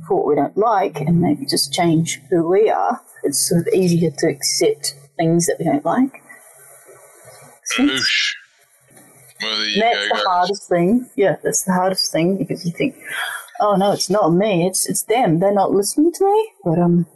[0.08, 3.72] for what we don't like and maybe just change who we are, it's sort of
[3.72, 6.20] easier to accept things that we don't like.
[7.78, 8.32] Oosh.
[9.40, 10.24] Well, there you And that's go, the guys.
[10.26, 11.10] hardest thing.
[11.16, 12.96] Yeah, that's the hardest thing because you think,
[13.60, 15.38] oh no, it's not me, it's it's them.
[15.40, 16.50] They're not listening to me.
[16.64, 17.06] But um,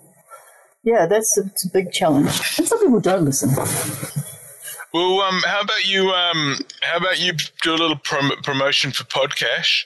[0.82, 2.40] yeah, that's a, it's a big challenge.
[2.58, 3.50] And some people don't listen.
[4.94, 6.10] Well, um, how about you?
[6.10, 7.32] Um, how about you
[7.62, 9.84] do a little prom- promotion for Podcash?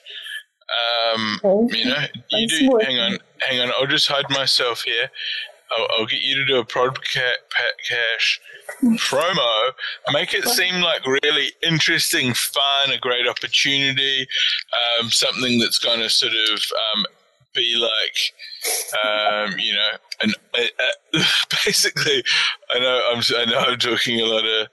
[1.14, 1.78] Um, Okay.
[1.78, 1.96] you know,
[2.30, 2.78] you Thanks do.
[2.82, 3.72] Hang on, hang on.
[3.78, 5.10] I'll just hide myself here.
[5.76, 8.38] I'll, I'll get you to do a Podcash
[8.82, 9.72] promo.
[10.12, 14.26] Make it seem like really interesting, fun, a great opportunity,
[15.00, 16.60] um, something that's going to sort of
[16.94, 17.06] um,
[17.54, 19.88] be like, um, you know,
[20.22, 21.22] an uh,
[21.64, 22.22] basically.
[22.74, 24.68] I know I'm I know I'm talking a lot of.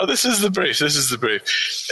[0.00, 0.78] Oh, this is the brief.
[0.78, 1.42] This is the brief.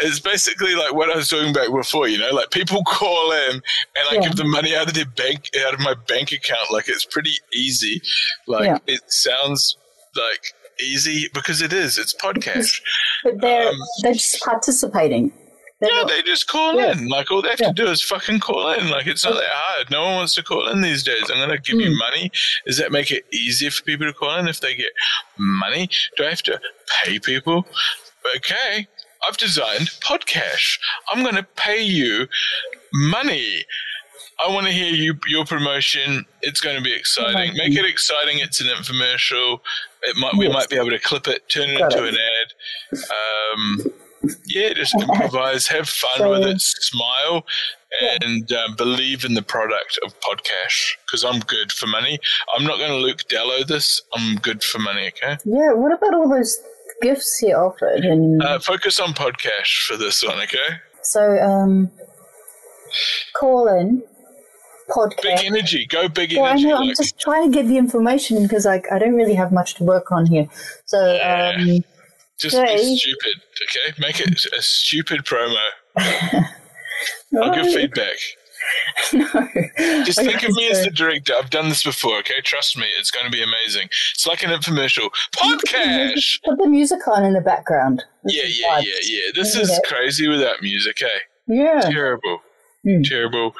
[0.02, 2.06] It's basically like what I was talking about before.
[2.06, 3.62] You know, like people call in and
[4.10, 4.20] I Yeah.
[4.20, 6.70] give them money out of their bank, out of my bank account.
[6.70, 8.00] Like it's pretty easy.
[8.46, 8.78] Like Yeah.
[8.86, 9.76] it sounds
[10.14, 11.98] like easy because it is.
[11.98, 12.80] It's podcast.
[13.24, 15.32] But they're Um, they're just participating.
[15.80, 16.92] They're Yeah, not- they just call Yeah.
[16.92, 17.08] in.
[17.08, 17.68] Like all they have Yeah.
[17.68, 18.88] to do is fucking call in.
[18.88, 19.90] Like it's not that hard.
[19.90, 21.24] No one wants to call in these days.
[21.30, 21.98] I'm gonna give you Hmm.
[21.98, 22.30] money.
[22.66, 24.92] Does that make it easier for people to call in if they get
[25.38, 25.88] money?
[26.16, 26.60] Do I have to
[27.02, 27.66] pay people?
[28.36, 28.86] Okay.
[29.28, 30.78] I've designed Podcash.
[31.10, 32.28] I'm gonna pay you
[32.92, 33.64] money.
[34.44, 36.24] I want to hear you your promotion.
[36.42, 37.56] It's going to be exciting.
[37.56, 38.38] Make it exciting.
[38.38, 39.60] It's an infomercial.
[40.02, 40.54] It might we Yes.
[40.54, 42.14] might be able to clip it, turn it Got into it.
[42.14, 43.00] an ad.
[43.10, 43.92] Um,
[44.46, 47.46] yeah, just improvise, have fun So- with it, smile,
[48.22, 50.96] and um, believe in the product of Podcash.
[51.06, 52.18] Because I'm good for money.
[52.56, 54.02] I'm not going to Luke Dello this.
[54.12, 55.08] I'm good for money.
[55.08, 55.36] Okay.
[55.44, 55.72] yeah.
[55.72, 56.58] What about all those
[57.02, 58.04] gifts he offered?
[58.04, 60.40] And Uh, focus on Podcash for this one.
[60.40, 60.58] Okay.
[61.02, 61.90] so um,
[63.38, 64.02] call in
[64.88, 65.22] podcast.
[65.22, 65.86] Big energy.
[65.86, 66.64] Go big Well, I energy.
[66.66, 66.76] know.
[66.78, 69.84] I'm just trying to get the information because I, I don't really have much to
[69.84, 70.48] work on here.
[70.84, 71.56] So Yeah.
[71.58, 71.84] um,
[72.38, 73.94] Just be stupid, okay?
[73.98, 75.56] Make it a stupid promo.
[77.42, 78.16] I'll give feedback.
[79.12, 79.26] no.
[80.04, 81.34] Just Okay, think of me as the director.
[81.36, 82.40] I've done this before, okay?
[82.42, 83.88] Trust me, it's going to be amazing.
[84.14, 85.08] It's like an infomercial.
[85.36, 86.40] Podcast!
[86.44, 88.02] Put the music on in the background.
[88.24, 89.30] This Yeah, yeah, yeah, yeah.
[89.34, 89.84] This Isn't is it?
[89.84, 91.08] crazy without music, eh?
[91.46, 91.80] Yeah.
[91.82, 92.40] Terrible.
[92.86, 93.02] Hmm.
[93.02, 93.54] Terrible.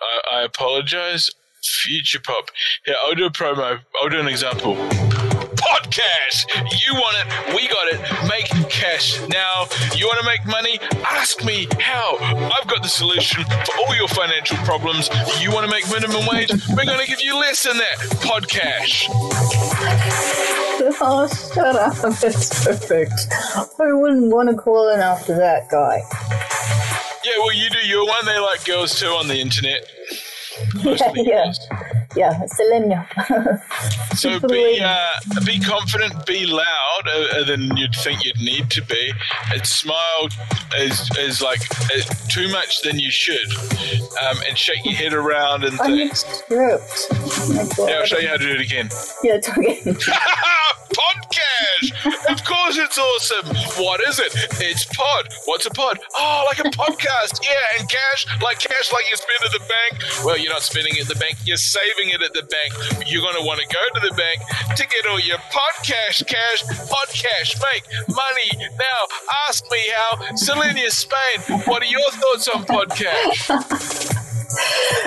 [0.00, 1.30] I, I apologize.
[1.62, 2.50] Future pop.
[2.86, 3.80] Here, I'll do a promo.
[4.00, 4.76] I'll do an example.
[5.56, 6.46] Podcast.
[6.86, 7.54] You want it.
[7.54, 8.00] We got it.
[8.28, 9.66] Make cash now.
[9.96, 10.78] You want to make money?
[11.04, 12.16] Ask me how.
[12.18, 15.10] I've got the solution for all your financial problems.
[15.40, 16.50] You want to make minimum wage?
[16.70, 17.98] We're going to give you less than that.
[18.22, 19.08] Podcast.
[21.02, 21.94] Oh, shut up.
[22.20, 23.12] That's perfect.
[23.78, 26.00] I wouldn't want to call in after that guy.
[27.24, 28.24] Yeah, well, you do your one.
[28.24, 29.86] They like girls too on the internet.
[30.82, 31.58] Yeah, girls.
[32.16, 33.06] Yeah, Selenia.
[34.16, 35.06] So be uh,
[35.46, 39.12] be confident, be loud uh, than you'd think you'd need to be,
[39.52, 40.28] and smile
[40.76, 41.60] is is like
[41.94, 43.48] uh, too much than you should,
[44.22, 46.18] um, and shake your head around and things.
[46.26, 47.06] script.
[47.78, 47.86] Oh.
[47.88, 48.88] Yeah, I'll show you how to do it again.
[49.22, 49.94] Yeah, it's again.
[50.90, 52.32] Podcast.
[52.32, 53.46] of course it's awesome.
[53.82, 54.32] What is it?
[54.60, 55.28] It's pod.
[55.44, 55.98] What's a pod?
[56.16, 57.38] Oh, like a podcast.
[57.44, 60.24] Yeah, and cash, like cash, like you spend at the bank.
[60.24, 61.36] Well, you're not spending it at the bank.
[61.44, 62.72] You're saving it at the bank.
[63.06, 64.40] You're going to want to go to the bank
[64.76, 66.64] to get all your podcast cash.
[66.64, 68.66] Podcast make money.
[68.78, 69.00] Now,
[69.48, 70.16] ask me how.
[70.34, 74.16] Selenia Spain, what are your thoughts on podcast?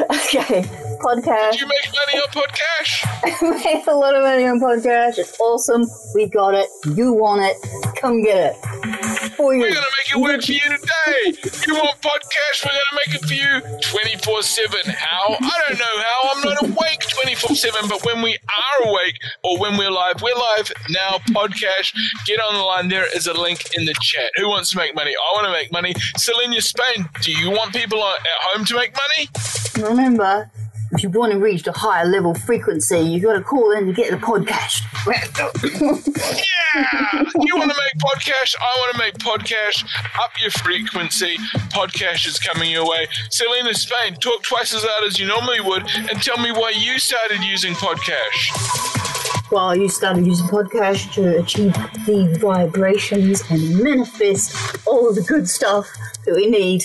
[0.03, 0.61] okay,
[1.01, 1.51] podcast.
[1.51, 3.63] Did you make money on podcast?
[3.65, 5.17] made a lot of money on podcast.
[5.17, 5.85] It's awesome.
[6.13, 6.67] We got it.
[6.95, 7.95] You want it.
[7.95, 9.12] Come get it.
[9.35, 9.61] For you.
[9.61, 11.51] We're gonna make it work for you today.
[11.67, 12.65] You want podcast?
[12.65, 14.79] We're gonna make it for you 24 7.
[14.91, 15.35] How?
[15.39, 16.29] I don't know how.
[16.31, 20.35] I'm not awake 24 7, but when we are awake or when we're live, we're
[20.35, 21.17] live now.
[21.29, 21.93] Podcast.
[22.25, 22.89] Get on the line.
[22.89, 24.31] There is a link in the chat.
[24.37, 25.11] Who wants to make money?
[25.11, 25.93] I want to make money.
[26.17, 29.89] Selenia Spain, do you want people at home to make money?
[29.89, 30.51] Remember,
[30.93, 33.93] if you want to reach the higher level frequency, you've got to call in to
[33.93, 34.83] get the podcast.
[35.05, 35.23] Yeah!
[37.39, 38.55] You want to make podcast?
[38.59, 39.85] I want to make podcast.
[40.21, 41.35] Up your frequency.
[41.71, 43.07] Podcast is coming your way.
[43.29, 46.99] Selena Spain, talk twice as loud as you normally would and tell me why you
[46.99, 49.51] started using podcast.
[49.51, 51.73] Well, you started using podcast to achieve
[52.05, 54.55] the vibrations and manifest
[54.87, 55.89] all of the good stuff
[56.25, 56.83] that we need.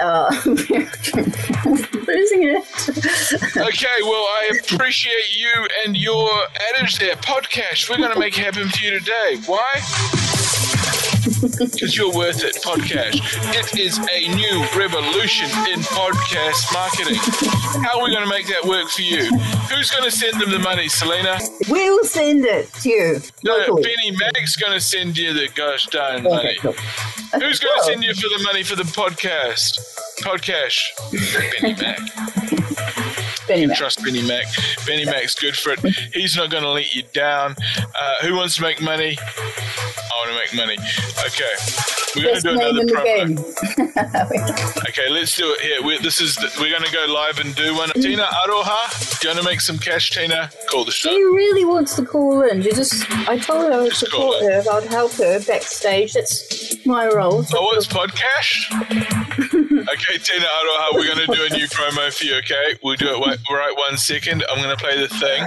[0.00, 2.64] Uh, losing it.
[3.56, 6.28] Okay, well, I appreciate you and your
[6.74, 7.16] adage there.
[7.16, 9.36] Podcast, we're going to make happen for you today.
[9.46, 10.31] Why?
[11.22, 13.14] Because you're worth it, podcast.
[13.54, 17.14] It is a new revolution in podcast marketing.
[17.84, 19.26] How are we going to make that work for you?
[19.70, 21.38] Who's going to send them the money, Selena?
[21.68, 23.20] We'll send it to you.
[23.44, 23.82] No, locally.
[23.82, 26.56] Benny Mack's going to send you the gosh darn Okay, money.
[26.60, 26.72] cool.
[27.40, 29.78] Who's going to send you for the money for the podcast?
[30.22, 30.80] Podcast.
[31.60, 33.46] Benny Mack.
[33.46, 33.78] Benny Mack.
[33.78, 34.46] Trust Benny Mack.
[34.86, 35.80] Benny Mack's good for it.
[36.12, 37.54] He's not going to let you down.
[37.78, 39.16] Uh, who wants to make money?
[40.12, 40.76] I want to make money.
[41.26, 41.54] Okay,
[42.16, 44.72] we're going to do another promo.
[44.92, 45.82] Okay, let's do it here.
[45.82, 47.88] we this is the, we're going to go live and do one.
[47.90, 50.10] Tina Aroha, do you want to make some cash?
[50.10, 51.08] Tina, call the show.
[51.08, 52.60] She really wants to call in.
[52.62, 54.62] She just, I told her I would support her.
[54.70, 56.12] I'd help her backstage.
[56.12, 57.42] That's my role.
[57.42, 58.68] So Oh, it's podcast.
[59.32, 62.36] okay, Tina Aroha, we're going to do a new promo for you.
[62.36, 64.44] Okay, we'll do it right, right one second.
[64.50, 65.44] I'm going to play the thing.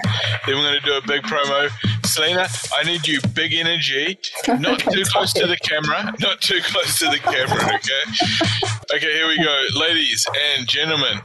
[0.48, 1.70] Then we're going to do a big promo.
[2.06, 2.48] Selena,
[2.78, 4.18] I need you big energy,
[4.48, 7.76] not too close to the camera, not too close to the camera.
[7.76, 8.96] Okay.
[8.96, 10.26] Okay, here we go, ladies
[10.58, 11.22] and gentlemen.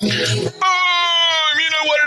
[0.00, 0.79] Boom!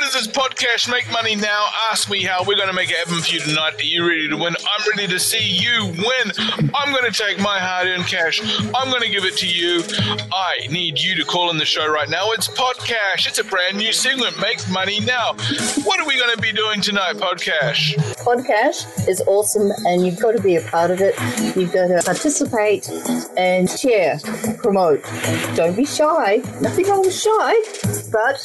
[0.04, 0.28] You know what it is?
[0.28, 0.92] It's podcast.
[0.92, 1.66] Make money now.
[1.90, 2.44] Ask me how.
[2.44, 3.80] We're going to make it happen for you tonight.
[3.80, 4.54] Are you ready to win?
[4.54, 6.72] I'm ready to see you win.
[6.76, 8.42] I'm going to take my hard earned cash.
[8.76, 9.82] I'm going to give it to you.
[10.34, 12.32] I need you to call in the show right now.
[12.32, 13.28] It's Podcast.
[13.28, 14.38] It's a brand new segment.
[14.42, 15.36] Make money now.
[15.86, 18.14] What are we going to be doing tonight, Podcast?
[18.24, 21.14] podcast is awesome and you've got to be a part of it.
[21.58, 22.90] You've got to participate
[23.38, 24.20] and share,
[24.58, 25.04] promote.
[25.56, 26.38] Don't be shy.
[26.62, 27.54] Nothing wrong with shy,
[28.12, 28.40] but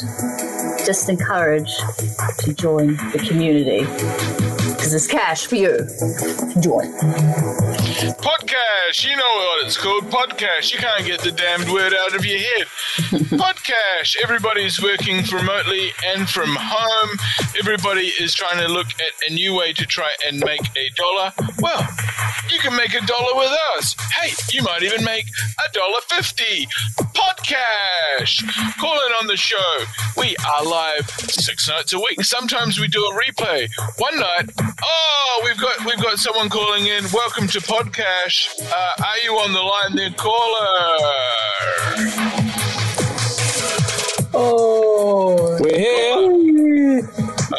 [0.85, 4.48] just encourage to join the community
[4.79, 5.77] because it's cash for you
[6.61, 6.87] join.
[8.23, 9.05] Podcast.
[9.05, 10.05] You know what it's called.
[10.05, 10.73] Podcast.
[10.73, 12.67] You can't get the damned word out of your head.
[13.37, 14.17] Podcast.
[14.23, 17.19] Everybody's working remotely and from home.
[17.59, 21.33] Everybody is trying to look at a new way to try and make a dollar.
[21.61, 21.87] Well,
[22.51, 23.97] you can make a dollar with us.
[24.17, 25.27] Hey, you might even make
[25.69, 26.69] a dollar fifty.
[26.99, 28.79] Podcast.
[28.79, 29.85] Call in on the show.
[30.17, 32.23] We are live six nights a week.
[32.23, 33.69] Sometimes we do a replay.
[33.99, 34.51] One night,
[34.83, 37.05] oh, we've got we've got someone calling in.
[37.13, 38.61] Welcome to podcast.
[38.71, 40.79] Uh, are you on the line there, caller?
[44.35, 47.09] Oh, We're here.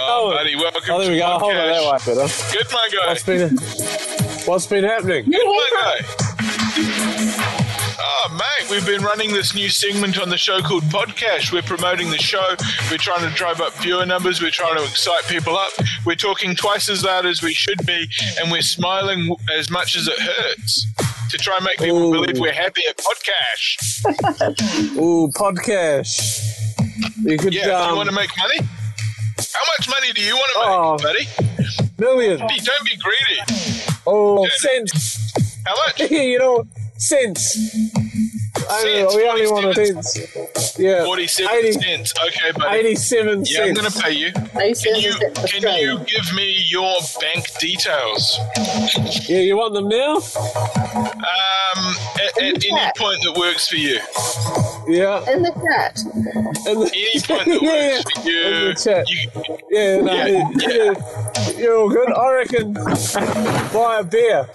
[0.02, 1.26] Oh, buddy, welcome Oh, there to we go.
[1.26, 1.40] podcast.
[1.40, 2.28] Hold on, that way better.
[2.54, 3.08] Good, my guy.
[3.08, 3.58] What's been,
[4.46, 5.26] what's been happening?
[5.26, 7.26] Good, my guy.
[8.70, 11.52] Oh, we've been running this new segment on the show called Podcast.
[11.52, 12.56] We're promoting the show.
[12.92, 14.42] We're trying to drive up viewer numbers.
[14.42, 15.72] We're trying to excite people up.
[16.06, 18.08] We're talking twice as loud as we should be,
[18.40, 20.86] and we're smiling as much as it hurts
[21.32, 22.12] to try and make people Ooh.
[22.12, 24.06] believe we're happy at Podcast.
[24.98, 26.42] Ooh, podcast.
[27.24, 28.60] You could, Yeah, do you um, want to make money?
[28.60, 30.98] How much money do you want to Oh.
[31.14, 31.50] make, buddy?
[31.98, 32.42] millions.
[32.42, 33.42] Hey, Don't be greedy.
[34.06, 35.34] Oh, cents.
[35.66, 36.00] How much?
[36.12, 36.66] you know,
[36.98, 37.58] cents.
[38.70, 40.80] I don't know, Cents, we only want a 47 cents.
[40.80, 41.04] Yeah.
[41.06, 42.14] 47 80 cents.
[42.28, 42.78] Okay, buddy.
[42.80, 44.32] 87 Yeah, I'm going to pay you.
[44.32, 45.14] Can you,
[45.48, 48.38] can you give me your bank details?
[49.28, 50.18] Yeah, you want them now?
[50.18, 52.96] Um, at, at any chat.
[52.96, 54.00] point that works for you.
[54.88, 55.32] Yeah.
[55.32, 56.00] In the chat.
[56.68, 58.48] And the, Any point that yeah, works for you.
[58.48, 59.10] In the chat.
[59.10, 59.30] you
[59.72, 61.58] yeah, no, Yeah, yeah.
[61.58, 62.12] You're all good.
[62.12, 64.48] I reckon buy a beer.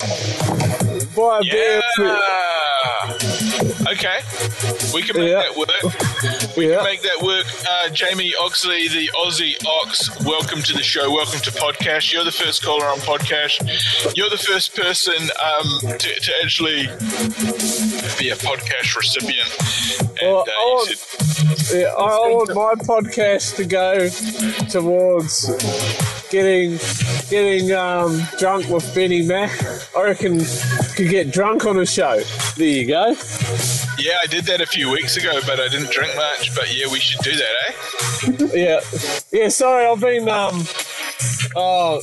[1.16, 1.82] Buy a beer.
[1.96, 3.33] For, yeah.
[3.60, 4.18] Okay.
[4.92, 5.42] We can make Yeah.
[5.42, 6.56] that work.
[6.56, 6.76] We yeah.
[6.76, 7.46] Can make that work.
[7.68, 11.10] Uh, Jamie Oxley, the Aussie Ox, welcome to the show.
[11.10, 12.12] Welcome to podcast.
[12.12, 13.62] You're the first caller on podcast.
[14.16, 16.86] You're the first person um, to, to actually
[18.18, 19.48] be a podcast recipient.
[20.20, 20.88] And Well, uh, I want-
[21.58, 24.08] said, Yeah, I want my podcast to go
[24.68, 25.48] towards
[26.34, 26.78] getting
[27.30, 29.52] getting um, drunk with Benny Mack.
[29.96, 30.40] I reckon
[30.96, 32.20] could get drunk on a show.
[32.56, 33.14] There you go.
[33.98, 36.52] yeah, I did that a few weeks ago, but I didn't drink much.
[36.56, 38.48] But yeah, we should do that, eh?
[38.52, 38.80] Yeah,
[39.32, 39.48] yeah.
[39.48, 40.64] Sorry, I've been um,
[41.54, 42.02] oh,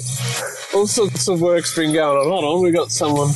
[0.73, 2.29] all sorts of work's been going on.
[2.29, 3.33] Hold on, we got someone.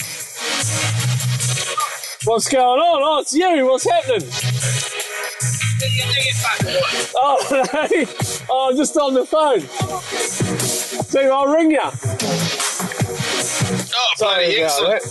[2.24, 3.02] What's going on?
[3.04, 3.66] Oh, it's you.
[3.66, 4.30] What's happening?
[7.18, 8.06] Oh, hey.
[8.50, 10.75] oh, I'm just on the phone.
[11.04, 11.80] So I'll ring you.
[13.98, 15.04] Oh, bloody excellent.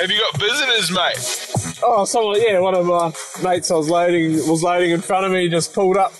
[0.00, 1.78] Have you got visitors, mate?
[1.82, 3.12] Oh, someone, yeah, one of my
[3.42, 6.12] mates I was loading was loading in front of me, just pulled up,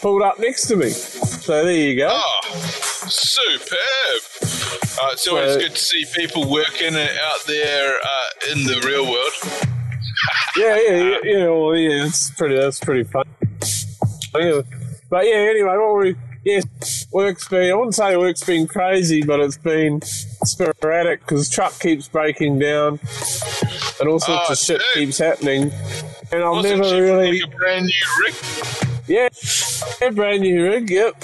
[0.00, 0.90] pulled up next to me.
[0.90, 2.08] So there you go.
[2.10, 2.40] Oh,
[3.08, 4.22] superb.
[5.00, 9.04] Uh, it's always So- good to see people working out there uh, in the real
[9.10, 9.32] world.
[10.56, 13.24] Yeah, yeah, yeah, yeah, well, yeah, it's pretty, that's pretty fun.
[14.32, 16.60] But yeah, anyway, what were we, yeah,
[17.12, 22.08] work's been, I wouldn't say work's been crazy, but it's been sporadic because truck keeps
[22.08, 23.00] breaking down
[24.00, 25.04] and all sorts Oh, of shit dude.
[25.06, 25.72] keeps happening.
[26.30, 28.34] And I've Wasn't never really, like a brand new rig?
[29.06, 29.28] yeah,
[30.00, 31.14] yeah, brand new rig, yep.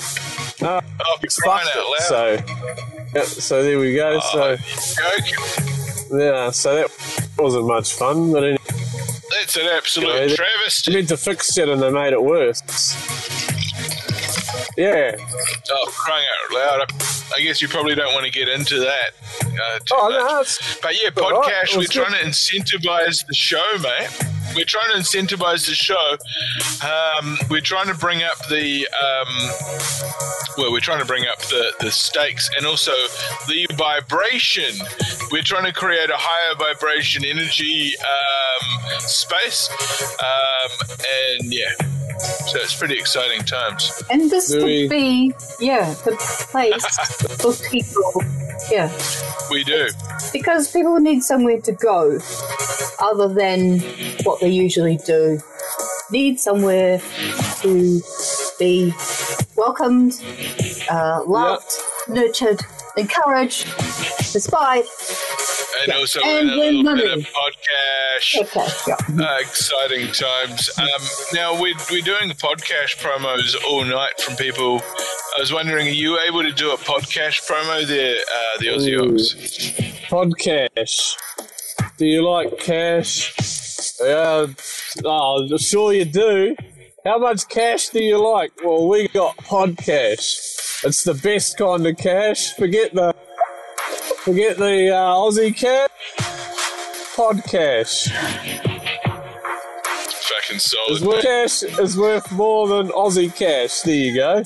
[0.62, 2.00] Uh, Oh, crying fucked out it, loud.
[2.00, 2.38] so,
[3.14, 4.18] yeah, so there we go.
[4.22, 8.58] Oh, so, yeah, so that wasn't much fun, but anyway.
[9.30, 10.92] That's an absolute Yeah, they- travesty.
[10.92, 12.62] I meant to fix it and they made it worse.
[14.76, 15.14] Yeah.
[15.70, 16.92] Oh, crying out loud.
[17.36, 19.10] I guess you probably don't want to get into that.
[19.44, 20.58] Uh, Oh, much.
[20.60, 21.14] no, But yeah, right.
[21.14, 24.08] podcast, It we're trying to incentivize the show, mate.
[24.54, 26.16] We're trying to incentivize the show.
[26.86, 31.72] Um, we're trying to bring up the, um, well, we're trying to bring up the,
[31.80, 32.92] the stakes and also
[33.48, 34.74] the vibration.
[35.32, 39.68] We're trying to create a higher vibration energy um, space.
[40.20, 40.88] Um,
[41.40, 41.72] and yeah,
[42.46, 44.02] so it's pretty exciting times.
[44.10, 46.12] And this Do could we- be, yeah, the
[46.50, 46.84] place
[47.40, 48.22] for people.
[48.70, 48.90] Yeah.
[49.50, 49.88] We do.
[50.32, 52.18] Because people need somewhere to go
[53.00, 53.80] other than
[54.22, 55.40] what they usually do.
[56.10, 57.00] Need somewhere
[57.62, 58.02] to
[58.58, 58.92] be
[59.56, 60.22] welcomed,
[60.90, 61.72] uh, loved,
[62.08, 62.60] nurtured,
[62.98, 63.66] encouraged,
[64.34, 64.84] inspired.
[65.80, 65.96] And Yeah.
[65.96, 68.42] also And in a win little bit of podcast.
[68.42, 68.68] Okay,
[69.18, 69.26] yeah.
[69.26, 70.70] Uh, exciting times.
[70.78, 70.86] Um,
[71.32, 74.82] now we're, we're doing podcast promos all night from people.
[75.36, 78.92] I was wondering, are you able to do a podcast promo there, uh, the Aussie
[78.92, 79.14] Ooh.
[79.14, 79.34] Ox?
[80.10, 81.16] Podcash.
[81.96, 83.32] Do you like cash?
[84.00, 84.46] Yeah.
[85.04, 86.56] Oh, sure you do.
[87.04, 88.52] How much cash do you like?
[88.64, 90.84] Well, we got Podcash.
[90.84, 92.54] It's the best kind of cash.
[92.54, 93.14] Forget the
[94.18, 95.90] forget the uh, Aussie cash.
[97.14, 98.08] Podcash.
[100.28, 101.02] Fucking Is solid.
[101.02, 103.82] worth cash is worth more than Aussie cash.
[103.82, 104.42] There you go.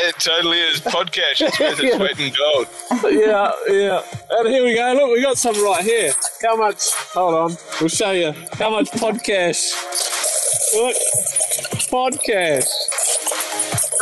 [0.00, 0.80] It totally is.
[0.80, 1.40] Podcast.
[1.40, 2.66] It's worth its weight in gold.
[3.12, 4.02] yeah, yeah.
[4.30, 4.92] And here we go.
[4.94, 6.12] Look, we got some right here.
[6.42, 6.84] How much?
[7.14, 7.56] Hold on.
[7.80, 8.32] We'll show you.
[8.54, 9.72] How much podcast?
[10.74, 10.96] Look.
[11.90, 12.68] Podcast.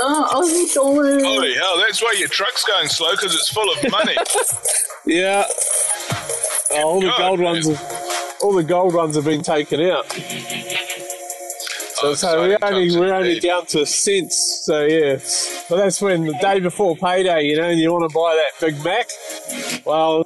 [0.03, 1.23] Uh, oh, Aussie dollars.
[1.23, 4.17] Holy hell, that's why your truck's going slow because it's full of money.
[5.07, 5.45] Yeah.
[6.73, 7.53] Oh, all the gold man.
[7.55, 10.07] ones have, all the gold ones have been taken out.
[12.01, 14.63] So, Oh, so we exciting only we're only down to cents.
[14.65, 15.19] So yeah,
[15.69, 18.67] but that's when the day before payday, you know, and you want to buy that
[18.67, 19.09] Big Mac.
[19.85, 20.25] Well,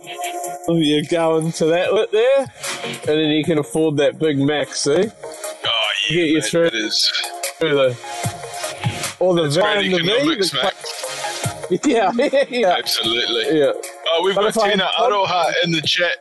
[0.69, 2.41] you go into that lit there,
[2.85, 4.69] and then you can afford that Big Mac.
[4.75, 6.65] See, Oh, Get yeah, you mate, through.
[6.71, 7.11] that is.
[7.59, 12.13] through the or the van the V, economics, the- Yeah,
[12.51, 13.59] yeah, Absolutely.
[13.59, 13.73] yeah.
[14.11, 16.15] Oh, we've But got Tina Aroha in the chat.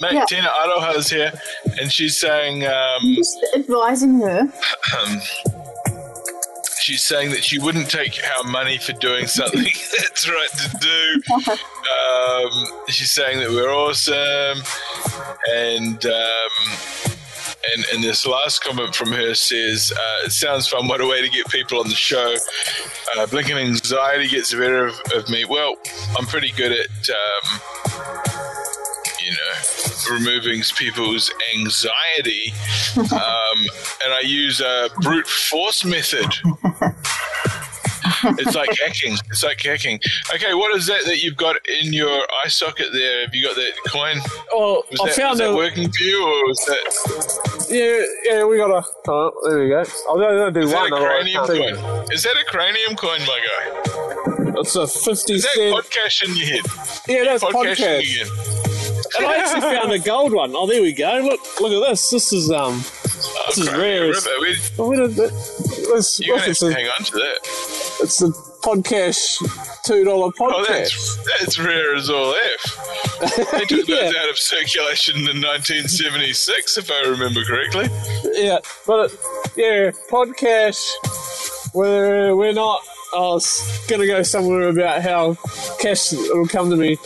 [0.00, 0.24] Mate, Yeah.
[0.26, 1.32] Tina Aroha's here,
[1.80, 4.40] and she's saying, um, Just advising her.
[4.40, 5.20] um,
[6.80, 9.62] she's saying that she wouldn't take our money for doing something
[9.98, 11.54] that's right to do.
[12.36, 12.50] Um,
[12.88, 14.62] she's saying that we're awesome,
[15.50, 16.50] and um,
[17.74, 20.88] and, and this last comment from her says, uh, "It sounds fun.
[20.88, 22.34] What a way to get people on the show."
[23.16, 25.44] Uh, blinking anxiety gets the better of, of me.
[25.44, 25.76] Well,
[26.18, 27.08] I'm pretty good at.
[27.08, 28.45] Um,
[29.26, 32.52] you know, removing people's anxiety,
[32.96, 33.58] um,
[34.04, 36.32] and I use a brute force method
[38.38, 39.16] it's like hacking.
[39.30, 40.00] It's like hacking.
[40.34, 42.10] Okay, what is that that you've got in your
[42.44, 43.22] eye socket there?
[43.22, 44.18] Have you got that coin?
[44.52, 48.44] Oh, Was I that, found was that working for you, or was that, yeah, yeah.
[48.44, 48.84] We got a.
[49.08, 49.84] Oh, there we go.
[50.08, 52.12] I'll do, I'll do is that a cranium coin?
[52.12, 54.60] Is that a cranium coin, my guy?
[54.60, 55.74] It's a fifty Is that cent.
[55.74, 57.06] podcast in your head?
[57.08, 58.75] yeah, that's Podcasting podcast.
[59.18, 60.52] And I actually found a gold one.
[60.54, 61.20] Oh, there we go.
[61.22, 62.10] Look, look at this.
[62.10, 62.78] This is um.
[63.46, 64.10] This is rare.
[64.10, 65.14] as- We- Oh, minute.
[65.16, 67.38] This, You're look, it's, to a, hang on to that.
[68.02, 68.28] it's a
[68.66, 69.38] podcast
[69.84, 70.66] two dollar Oh, podcast.
[70.68, 73.50] that's that's rare as all f.
[73.52, 73.96] They took Yeah.
[74.06, 77.88] those out of circulation in 1976, if I remember correctly.
[78.34, 79.12] yeah, but
[79.56, 80.84] yeah, podcast.
[81.74, 82.80] We're we're not.
[83.14, 85.34] I was gonna go somewhere about how
[85.78, 86.96] cash will come to me.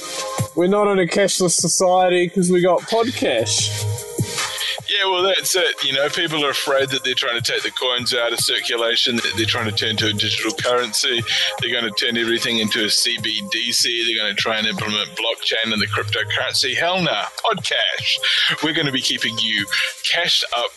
[0.56, 3.98] We're not in a cashless society because we got podcast.
[4.90, 5.84] Yeah, well, that's it.
[5.84, 9.16] You know, people are afraid that they're trying to take the coins out of circulation,
[9.16, 11.22] that they're trying to turn to a digital currency.
[11.60, 13.82] They're going to turn everything into a CBDC.
[13.82, 16.74] They're going to try and implement blockchain and the cryptocurrency.
[16.76, 18.62] Hell no, Podcash.
[18.64, 19.64] We're going to be keeping you
[20.12, 20.72] cashed up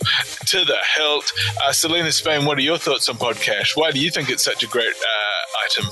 [0.47, 1.33] to the hilt.
[1.65, 3.75] Uh, Selena Spain, what are your thoughts on Podcash?
[3.75, 5.85] Why do you think it's such a great uh, item?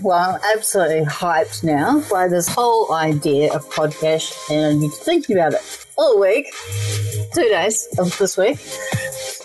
[0.00, 5.36] Well, I'm absolutely hyped now by this whole idea of podcast, and I've been thinking
[5.36, 6.46] about it all week,
[7.34, 8.58] two days of this week.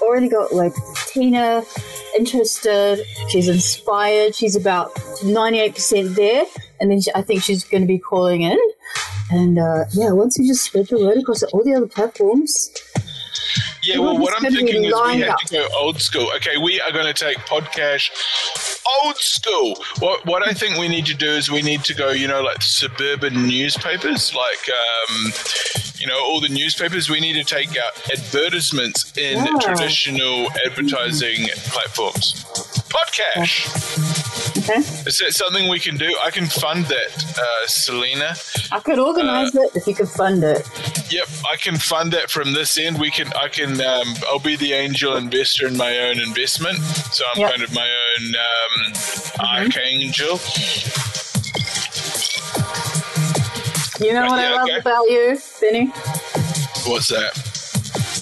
[0.02, 0.74] Already got like
[1.08, 1.64] Tina
[2.18, 3.04] interested.
[3.30, 4.36] She's inspired.
[4.36, 6.46] She's about 98% there,
[6.80, 8.60] and then she, I think she's going to be calling in.
[9.30, 12.72] And uh, yeah, once you just spread the word across all the other platforms,
[13.84, 15.40] Yeah, Well, what I'm thinking is we have up.
[15.42, 16.30] to go old school.
[16.38, 18.10] Okay, we are going to take podcast
[19.04, 19.76] old school.
[20.00, 22.42] What what I think we need to do is we need to go, you know,
[22.42, 25.32] like suburban newspapers, like um,
[25.98, 27.10] you know, all the newspapers.
[27.10, 29.58] We need to take out advertisements in Yeah.
[29.62, 32.44] traditional advertising platforms.
[32.90, 34.57] Podcast.
[34.70, 36.16] Okay, Is that something we can do?
[36.24, 38.36] I can fund that, uh, Selena.
[38.72, 40.68] I could organize Uh, it if you could fund it.
[41.12, 43.00] Yep, I can fund that from this end.
[43.00, 46.80] We can, I can, um, I'll be the angel investor in my own investment.
[47.12, 47.52] So I'm Yep.
[47.52, 48.94] kind of my own um,
[49.40, 50.40] archangel.
[54.00, 54.78] You know what yeah, I love okay.
[54.78, 55.86] about you, Benny?
[56.86, 57.47] What's that?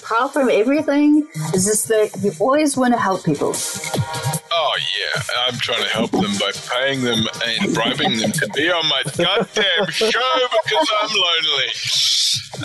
[0.06, 3.52] Apart from everything, is just that you always want to help people.
[3.54, 8.70] Oh yeah, I'm trying to help them by paying them and bribing them to be
[8.70, 10.08] on my goddamn show
[10.64, 11.70] because I'm lonely.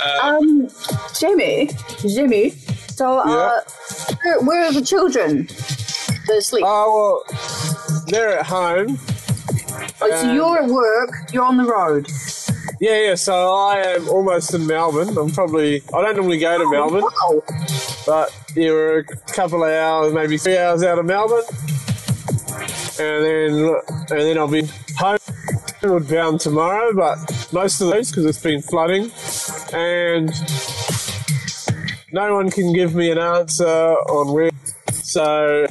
[0.02, 0.70] Uh, Um,
[1.20, 1.70] Jimmy,
[2.02, 2.52] Jimmy.
[2.96, 3.62] So, uh,
[4.24, 5.48] where, where are the children?
[6.28, 6.64] They're asleep.
[6.68, 9.00] Oh, well, they're at home.
[10.02, 11.10] oh, so you're at work.
[11.34, 12.08] You're on the road.
[12.82, 13.16] Yeah, yeah.
[13.16, 15.16] So I am almost in Melbourne.
[15.16, 15.84] I'm probably.
[15.94, 17.04] I don't normally go to Melbourne,
[18.08, 21.44] but yeah, we're a couple of hours, maybe three hours out of Melbourne,
[23.00, 23.76] and then
[24.10, 24.68] and then I'll be
[24.98, 26.92] homeward bound tomorrow.
[26.96, 27.20] But
[27.54, 29.12] most of those because it's been flooding,
[29.74, 30.32] and
[32.12, 34.50] no one can give me an answer on where.
[34.92, 35.68] So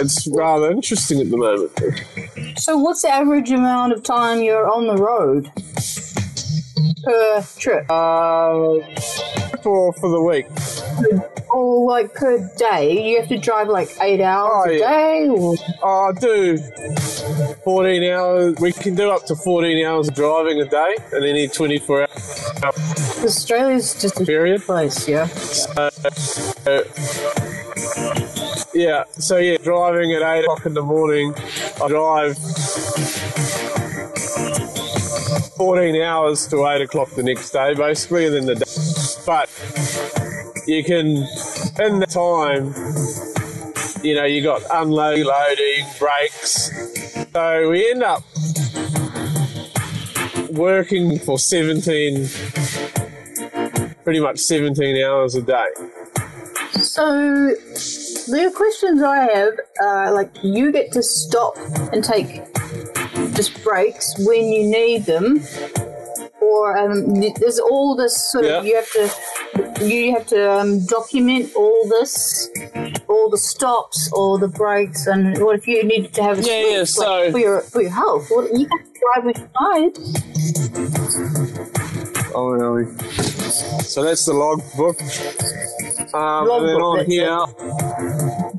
[0.00, 2.58] it's rather interesting at the moment.
[2.58, 5.48] So, what's the average amount of time you're on the road
[7.04, 8.78] per trip, Uh,
[9.62, 10.46] for for the week.
[11.52, 13.02] or like per day?
[13.10, 14.78] You have to drive like eight hours Oh, a yeah.
[14.90, 16.58] day, or Oh, I do
[17.64, 18.54] 14 hours.
[18.60, 22.02] We can do up to 14 hours of driving a day and then need 24
[22.02, 22.76] hours
[23.24, 24.62] Australia's just a period.
[24.62, 25.28] place, yeah.
[25.76, 25.90] Uh,
[28.74, 31.34] yeah, so yeah, driving at 8 o'clock in the morning,
[31.82, 32.36] I drive
[35.60, 38.64] 14 hours to 8 o'clock the next day, basically, and then the day.
[39.26, 39.50] But
[40.66, 41.06] you can,
[41.84, 42.72] in the time,
[44.02, 46.70] you know, you got unloading, loading, brakes.
[47.30, 48.22] So we end up
[50.50, 52.26] working for 17,
[54.02, 55.68] pretty much 17 hours a day.
[56.72, 57.50] So,
[58.32, 61.58] the questions I have are like you get to stop
[61.92, 62.46] and take
[63.34, 65.40] just breaks when you need them,
[66.40, 69.10] or um, there's all this sort of you have to
[69.84, 72.48] you have to um, document all this,
[73.08, 76.44] all the stops, all the breaks, and what if you needed to have a Yeah,
[76.44, 78.26] sleep, yeah, like, so- for your for your health?
[78.30, 79.98] What, you have to drive with your mind.
[82.32, 82.86] Oh, really?
[83.82, 85.00] So that's the log book.
[86.14, 87.30] Um, Log and then book, on that's here,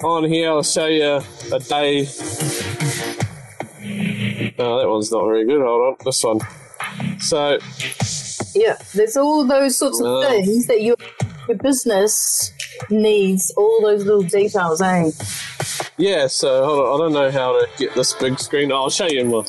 [0.03, 1.21] on here, I'll show you
[1.53, 2.05] a day.
[4.57, 5.61] No, that one's not very good.
[5.61, 6.39] Hold on, this one.
[7.19, 7.57] So
[8.53, 10.21] Yeah, there's all those sorts of No.
[10.29, 10.95] things that your,
[11.47, 12.51] your business
[12.89, 15.11] needs, all those little details, eh?
[15.97, 16.95] yeah, so hold on.
[16.95, 18.71] I don't know how to get this big screen.
[18.71, 19.43] I'll show you in my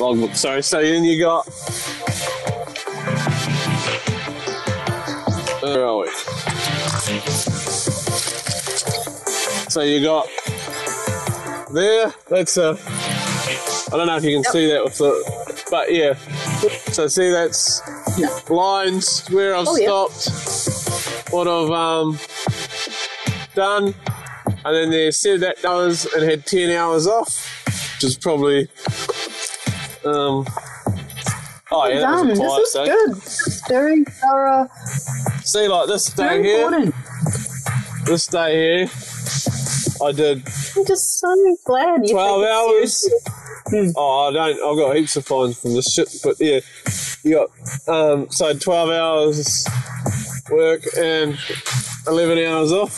[0.00, 0.34] logbook.
[0.34, 0.62] Sorry.
[0.62, 1.46] So then you got.
[5.62, 6.08] Where are we?
[9.70, 10.26] So you got
[11.72, 12.12] there.
[12.28, 12.78] That's a.
[13.90, 16.14] I don't know if you can see that with the, but yeah.
[16.92, 17.80] So see that's
[18.50, 20.06] lines where I've Oh, yeah.
[20.08, 22.18] stopped, what I've um
[23.54, 23.94] done,
[24.64, 27.64] and then they said that does and had ten hours off,
[27.96, 28.68] which is probably
[30.04, 30.46] um.
[31.70, 32.86] Oh yeah, that was a This is day.
[32.86, 33.68] good.
[33.68, 34.68] Very thorough,
[35.44, 36.94] See, like this day here, important.
[38.06, 38.90] this day here,
[40.06, 40.38] I did
[40.76, 43.00] I'm just so glad you 12 take hours.
[43.00, 43.32] seriously.
[43.96, 44.54] Oh, I don't.
[44.54, 46.60] I've got heaps of fines from this shit, but yeah,
[47.22, 47.50] you got
[47.88, 49.66] um, so twelve hours
[50.50, 51.38] work and
[52.06, 52.96] eleven hours off.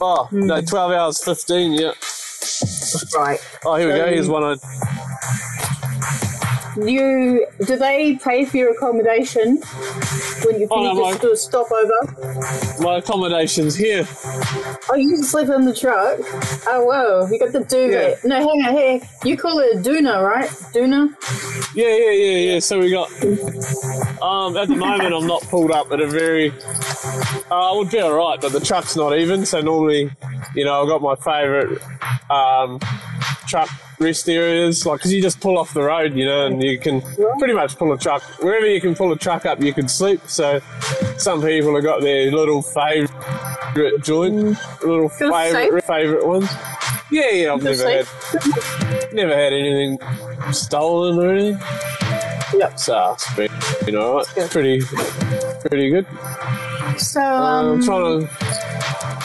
[0.00, 1.72] Oh no, twelve hours fifteen.
[1.72, 1.92] Yeah.
[3.16, 3.40] Right.
[3.64, 4.06] Oh, here we go.
[4.06, 4.44] Here's one.
[4.44, 4.56] I
[6.76, 9.58] You do they pay for your accommodation
[10.44, 12.80] when you, Oh, no, just do a stopover?
[12.80, 14.06] my accommodations here.
[14.90, 16.18] Oh, you can sleep in the truck.
[16.66, 17.28] Oh, whoa!
[17.30, 18.24] You got the duvet.
[18.24, 19.00] No, hang on, here.
[19.24, 20.48] You call it a doona, right?
[20.74, 21.14] Doona.
[21.74, 22.58] Yeah, yeah, yeah, yeah.
[22.58, 23.10] So we got.
[24.22, 26.50] Um, at the moment, I'm not pulled up at a very.
[27.50, 29.46] Uh, I would be alright, but the truck's not even.
[29.46, 30.10] So normally,
[30.54, 31.78] you know, I've got my favourite
[32.30, 32.78] um,
[33.46, 33.68] truck
[33.98, 37.00] rest areas, like because you just pull off the road, you know, and you can
[37.38, 40.20] pretty much pull a truck wherever you can pull a truck up, you can sleep.
[40.26, 40.60] So
[41.16, 46.50] some people have got their little favourite joint, little favourite favourite ones.
[47.10, 48.06] Yeah, yeah, I've never had
[49.12, 49.98] never had anything
[50.52, 51.60] stolen or anything.
[52.54, 52.78] Yep.
[52.78, 53.50] So it's been,
[53.86, 54.80] you know, it's pretty,
[55.68, 56.06] pretty good.
[56.98, 58.28] So, Um, um, I'm trying to,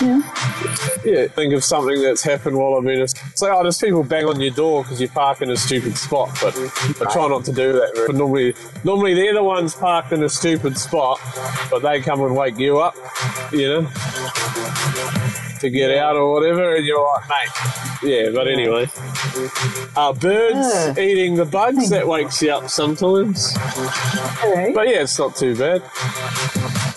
[0.02, 3.02] yeah, think of something that's happened while I've been.
[3.02, 5.98] It's like, oh, there's people bang on your door because you park in a stupid
[5.98, 6.56] spot, but
[7.02, 8.04] I try not to do that.
[8.08, 8.54] But normally,
[8.84, 11.20] normally they're the ones parked in a stupid spot,
[11.70, 12.96] but they come and wake you up,
[13.52, 13.82] you know,
[15.60, 17.50] to get out or whatever, and you're like, mate,
[18.04, 18.30] yeah.
[18.34, 18.90] But anyway,
[19.96, 21.00] uh, birds Yeah.
[21.00, 23.54] eating the bugs that wakes you up sometimes.
[24.74, 25.82] But yeah, it's not too bad.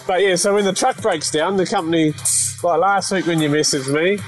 [0.06, 2.12] But yeah, so when the truck breaks down, the company,
[2.62, 4.18] like last week when you messaged me,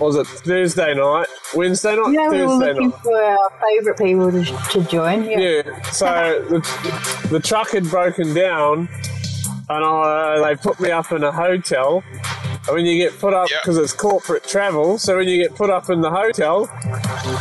[0.00, 3.00] was it Thursday night, Wednesday night, yeah, we were looking night?
[3.02, 5.24] for our favourite people to, to join.
[5.24, 5.38] Yeah.
[5.38, 8.88] Yeah, so the, the truck had broken down,
[9.68, 12.02] and I, they put me up in a hotel.
[12.68, 13.56] And when you get put up, Yeah.
[13.62, 16.68] because it's corporate travel, so when you get put up in the hotel,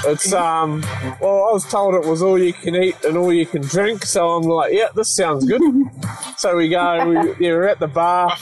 [0.05, 0.81] it's um.
[1.19, 4.05] Well, I was told it was all you can eat and all you can drink,
[4.05, 5.61] so I'm like, yeah, this sounds good.
[6.37, 8.35] so we go, we, yeah, we're at the bar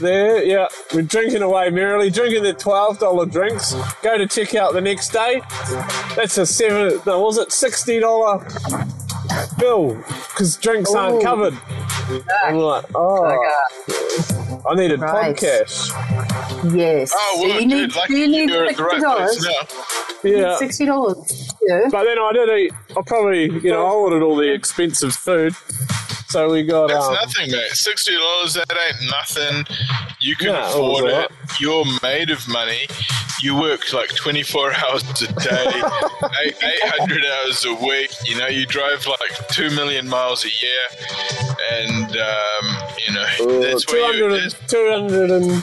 [0.00, 3.72] there, yeah, we're drinking away merrily, drinking the twelve dollar drinks.
[4.02, 5.40] Go to check out the next day.
[6.16, 7.00] That's a seven.
[7.06, 8.44] No, was it sixty dollar
[9.58, 9.94] bill?
[10.30, 11.22] Because drinks aren't Ooh.
[11.22, 11.54] covered.
[12.44, 15.36] I'm like, oh, I needed Right.
[15.36, 16.74] podcast.
[16.74, 17.12] Yes.
[17.14, 19.16] Oh, So well, you need, dude, like do you need you're at the right $60?
[19.16, 20.30] place now.
[20.30, 21.52] Yeah, Sixty dollars.
[21.68, 21.88] Yeah.
[21.90, 22.72] but then I did eat.
[22.96, 25.54] I probably, you know, I ordered all the expensive food.
[26.34, 26.88] So we got.
[26.88, 27.70] That's um, nothing, mate.
[27.70, 29.64] Sixty dollars, that ain't nothing.
[30.20, 31.30] You can afford it.
[31.60, 32.88] You're made of money.
[33.40, 35.70] You work like twenty four hours a day,
[36.42, 38.10] eight hundred hours a week.
[38.24, 40.82] You know, you drive like two million miles a year,
[41.70, 42.64] and um,
[43.06, 44.50] you know that's where you.
[44.66, 45.62] 200 and, 200 and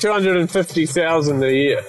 [0.00, 1.82] 250,000 a year.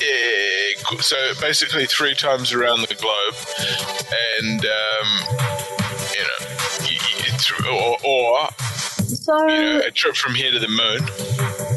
[0.00, 3.34] Yeah, so basically three times around the globe,
[4.40, 5.33] and um,
[7.74, 8.48] or, or
[9.06, 10.98] So, you know, a trip from here to the moon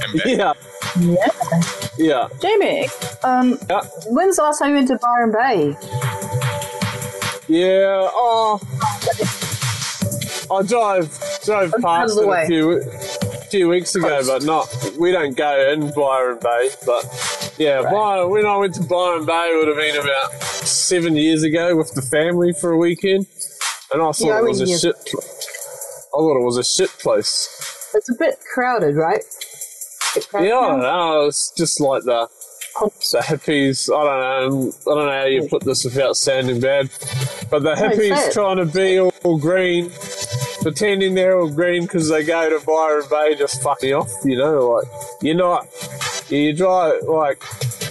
[0.03, 0.26] and back.
[0.26, 0.53] Yeah.
[0.99, 1.28] yeah.
[1.98, 2.28] Yeah.
[2.41, 2.88] Jamie,
[3.24, 3.82] um, Yeah.
[4.07, 5.76] when's the last time you went to Byron Bay?
[7.48, 8.07] Yeah.
[8.11, 8.60] Oh.
[10.49, 12.82] I drove drove Out of past it a few
[13.49, 14.68] few weeks ago, but not.
[14.98, 19.49] We don't go in Byron Bay, but yeah, Byron, when I went to Byron Bay,
[19.52, 23.26] it would have been about seven years ago with the family for a weekend,
[23.94, 24.95] and I thought Yeah, it was a mean, shit.
[26.18, 27.91] I thought it was a shit place.
[27.94, 29.22] It's a bit crowded, right?
[30.15, 31.26] Bit crowded Yeah, I don't know.
[31.27, 32.27] It's just like the
[33.11, 33.88] the hippies.
[33.88, 34.73] I don't know.
[34.91, 36.89] I don't know how you put this without sounding bad.
[37.52, 39.91] But the hippies trying to be all, all green,
[40.61, 44.11] pretending they're all green because they go to Byron Bay, just fucking off.
[44.26, 44.88] You know, like
[45.22, 45.68] you're not.
[46.30, 47.44] You drive like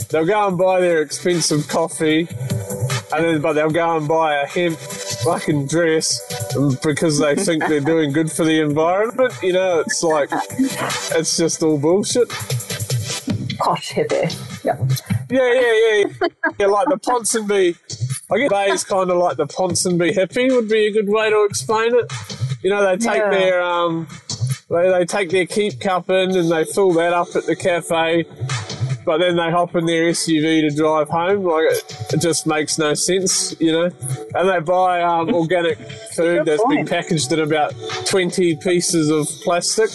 [0.08, 2.28] they'll go and buy their expensive coffee,
[3.12, 4.78] and then but they'll go and buy a hemp
[5.26, 6.20] fucking dress
[6.84, 9.34] because they think they're doing good for the environment.
[9.42, 12.28] You know, it's like it's just all bullshit.
[13.58, 14.30] Posh hippie.
[14.64, 14.78] Yeah.
[15.28, 16.28] Yeah, yeah, yeah.
[16.60, 17.76] yeah like the Ponsonby.
[18.30, 21.44] I guess Bay kind of like the Ponsonby hippie would be a good way to
[21.44, 22.12] explain it.
[22.62, 23.30] You know, they take Yeah.
[23.30, 24.06] their um,
[24.70, 28.24] they, they take their keep cup in and they fill that up at the cafe,
[29.06, 31.44] but then they hop in their SUV to drive home.
[31.44, 33.90] Like it, it just makes no sense, you know.
[34.34, 35.78] And they buy um, organic
[36.14, 37.72] food that's been packaged in about
[38.04, 39.90] twenty pieces of plastic,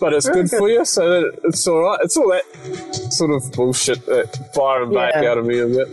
[0.00, 0.58] but it's good good.
[0.58, 1.98] for you, so that it's all right.
[2.02, 5.30] It's all that sort of bullshit that Byron Bay Yeah.
[5.30, 5.88] out of me a bit.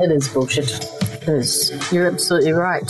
[0.00, 0.70] It is bullshit.
[1.22, 1.92] It is.
[1.92, 2.88] You're absolutely right.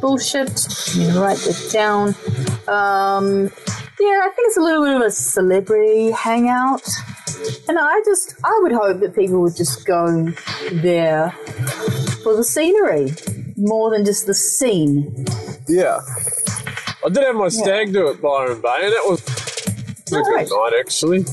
[0.00, 0.66] Bullshit.
[0.94, 2.08] You write it down.
[2.66, 3.50] Um,
[4.00, 6.82] yeah, I think it's a little bit of a celebrity hangout.
[7.68, 10.30] And I just, I would hope that people would just go
[10.72, 11.30] there
[12.22, 13.12] for the scenery
[13.56, 15.26] more than just the scene.
[15.68, 16.00] Yeah.
[17.04, 19.20] I did have my stag do at Byron Bay, and that was
[20.08, 21.24] a good night actually.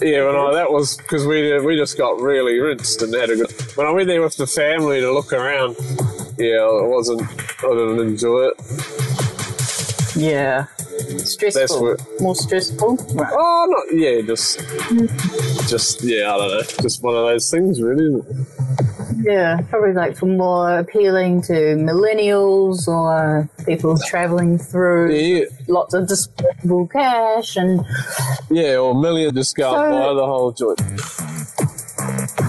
[0.00, 3.14] Yeah, when uh, I, that was because we uh, we just got really rinsed and
[3.14, 3.50] had a good.
[3.76, 5.76] When I went there with the family to look around,
[6.38, 7.22] yeah, it wasn't.
[7.22, 10.16] I didn't enjoy it.
[10.16, 10.66] Yeah.
[11.24, 11.96] Stressful.
[12.20, 12.96] More stressful.
[13.14, 13.32] Right.
[13.32, 14.58] Oh, not yeah, just
[15.68, 18.22] just yeah, I don't know, just one of those things, really.
[19.22, 26.06] Yeah, probably like for more appealing to millennials or people traveling through Yeah, lots of
[26.08, 27.84] disposable cash and
[28.50, 30.80] yeah, or million just go So- buy the whole joint.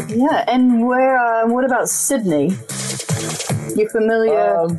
[0.10, 0.44] yeah.
[0.48, 1.18] And where?
[1.18, 2.52] Uh, what about Sydney?
[3.76, 4.58] You familiar?
[4.58, 4.78] Um,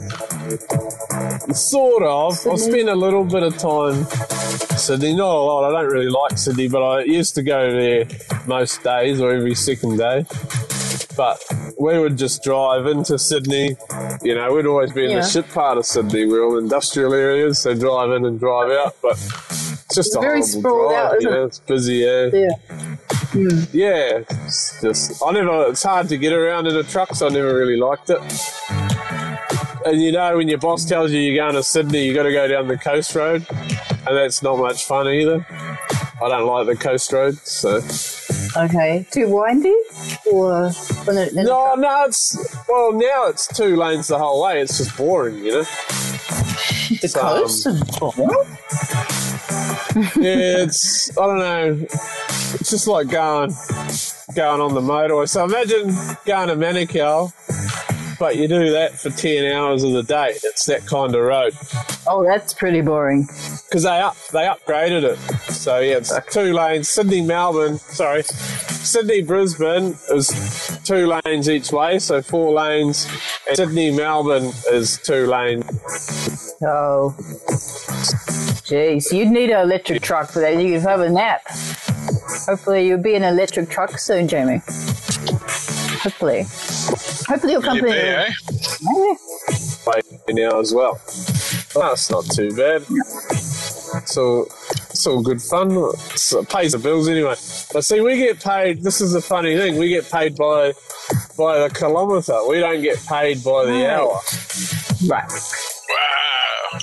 [1.55, 2.33] sort of.
[2.33, 2.81] I've Sydney?
[2.81, 4.05] spent a little bit of time
[4.79, 5.15] Sydney.
[5.15, 5.65] Not a lot.
[5.75, 8.05] I don't really like Sydney, but I used to go there
[8.47, 10.25] most days or every second day.
[11.17, 11.43] But
[11.81, 13.77] we would just drive into Sydney.
[14.23, 15.21] You know, we'd always be in Yeah.
[15.21, 16.27] the shit part of Sydney.
[16.27, 18.95] We're all industrial areas, so drive in and drive out.
[19.03, 21.13] But it's just a very horrible sprawled drive.
[21.13, 21.47] out, know, it?
[21.47, 21.95] it's busy.
[21.97, 22.27] Yeah.
[22.33, 22.97] yeah.
[23.73, 25.71] Yeah, it's just I never.
[25.71, 28.21] It's hard to get around in a truck, so I never really liked it.
[29.85, 32.33] And you know, when your boss tells you you're going to Sydney, you got to
[32.33, 35.47] go down the coast road, and that's not much fun either.
[36.21, 37.81] I don't like the coast road, so
[38.57, 39.07] Okay.
[39.11, 39.77] Too windy,
[40.33, 40.73] or
[41.07, 42.05] no, no.
[42.07, 42.37] It's
[42.69, 44.61] well now it's two lanes the whole way.
[44.61, 45.63] It's just boring, you know.
[45.63, 47.67] the it's, um, coast?
[47.67, 49.18] yeah,
[50.17, 51.87] it's I don't know.
[52.55, 53.53] It's just like going
[54.35, 55.29] going on the motorway.
[55.29, 55.87] So imagine
[56.25, 57.33] going to Manukau,
[58.19, 60.35] but you do that for ten hours of the day.
[60.43, 61.55] It's that kind of road
[62.09, 63.27] oh, that's pretty boring.
[63.69, 65.19] because they up they upgraded it.
[65.53, 66.89] So yeah, it's two lanes.
[66.89, 73.07] Sydney Melbourne, sorry, Sydney Brisbane is two lanes each way, so four lanes.
[73.47, 76.57] And Sydney Melbourne is two lanes.
[76.63, 77.15] Oh.
[78.69, 80.61] Jeez, you'd need an electric truck for that.
[80.61, 81.43] You could have a nap.
[82.47, 84.61] Hopefully, you'll be in an electric truck soon, Jamie.
[86.01, 86.45] Hopefully.
[87.29, 87.91] Hopefully, your company.
[87.93, 88.31] Maybe, eh?
[89.87, 90.01] way
[90.31, 91.01] now as well.
[91.75, 92.83] Well, that's not too bad.
[94.07, 94.47] So
[94.91, 95.71] it's all good fun.
[95.73, 97.35] It's- It pays the bills anyway.
[97.73, 98.83] But see, we get paid.
[98.83, 99.77] This is the funny thing.
[99.79, 100.73] We get paid by
[101.39, 102.47] by the kilometre.
[102.49, 103.87] We don't get paid by the Right.
[103.91, 104.21] hour.
[105.07, 105.31] Right.
[105.91, 106.79] Wow.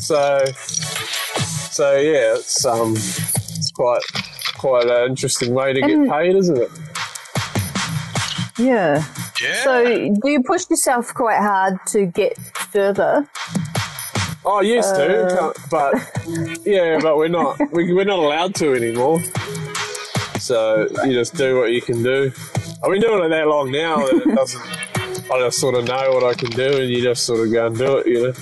[0.00, 0.44] So
[1.70, 4.02] so yeah, it's um it's quite
[4.58, 6.70] quite an interesting way to get And- paid, isn't it?
[8.58, 9.04] Yeah.
[9.42, 9.62] Yeah.
[9.64, 9.84] So,
[10.22, 12.36] do you push yourself quite hard to get
[12.72, 13.26] further?
[14.46, 15.38] Oh, I used to, Uh.
[15.54, 15.94] can't- but
[16.66, 17.58] yeah, but we're not.
[17.72, 19.20] We, we're not allowed to anymore.
[20.38, 22.30] So you just do what you can do.
[22.82, 24.62] I've been doing it that long now that it doesn't.
[25.32, 27.66] I just sort of know what I can do, and you just sort of go
[27.68, 28.34] and do it, you know.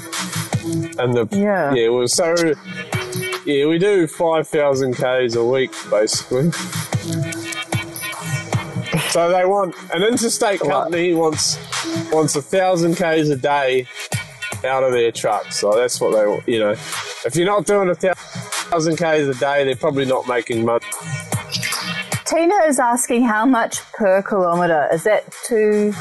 [1.02, 1.72] And the Yeah.
[1.74, 2.34] yeah, well, so
[3.44, 6.50] yeah, we do five thousand k's a week basically.
[9.12, 11.58] So they want an interstate company wants
[12.12, 13.86] wants a thousand k's a day
[14.64, 15.58] out of their trucks.
[15.60, 16.48] So that's what they want.
[16.48, 20.64] You know, if you're not doing a thousand k's a day, they're probably not making
[20.64, 20.84] money.
[22.24, 24.88] Tina is asking how much per kilometre.
[24.94, 25.92] Is that too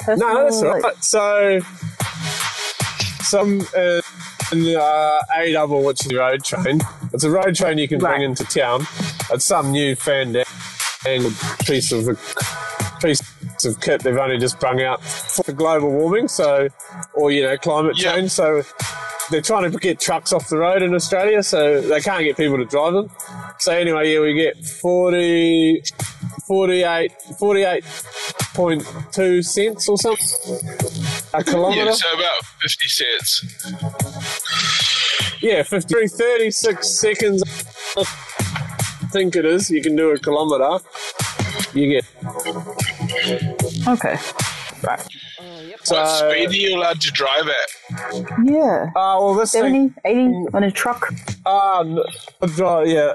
[0.00, 0.34] personal?
[0.34, 1.02] No, that's Like- right.
[1.02, 1.60] So
[3.22, 4.02] some uh,
[4.52, 6.80] in the uh, A double, which is the road train.
[7.14, 8.16] It's a road train you can Right.
[8.16, 8.86] bring into town.
[9.32, 9.94] It's some new
[11.02, 11.34] fandangled
[11.66, 12.06] piece of
[13.00, 13.20] piece
[13.64, 16.68] of kit they've only just brung out for global warming, so
[17.14, 18.14] or you know climate Yeah.
[18.14, 18.30] change.
[18.30, 18.62] So
[19.30, 22.56] they're trying to get trucks off the road in Australia, so they can't get people
[22.58, 23.10] to drive them.
[23.60, 25.82] So anyway, yeah, we get 40,
[26.48, 30.26] 48, 48.2 cents or something
[31.32, 31.84] a kilometre.
[31.84, 33.44] Yeah, so about 50 cents.
[35.40, 37.42] Yeah, 53, 36 seconds.
[39.10, 39.68] I think it is.
[39.72, 40.84] You can do a kilometre.
[41.74, 42.04] You get
[43.88, 44.16] Okay.
[45.82, 45.96] so.
[45.96, 48.24] what speed are you allowed to drive at?
[48.44, 48.86] Yeah.
[48.94, 49.92] Uh, well, this thing.
[49.94, 51.12] 70, 80 on a truck.
[51.44, 51.98] Uh, n-
[52.86, 53.14] yeah,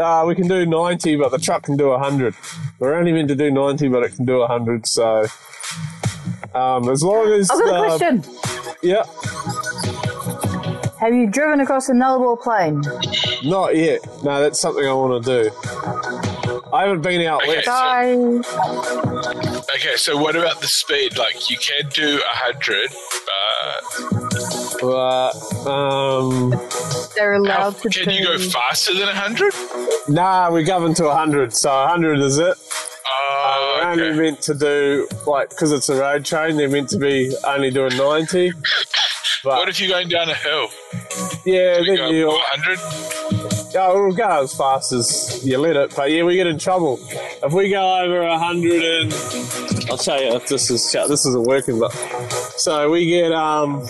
[0.00, 2.34] uh, we can do 90, but the truck can do 100.
[2.80, 5.26] We're only meant to do 90, but it can do 100, so.
[6.56, 7.48] Um, as long as.
[7.52, 8.24] I've got a uh, question.
[8.82, 9.04] Yeah,
[11.00, 12.82] Have you driven across a Nullarbor plain?
[13.44, 14.00] not yet.
[14.24, 15.50] No, that's something I want to do.
[16.72, 17.56] I haven't been out Okay.
[17.56, 17.68] west.
[17.70, 18.12] I,
[19.74, 21.18] Okay, so what about the speed?
[21.18, 22.90] Like, you can do 100,
[24.80, 26.50] but But, um,
[27.14, 29.52] they're how, allowed to can you go faster than 100?
[30.08, 32.56] nah, we govern to 100, so 100 is it.
[33.06, 36.98] Oh, We're only meant to do, like, because it's a road train, they're meant to
[36.98, 38.52] be only doing 90.
[39.44, 40.68] But, What if you're going down a hill?
[41.44, 42.26] yeah, we then you.
[42.28, 43.72] 100?
[43.74, 46.98] Yeah, we'll go as fast as you let it, but yeah, we get in trouble
[47.10, 49.12] if we go over a hundred and.
[49.90, 51.90] I'll tell you if this is this isn't working, but
[52.56, 53.82] so we get um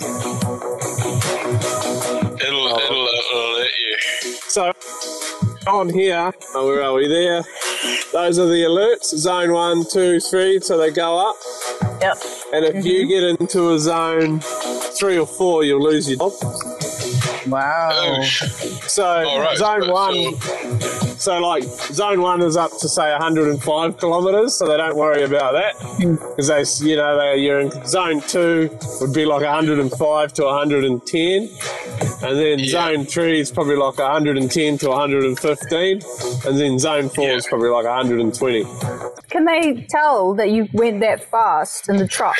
[2.39, 2.79] It'll, Oh.
[2.83, 3.97] it'll, it'll let you.
[4.49, 4.71] so
[5.67, 6.31] on here.
[6.55, 7.07] Oh, where are we?
[7.07, 7.43] There.
[8.11, 9.15] Those are the alerts.
[9.15, 10.59] Zone one, two, three.
[10.59, 11.35] So they go up,
[12.01, 12.17] Yep.
[12.53, 13.09] and if you mm-hmm.
[13.09, 14.39] get into a zone
[14.97, 16.33] three or four, you'll lose your job.
[17.47, 17.89] Wow.
[17.93, 19.57] Oh, So all right.
[19.57, 20.35] zone one.
[20.39, 25.53] So, like, zone one is up to say 105 kilometres, so they don't worry about
[25.53, 25.73] that
[26.35, 28.69] because they, you know, they, you're in zone two
[29.01, 31.49] would be like 105 to 110,
[32.23, 32.65] and then Yeah.
[32.67, 36.01] zone three is probably like 110 to 115,
[36.45, 38.65] and then zone four is probably like 120.
[39.29, 42.37] Can they tell that you went that fast in the truck?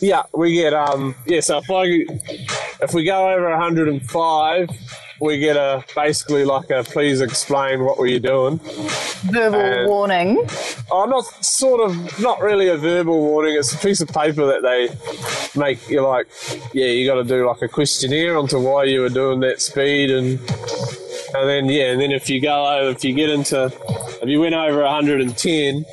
[0.00, 1.40] Yeah, we get um yeah.
[1.40, 1.84] So if I
[2.84, 4.68] if we go over 105,
[5.20, 8.58] we get a basically like a please explain what were you doing.
[9.32, 10.46] Verbal Uh, warning.
[10.90, 13.56] Oh, not sort of, not really a verbal warning.
[13.56, 14.88] It's a piece of paper that they
[15.60, 16.28] make you like,
[16.72, 20.10] yeah, you got to do like a questionnaire onto why you were doing that speed,
[20.10, 20.38] and
[21.34, 23.66] and then yeah, and then if you go over, if you get into,
[24.22, 25.84] if you went over 110,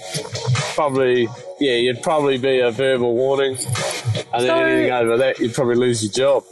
[0.76, 1.28] probably
[1.60, 3.56] yeah, you'd probably be a verbal warning,
[4.34, 6.44] and then So- anything over that, you'd probably lose your job.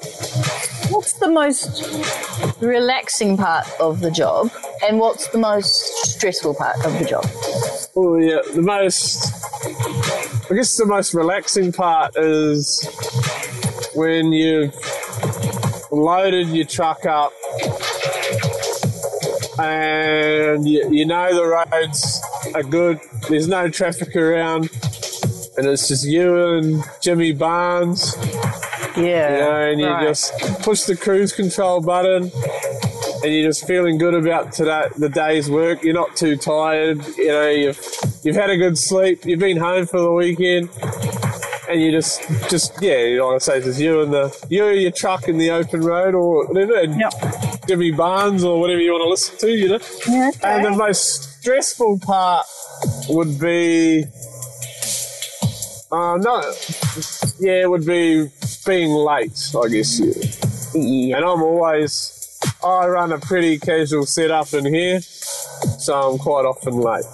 [0.90, 1.82] What's the most
[2.64, 4.50] relaxing part of the job,
[4.84, 5.74] and what's the most
[6.06, 7.26] stressful part of the job?
[7.96, 9.32] Well, yeah, the most,
[10.50, 12.88] I guess the most relaxing part is
[13.94, 14.74] when you've
[15.92, 17.32] loaded your truck up
[19.60, 22.22] and you, you know the roads
[22.56, 23.00] are good,
[23.30, 24.70] there's no traffic around,
[25.58, 28.16] and it's just you and Jimmy Barnes,
[28.96, 29.32] Yeah.
[29.34, 30.08] you know, and you right.
[30.08, 30.34] just
[30.64, 32.32] push the cruise control button
[33.24, 35.82] and you're just feeling good about today, the day's work.
[35.84, 37.06] You're not too tired.
[37.18, 37.80] You know, you've
[38.24, 39.26] you've had a good sleep.
[39.26, 40.70] You've been home for the weekend,
[41.70, 44.46] and you just just yeah, you know, like I say, it's just you and the
[44.50, 47.14] you and your truck in the open road or whatever, and Yep.
[47.68, 49.50] Jimmy Barnes or whatever you want to listen to.
[49.50, 52.46] You know, Yeah, and the most stressful part
[53.10, 54.04] would be.
[55.92, 56.42] Uh, no,
[57.40, 58.28] yeah, it would be
[58.66, 60.00] being late, I guess.
[60.76, 61.18] Yeah.
[61.18, 66.76] And I'm always, I run a pretty casual setup in here, so I'm quite often
[66.78, 67.06] late.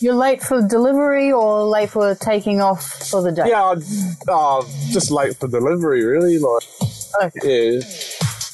[0.00, 3.44] You're late for delivery or late for taking off for the day?
[3.48, 3.82] Yeah, I'd,
[4.28, 6.38] oh, just late for delivery, really.
[6.38, 6.62] Like,
[7.22, 7.74] Okay.
[7.74, 7.80] yeah,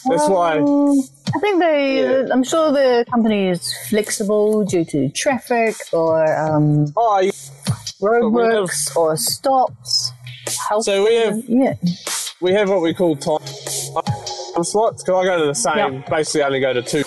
[0.07, 0.59] that's why.
[0.59, 1.01] Um,
[1.35, 2.01] I think they.
[2.01, 2.27] Yeah.
[2.33, 7.31] I'm sure the company is flexible due to traffic or um, Oh, yeah.
[8.01, 10.13] roadworks or stops.
[10.69, 11.75] Health So we have- yeah.
[12.41, 13.39] We have what we call time
[14.65, 15.77] slots because I go to the same.
[15.77, 16.03] Yeah.
[16.09, 17.05] Basically, only go to two,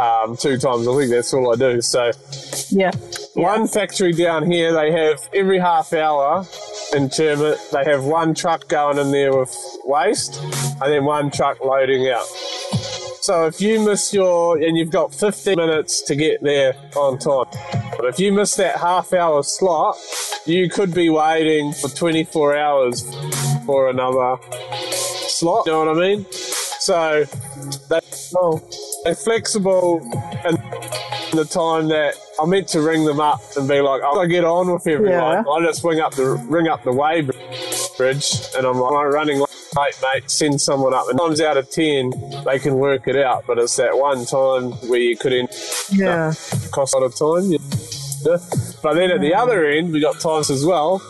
[0.00, 1.10] um, two times a week.
[1.10, 1.80] That's all I do.
[1.80, 2.10] So
[2.70, 2.90] Yeah.
[3.34, 6.46] one factory down here, they have every half hour
[6.94, 9.54] in Chermit, they have one truck going in there with
[9.84, 12.26] waste, and then one truck loading out.
[13.20, 17.46] So if you miss your, and you've got 15 minutes to get there on time.
[17.96, 19.96] But if you miss that half hour slot,
[20.46, 23.02] you could be waiting for 24 hours
[23.64, 24.36] for another
[24.80, 25.66] slot.
[25.66, 26.26] You know what I mean?
[26.30, 27.24] So
[27.88, 28.00] they,
[28.32, 28.62] well,
[29.04, 30.00] they're flexible
[30.44, 30.56] in
[31.36, 34.72] the time that I meant to ring them up and be like, I'll get on
[34.72, 35.12] with everyone.
[35.12, 35.44] Yeah.
[35.50, 37.22] I just ring up the ring up the way
[37.96, 40.30] bridge, and I'm like, I'm running late, mate.
[40.30, 41.08] Send someone up.
[41.08, 42.12] And times out of ten,
[42.44, 43.44] they can work it out.
[43.46, 45.48] But it's that one time where you could end
[45.90, 46.32] Yeah.
[46.70, 47.50] cost a lot of time.
[47.52, 47.58] you
[48.82, 51.00] But then at the other end, we got times as well,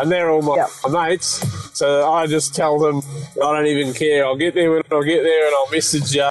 [0.00, 0.68] and they're all my, Yep.
[0.88, 1.40] my mates.
[1.78, 3.00] So I just tell them,
[3.42, 4.24] I don't even care.
[4.26, 6.28] I'll get there when I'll get there, and I'll message you.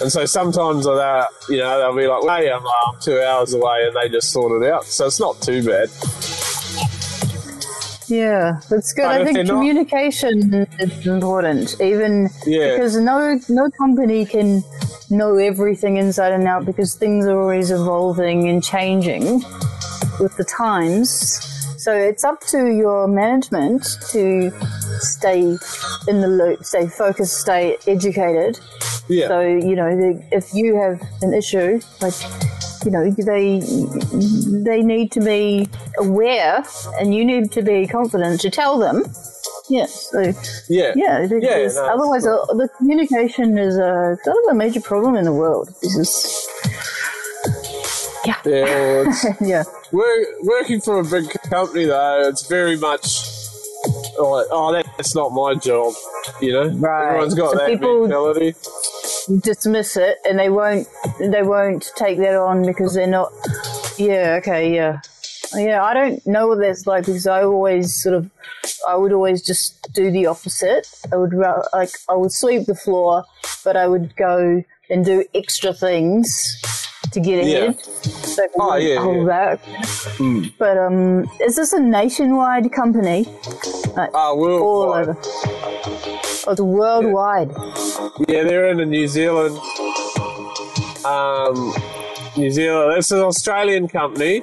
[0.00, 3.86] And so sometimes they, you know, they'll be like, "Hey, I'm, I'm two hours away,"
[3.86, 4.84] and they just sort it out.
[4.86, 5.88] So it's not too bad.
[8.06, 9.02] Yeah, that's good.
[9.02, 12.72] But I think they're not- communication is important, even Yeah.
[12.76, 14.62] because no no company can
[15.16, 19.42] know everything inside and out because things are always evolving and changing
[20.20, 21.40] with the times.
[21.78, 24.50] So it's up to your management to
[25.00, 25.40] stay
[26.08, 28.58] in the loop, stay focused, stay educated.
[29.08, 29.28] Yeah.
[29.28, 32.14] So you know, if you have an issue, like
[32.84, 33.60] you know, they
[34.62, 35.68] they need to be
[35.98, 36.64] aware,
[36.98, 39.04] and you need to be confident to tell them.
[39.68, 40.10] Yes.
[40.10, 40.20] So
[40.68, 40.92] yeah.
[40.94, 45.24] yeah, because no, otherwise, uh, the communication is a kind of a major problem in
[45.24, 45.68] the world.
[45.80, 46.46] Because
[48.26, 53.04] Yeah, well, it's, yeah, Work, working for a big company though, it's very much
[54.18, 55.92] like, oh, that's not my job.
[56.40, 57.08] You know, Right.
[57.08, 58.54] everyone's got So that people- mentality.
[59.40, 60.88] dismiss it, and they won't
[61.18, 63.32] they won't take that on because they're not.
[63.98, 64.36] Yeah.
[64.40, 64.74] Okay.
[64.74, 65.00] Yeah.
[65.56, 65.82] Yeah.
[65.84, 68.30] I don't know what that's like because I always sort of
[68.88, 70.86] I would always just do the opposite.
[71.12, 73.24] I would like I would sweep the floor,
[73.64, 76.60] but I would go and do extra things
[77.12, 77.58] to get Yeah.
[77.58, 77.80] ahead.
[77.84, 79.56] So I Oh, yeah, hold yeah.
[79.56, 79.60] back.
[80.58, 83.26] But um, is this a nationwide company?
[83.96, 85.16] Ah, well, All over.
[86.46, 87.50] Oh, it's worldwide.
[88.28, 89.58] yeah, they're in New Zealand.
[91.04, 91.72] Um,
[92.36, 92.98] New Zealand.
[92.98, 94.42] It's an Australian company.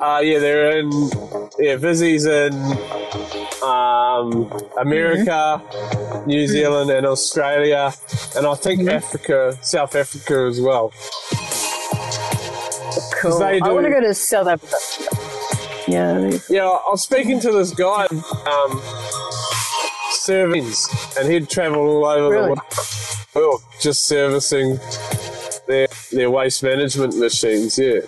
[0.00, 0.90] Uh, yeah, they're in.
[1.58, 2.54] Yeah, Visy's in
[3.62, 5.62] um, America,
[6.26, 7.92] New Zealand, and Australia,
[8.34, 10.92] and I think Africa, South Africa as well.
[13.20, 13.42] Cool.
[13.42, 14.76] I want to go to South Africa.
[15.86, 16.38] Yeah.
[16.48, 18.80] Yeah, I was speaking to this guy, um,
[20.12, 22.54] servings, and he'd travel all over Really?
[22.54, 24.78] the world just servicing
[25.66, 27.78] their their waste management machines.
[27.78, 28.00] Yeah,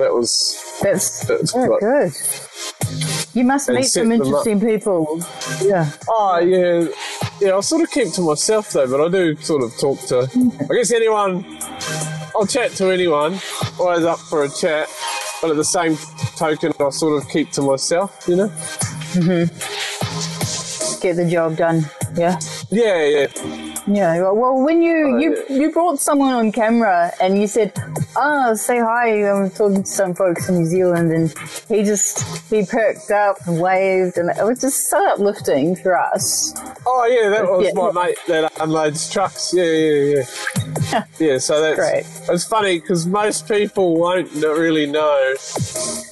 [0.00, 2.12] that was That's, That's yeah, quite- good.
[3.32, 5.20] You must meet some interesting people.
[5.62, 5.88] Yeah.
[6.08, 6.88] oh yeah,
[7.40, 7.56] yeah.
[7.56, 10.28] I sort of keep to myself though, but I do sort of talk to.
[10.68, 11.44] I guess anyone.
[12.34, 13.38] I'll chat to anyone.
[13.78, 14.88] Always up for a chat,
[15.40, 15.96] but at the same
[16.36, 18.24] token, I sort of keep to myself.
[18.26, 18.48] You know.
[19.14, 21.00] Mhm.
[21.00, 21.84] Get the job done.
[22.16, 22.38] Yeah.
[22.70, 23.59] Yeah, yeah.
[23.86, 24.30] Yeah.
[24.30, 27.72] Well, when you Oh, you you brought someone on camera and you said,
[28.16, 31.34] "Ah, say hi," I'm talking to some folks in New Zealand, and
[31.68, 36.52] he just he perked up and waved, and it was just so uplifting for us.
[36.86, 37.72] Oh yeah, that was Yeah.
[37.74, 39.52] my mate that unloads trucks.
[39.54, 40.22] Yeah, yeah,
[40.92, 41.04] yeah.
[41.18, 42.04] yeah, so that's Great.
[42.28, 45.34] It's funny because most people won't really know.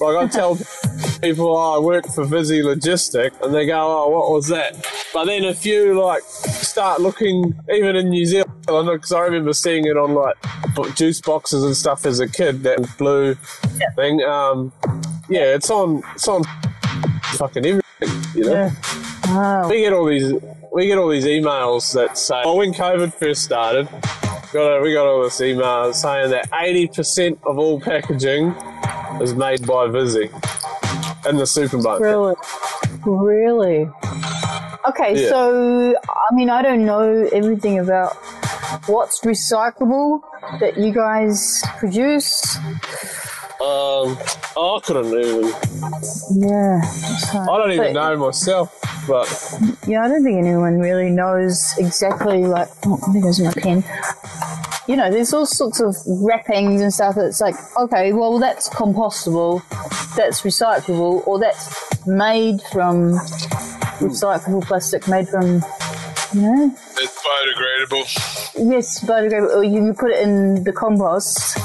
[0.01, 0.59] Like I tell
[1.21, 4.87] people, oh, I work for Visy Logistic, and they go, oh, what was that?
[5.13, 9.87] But then if you like start looking, even in New Zealand, because I remember seeing
[9.87, 10.37] it on like
[10.97, 13.35] juice boxes and stuff as a kid, that blue
[13.97, 14.23] thing.
[14.23, 14.73] Um,
[15.29, 16.03] yeah, it's on.
[16.15, 16.45] It's on
[17.37, 18.23] fucking everything.
[18.35, 18.53] You know.
[18.53, 18.71] Yeah.
[19.27, 19.69] Wow.
[19.69, 20.33] We get all these
[20.73, 23.89] we get all these emails that say, "Oh, when COVID first started,
[24.53, 28.55] got a, we got all this email saying that eighty percent of all packaging
[29.21, 30.31] is made by Visy
[31.31, 32.35] in the supermarket." Really?
[33.05, 33.91] Really?
[34.89, 35.29] Okay, Yeah.
[35.29, 38.17] so I mean, I don't know everything about
[38.87, 40.21] what's recyclable
[40.61, 42.57] that you guys produce.
[43.61, 44.17] Um,
[44.57, 45.53] I couldn't even.
[46.37, 46.81] Yeah.
[46.83, 48.79] so- I don't even know myself,
[49.09, 49.27] but
[49.87, 52.45] Yeah, I don't think anyone really knows exactly.
[52.47, 53.83] Like, oh, there goes my pen.
[54.89, 57.15] You know, there's all sorts of wrappings and stuff.
[57.17, 59.61] That's like, okay, well, that's compostable,
[60.17, 61.69] that's recyclable, or that's
[62.07, 63.13] made from
[64.01, 65.63] recyclable plastic, made from,
[66.33, 68.71] you know, It's biodegradable.
[68.71, 69.57] Yes, biodegradable.
[69.57, 71.59] Or you, you put it in the compost.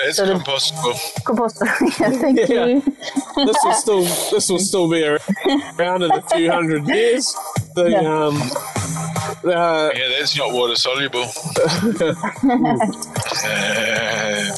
[0.00, 1.98] It's So the- compostable.
[2.00, 2.66] Yeah, thank Yeah.
[2.66, 2.80] you.
[3.46, 7.34] this will still this will still be around in a few hundred years.
[7.74, 8.00] The Yeah.
[8.26, 8.34] um,
[9.44, 11.26] uh, Yeah, that's not water soluble.
[13.44, 14.50] Uh,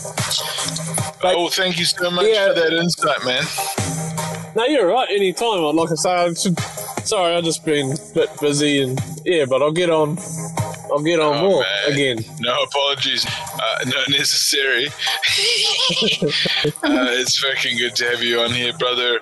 [1.22, 2.48] but, well, thank you so much Yeah.
[2.48, 3.44] for that insight, man.
[4.56, 5.08] No, you're right.
[5.10, 5.62] Anytime.
[5.76, 6.58] Like I say, I should.
[7.06, 10.16] Sorry, I've just been a bit busy and yeah, but I'll get on
[10.92, 11.92] I'll get on Oh, board man.
[11.92, 12.18] again.
[12.40, 14.86] No apologies, uh, not necessary.
[14.88, 14.90] uh,
[16.82, 19.20] it's fucking good to have you on here, brother.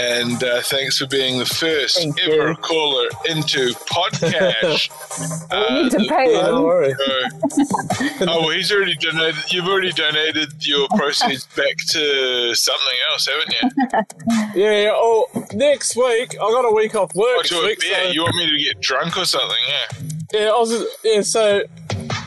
[0.00, 2.56] And uh, thanks for being the first Thank ever you.
[2.56, 4.90] caller into podcast.
[5.76, 6.92] we need to pay Yeah, don't worry.
[6.92, 7.30] Uh,
[8.28, 9.36] oh, well, he's already donated.
[9.52, 13.60] You've already donated your proceeds back to something else, haven't you?
[14.54, 14.90] Yeah, yeah.
[14.94, 17.26] Oh, next week I got a week off work.
[17.30, 17.94] Oh, next to a week, beer.
[18.04, 19.56] so- You want me to get drunk or something?
[19.68, 20.02] Yeah.
[20.32, 20.72] Yeah, I was.
[21.04, 21.60] Yeah, so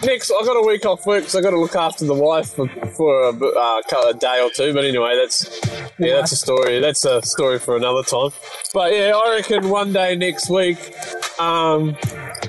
[0.03, 2.53] next I got a week off work, so I got to look after the wife
[2.53, 4.71] for, for a, uh, a day or two.
[4.71, 5.59] But anyway, that's
[5.97, 6.79] yeah, that's a story.
[6.79, 8.29] That's a story for another time.
[8.75, 10.77] But yeah, I reckon one day next week,
[11.39, 11.97] um,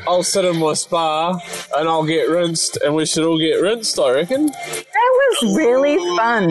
[0.06, 1.40] I'll sit in my spa
[1.76, 3.98] and I'll get rinsed, and we should all get rinsed.
[3.98, 4.48] I reckon.
[4.48, 6.48] That was really fun.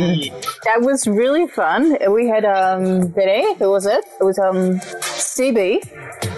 [0.66, 1.98] That was really fun.
[2.12, 3.46] We had um today.
[3.60, 4.04] Who was it?
[4.20, 6.37] It was um CB.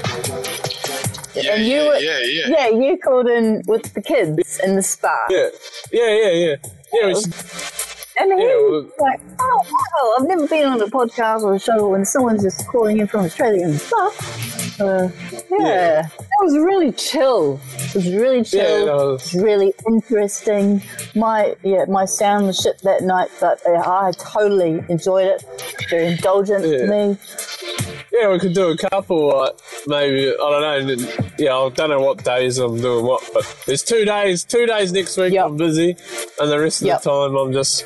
[1.44, 2.48] Yeah, and you yeah, were, yeah, yeah.
[2.50, 5.16] yeah, you called in with the kids in the spa.
[5.30, 5.50] Yeah,
[5.92, 6.56] yeah, yeah, yeah.
[6.94, 7.34] Yeah, we should,
[8.22, 11.56] And he Yeah, was well- like, oh, wow, I've never been on a podcast or
[11.56, 14.82] a show when someone's just calling in from Australia and stuff.
[14.82, 15.08] Uh,
[15.52, 16.02] yeah, Yeah.
[16.02, 17.60] that was really chill.
[17.78, 18.60] It was really chill.
[18.62, 20.82] Yeah, that It was- was really interesting.
[21.16, 25.44] My yeah, my sound was shit that night, but uh, I totally enjoyed it.
[25.90, 26.78] Very indulgent Yeah.
[26.80, 27.18] to me.
[28.12, 29.38] Yeah, we could do a couple.
[29.38, 29.54] Like
[29.88, 31.08] maybe I don't know.
[31.38, 34.44] Yeah, I don't know what days I'm doing what, but there's two days.
[34.44, 35.46] Two days next week Yep.
[35.46, 35.96] I'm busy,
[36.40, 37.02] and the rest of Yep.
[37.04, 37.86] the time I'm just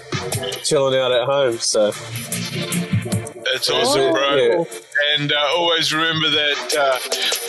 [0.63, 1.57] chilling out at home.
[1.59, 4.35] So That's awesome, bro.
[4.35, 4.63] Yeah.
[5.11, 6.97] And uh, always remember that uh,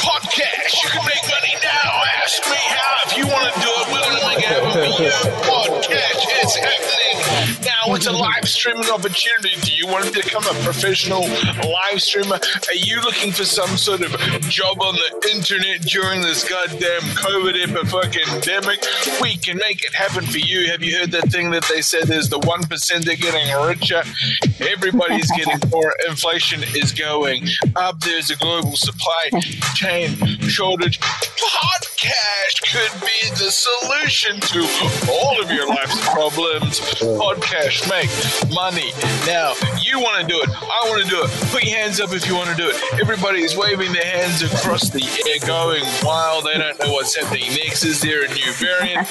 [0.01, 0.83] podcast.
[0.83, 2.03] You can make money now.
[2.23, 2.95] Ask me how.
[3.07, 5.11] If you want to do it, we're going to make it for you.
[5.45, 6.25] Podcast.
[6.43, 7.95] It's happening now.
[7.95, 9.55] It's a live streaming opportunity.
[9.61, 12.37] Do you want to become a professional live streamer?
[12.37, 14.11] Are you looking for some sort of
[14.49, 18.85] job on the internet during this goddamn COVID epidemic?
[19.21, 20.71] We can make it happen for you.
[20.71, 24.03] Have you heard that thing that they said there's the 1% they're getting richer?
[24.61, 25.95] Everybody's getting poorer.
[26.09, 27.44] Inflation is going
[27.77, 28.01] up.
[28.01, 29.41] There's a global supply
[29.75, 30.17] chain
[30.49, 31.01] shortage.
[31.01, 34.61] Podcast could be the solution to
[35.11, 36.81] all of your life's problems.
[37.01, 38.11] Podcast make
[38.55, 38.93] money.
[39.27, 40.49] Now, you want to do it.
[40.51, 41.31] I want to do it.
[41.51, 43.01] Put your hands up if you want to do it.
[43.01, 46.45] Everybody is waving their hands across the air, going wild.
[46.45, 47.85] They don't know what's happening next.
[47.85, 49.09] Is there a new variant?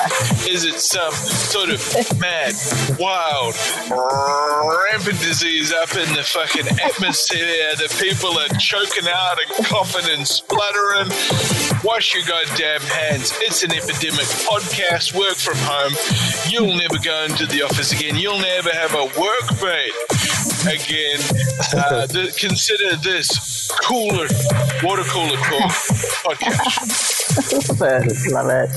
[0.48, 1.80] Is it some sort of
[2.20, 2.54] mad,
[3.00, 3.56] wild,
[3.90, 10.26] rampant disease up in the fucking atmosphere that people are choking out and coughing and
[10.26, 11.10] spluttering?
[11.84, 13.34] Wash your goddamn hands.
[13.42, 14.26] It's an epidemic.
[14.48, 15.94] Podcast, work from home.
[16.50, 18.16] You'll never go into the office again.
[18.16, 20.33] You'll never have a workmate
[20.68, 21.20] again.
[21.76, 22.08] Uh,
[22.38, 24.28] consider this cooler,
[24.84, 25.72] water cooler talk
[26.24, 27.80] podcast.
[27.80, 28.32] Love it.
[28.32, 28.70] Love it.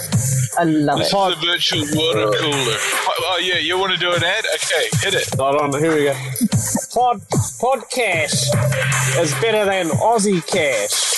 [0.59, 1.17] I love This it.
[1.17, 2.77] is the virtual water cooler.
[2.79, 4.45] Oh, oh, yeah, you want to do an ad?
[4.55, 5.29] Okay, hit it.
[5.39, 5.81] hold on.
[5.81, 6.15] Here we go.
[6.95, 7.21] Pod
[7.61, 8.49] podcast
[9.21, 11.15] is better than Aussie cash.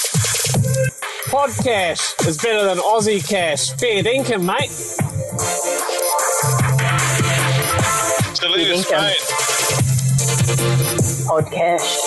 [1.28, 3.70] Podcast is better than Aussie cash.
[3.78, 4.70] Fair dinkum, mate.
[8.40, 9.67] Thank Spain.
[10.48, 12.00] Podcast.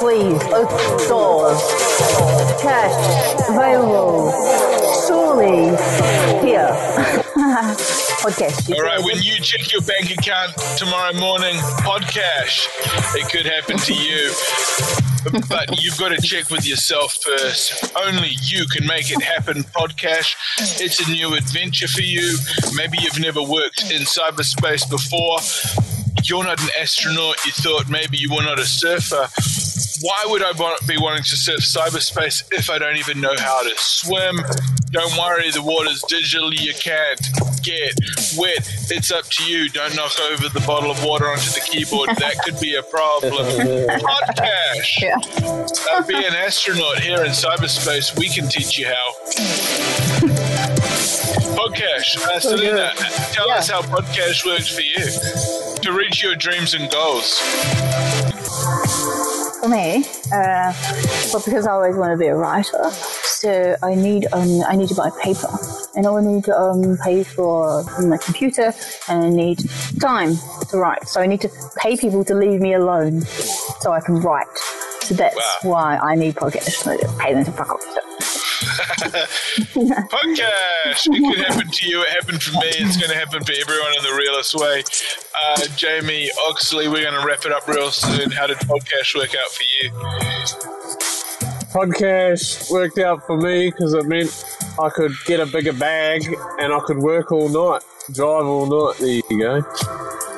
[0.00, 1.60] Please open doors.
[2.60, 4.32] Cash available.
[5.06, 5.68] Surely
[6.44, 6.70] here.
[8.20, 8.74] Podcast.
[8.74, 12.66] All right, when you check your bank account tomorrow morning, podcast,
[13.14, 14.32] it could happen to you.
[15.48, 17.92] But you've got to check with yourself first.
[17.96, 20.34] Only you can make it happen, podcast.
[20.80, 22.36] It's a new adventure for you.
[22.74, 25.99] Maybe you've never worked in cyberspace before.
[26.24, 27.36] You're not an astronaut.
[27.44, 29.28] You thought maybe you were not a surfer.
[30.02, 33.62] Why would I wa- be wanting to surf cyberspace if I don't even know how
[33.62, 34.36] to swim?
[34.92, 36.52] Don't worry, the water's digital.
[36.54, 37.20] You can't
[37.62, 37.92] get
[38.38, 38.66] wet.
[38.90, 39.68] It's up to you.
[39.68, 42.08] Don't knock over the bottle of water onto the keyboard.
[42.16, 43.32] That could be a problem.
[44.00, 45.00] Podcast.
[45.02, 45.16] Yeah.
[45.92, 48.18] Uh, be an astronaut here in cyberspace.
[48.18, 49.12] We can teach you how.
[51.54, 52.16] Podcast.
[52.26, 52.92] Uh, Selena,
[53.32, 53.54] tell Yeah.
[53.56, 57.38] us how podcast works for you to reach your dreams and goals.
[59.60, 60.72] For me, uh,
[61.32, 64.88] well, because I always want to be a writer, so I need um, I need
[64.88, 65.48] to buy paper,
[65.94, 68.72] and I need to um, pay for my computer,
[69.08, 69.58] and I need
[70.00, 70.36] time
[70.70, 71.06] to write.
[71.08, 74.46] So I need to pay people to leave me alone, so I can write.
[75.02, 75.70] So that's Wow.
[75.72, 76.86] why I need podcasts.
[76.86, 77.84] I just pay them to fuck off.
[80.10, 81.06] Podcast.
[81.06, 82.02] It could happen to you.
[82.02, 82.68] It happened for me.
[82.78, 84.82] It's going to happen for everyone in the realest way.
[85.44, 88.30] Uh, Jamie Oxley, we're going to wrap it up real soon.
[88.30, 89.90] How did podcast work out for you?
[91.70, 94.44] podcast worked out for me because it meant
[94.80, 96.24] I could get a bigger bag
[96.58, 97.82] and I could work all night,
[98.12, 98.98] drive all night.
[98.98, 100.29] There you go.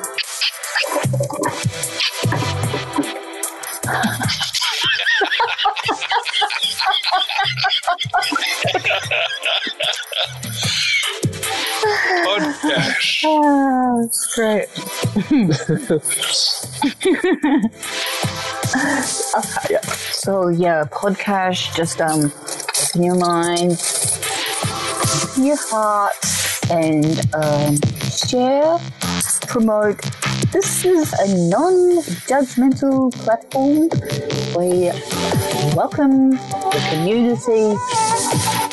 [14.35, 14.65] Great.
[15.15, 15.37] okay,
[19.69, 19.81] yeah.
[20.11, 21.75] So yeah, podcast.
[21.75, 22.31] Just um,
[22.89, 23.79] open your mind,
[25.23, 26.13] open your heart,
[26.71, 27.77] and um,
[28.09, 28.79] share,
[29.47, 30.01] promote.
[30.51, 33.89] This is a non-judgmental platform.
[34.57, 34.89] We
[35.75, 37.77] welcome the community,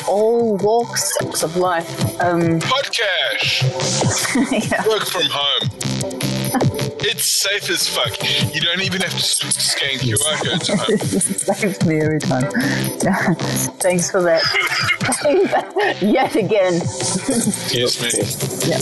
[0.07, 2.10] all walks of life.
[2.21, 3.63] Um, Podcast.
[4.71, 4.87] yeah.
[4.87, 6.40] Work from home.
[7.13, 8.15] It's safe as fuck.
[8.55, 10.97] You don't even have to s- scan QR codes at home.
[10.97, 12.49] Saves me every time.
[13.83, 14.41] Thanks for that.
[16.01, 16.75] Yet again.
[16.75, 18.07] Excuse me.
[18.69, 18.77] Yeah.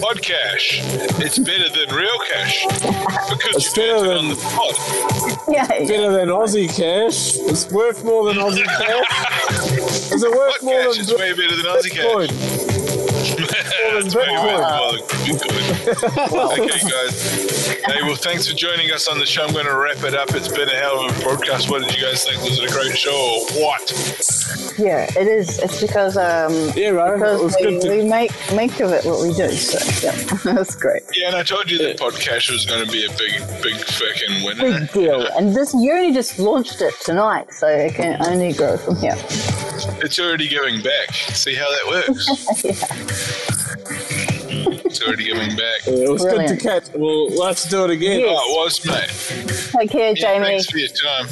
[0.00, 1.20] Podcast.
[1.20, 5.44] It's better than real cash because It's you better than- on the pod.
[5.54, 5.66] Yeah.
[5.68, 7.36] Better than Aussie cash.
[7.40, 10.12] It's worth more than Aussie cash.
[10.12, 12.79] Is it worth more Podcast than is way better than Aussie cash.
[13.70, 14.04] Bitcoin?
[14.04, 16.52] it's way more than Bitcoin.
[16.52, 17.66] okay, guys.
[17.84, 19.44] Hey, well, thanks for joining us on the show.
[19.44, 20.30] I'm going to wrap it up.
[20.34, 21.70] It's been a hell of a broadcast.
[21.70, 22.42] What did you guys think?
[22.42, 24.76] Was it a great show or what?
[24.78, 25.58] Yeah, it is.
[25.58, 27.12] It's because um Yeah, right.
[27.12, 29.50] It because was we, good to we make make of it what we do.
[29.50, 30.12] So yeah,
[30.54, 31.02] that's great.
[31.14, 34.44] Yeah, and I told you that podcast was going to be a big, big fucking
[34.44, 34.80] winner.
[34.80, 35.26] Big deal.
[35.36, 39.16] And this you only just launched it tonight, so it can only grow from here.
[40.02, 41.14] It's already going back.
[41.14, 43.66] See how that works?
[44.90, 45.86] It's already going back.
[45.86, 46.88] Yeah, it was good to catch.
[46.94, 48.20] Well, let's do it again.
[48.20, 48.38] Yes.
[48.42, 49.80] Oh, it was, mate.
[49.80, 50.44] Take care, Yeah, Jamie.
[50.46, 51.26] thanks for your time.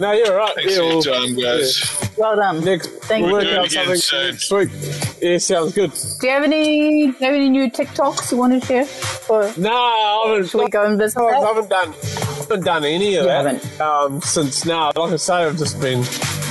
[0.00, 0.54] No, you're right.
[0.54, 2.10] Thanks yeah, for your time, guys.
[2.18, 2.64] Well done.
[2.64, 3.32] Next, Thank we'll you.
[3.36, 4.30] work Do it out again something soon.
[4.32, 5.22] next week.
[5.22, 5.92] Yeah, sounds good.
[6.20, 8.86] Do you have any do you have any new TikToks you want to share?
[9.30, 10.48] Or No, I haven't.
[10.50, 11.42] should we go and visit I that?
[11.42, 11.92] haven't done,
[12.38, 14.92] haven't done any of You that um, since now.
[14.94, 16.04] Like I say, I've just been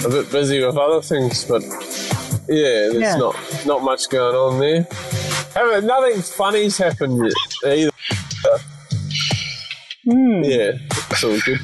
[0.05, 1.61] a bit busy with other things, but
[2.49, 3.15] yeah, there's Yeah.
[3.17, 4.87] not not much going on there.
[5.53, 7.17] Haven't, nothing funny's happened
[7.63, 7.91] yet either.
[10.09, 10.43] Hmm.
[10.43, 10.71] Yeah,
[11.11, 11.59] it's all good.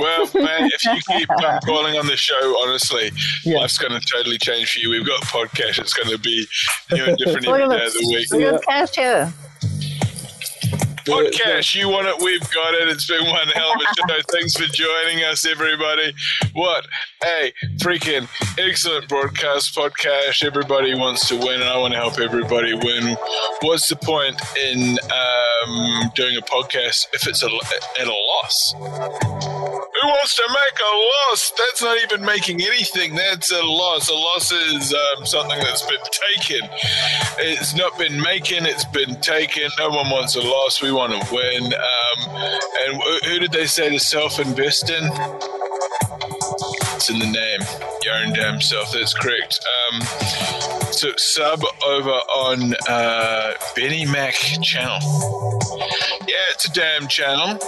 [0.00, 3.12] Well, man, if you keep um, calling on the show, honestly,
[3.44, 3.58] Yeah.
[3.58, 4.90] life's going to totally change for you.
[4.90, 5.78] We've got a podcast.
[5.78, 6.44] It's going to be
[6.90, 8.28] new and different Look every of the week.
[8.28, 8.32] this.
[8.32, 9.32] We got cash here.
[11.04, 12.88] Podcast, you want it, we've got it.
[12.88, 14.22] It's been one hell of a show.
[14.32, 16.14] Thanks for joining us, everybody.
[16.54, 16.86] What
[17.22, 18.26] a freaking
[18.58, 20.42] excellent broadcast podcast.
[20.42, 23.16] Everybody wants to win, and I want to help everybody win.
[23.60, 27.50] What's the point in um, doing a podcast if it's a,
[28.00, 28.74] at a loss?
[28.74, 31.52] Who wants to make a loss?
[31.56, 33.14] That's not even making anything.
[33.14, 34.08] That's a loss.
[34.08, 35.98] A loss is um, something that's been
[36.36, 36.68] taken.
[37.38, 38.64] It's not been making.
[38.64, 39.68] It's been taken.
[39.78, 40.82] No one wants a loss.
[40.82, 41.64] We want to win.
[41.74, 42.36] Um,
[42.82, 45.04] and who did they say to self-invest in?
[46.94, 47.60] It's in the name.
[48.04, 48.92] Your own damn self.
[48.92, 49.58] That's correct.
[49.90, 50.00] Um,
[50.92, 54.98] so sub over on uh, Benny Mack channel.
[56.26, 57.58] Yeah, it's a damn channel.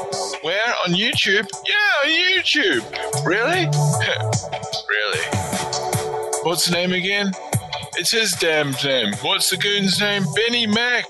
[0.43, 0.75] Where?
[0.87, 1.49] On YouTube?
[1.67, 3.27] Yeah, on YouTube.
[3.27, 3.67] Really?
[4.89, 5.25] really?
[6.45, 7.33] What's the name again?
[7.97, 9.15] It's his damn name.
[9.23, 10.25] What's the goon's name?
[10.35, 11.07] Benny Mack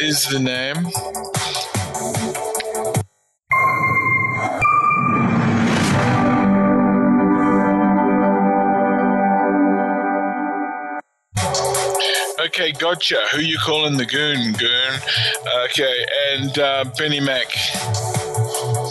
[0.00, 0.86] is the name.
[12.40, 13.16] Okay, gotcha.
[13.32, 15.00] Who you calling the goon, goon?
[15.64, 17.50] Okay, and uh, Benny Mack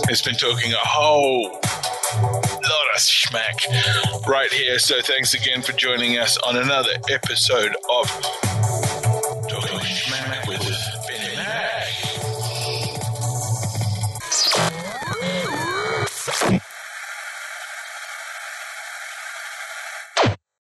[0.09, 4.79] has been talking a whole lot of schmack right here.
[4.79, 8.07] So thanks again for joining us on another episode of
[9.49, 9.79] Talking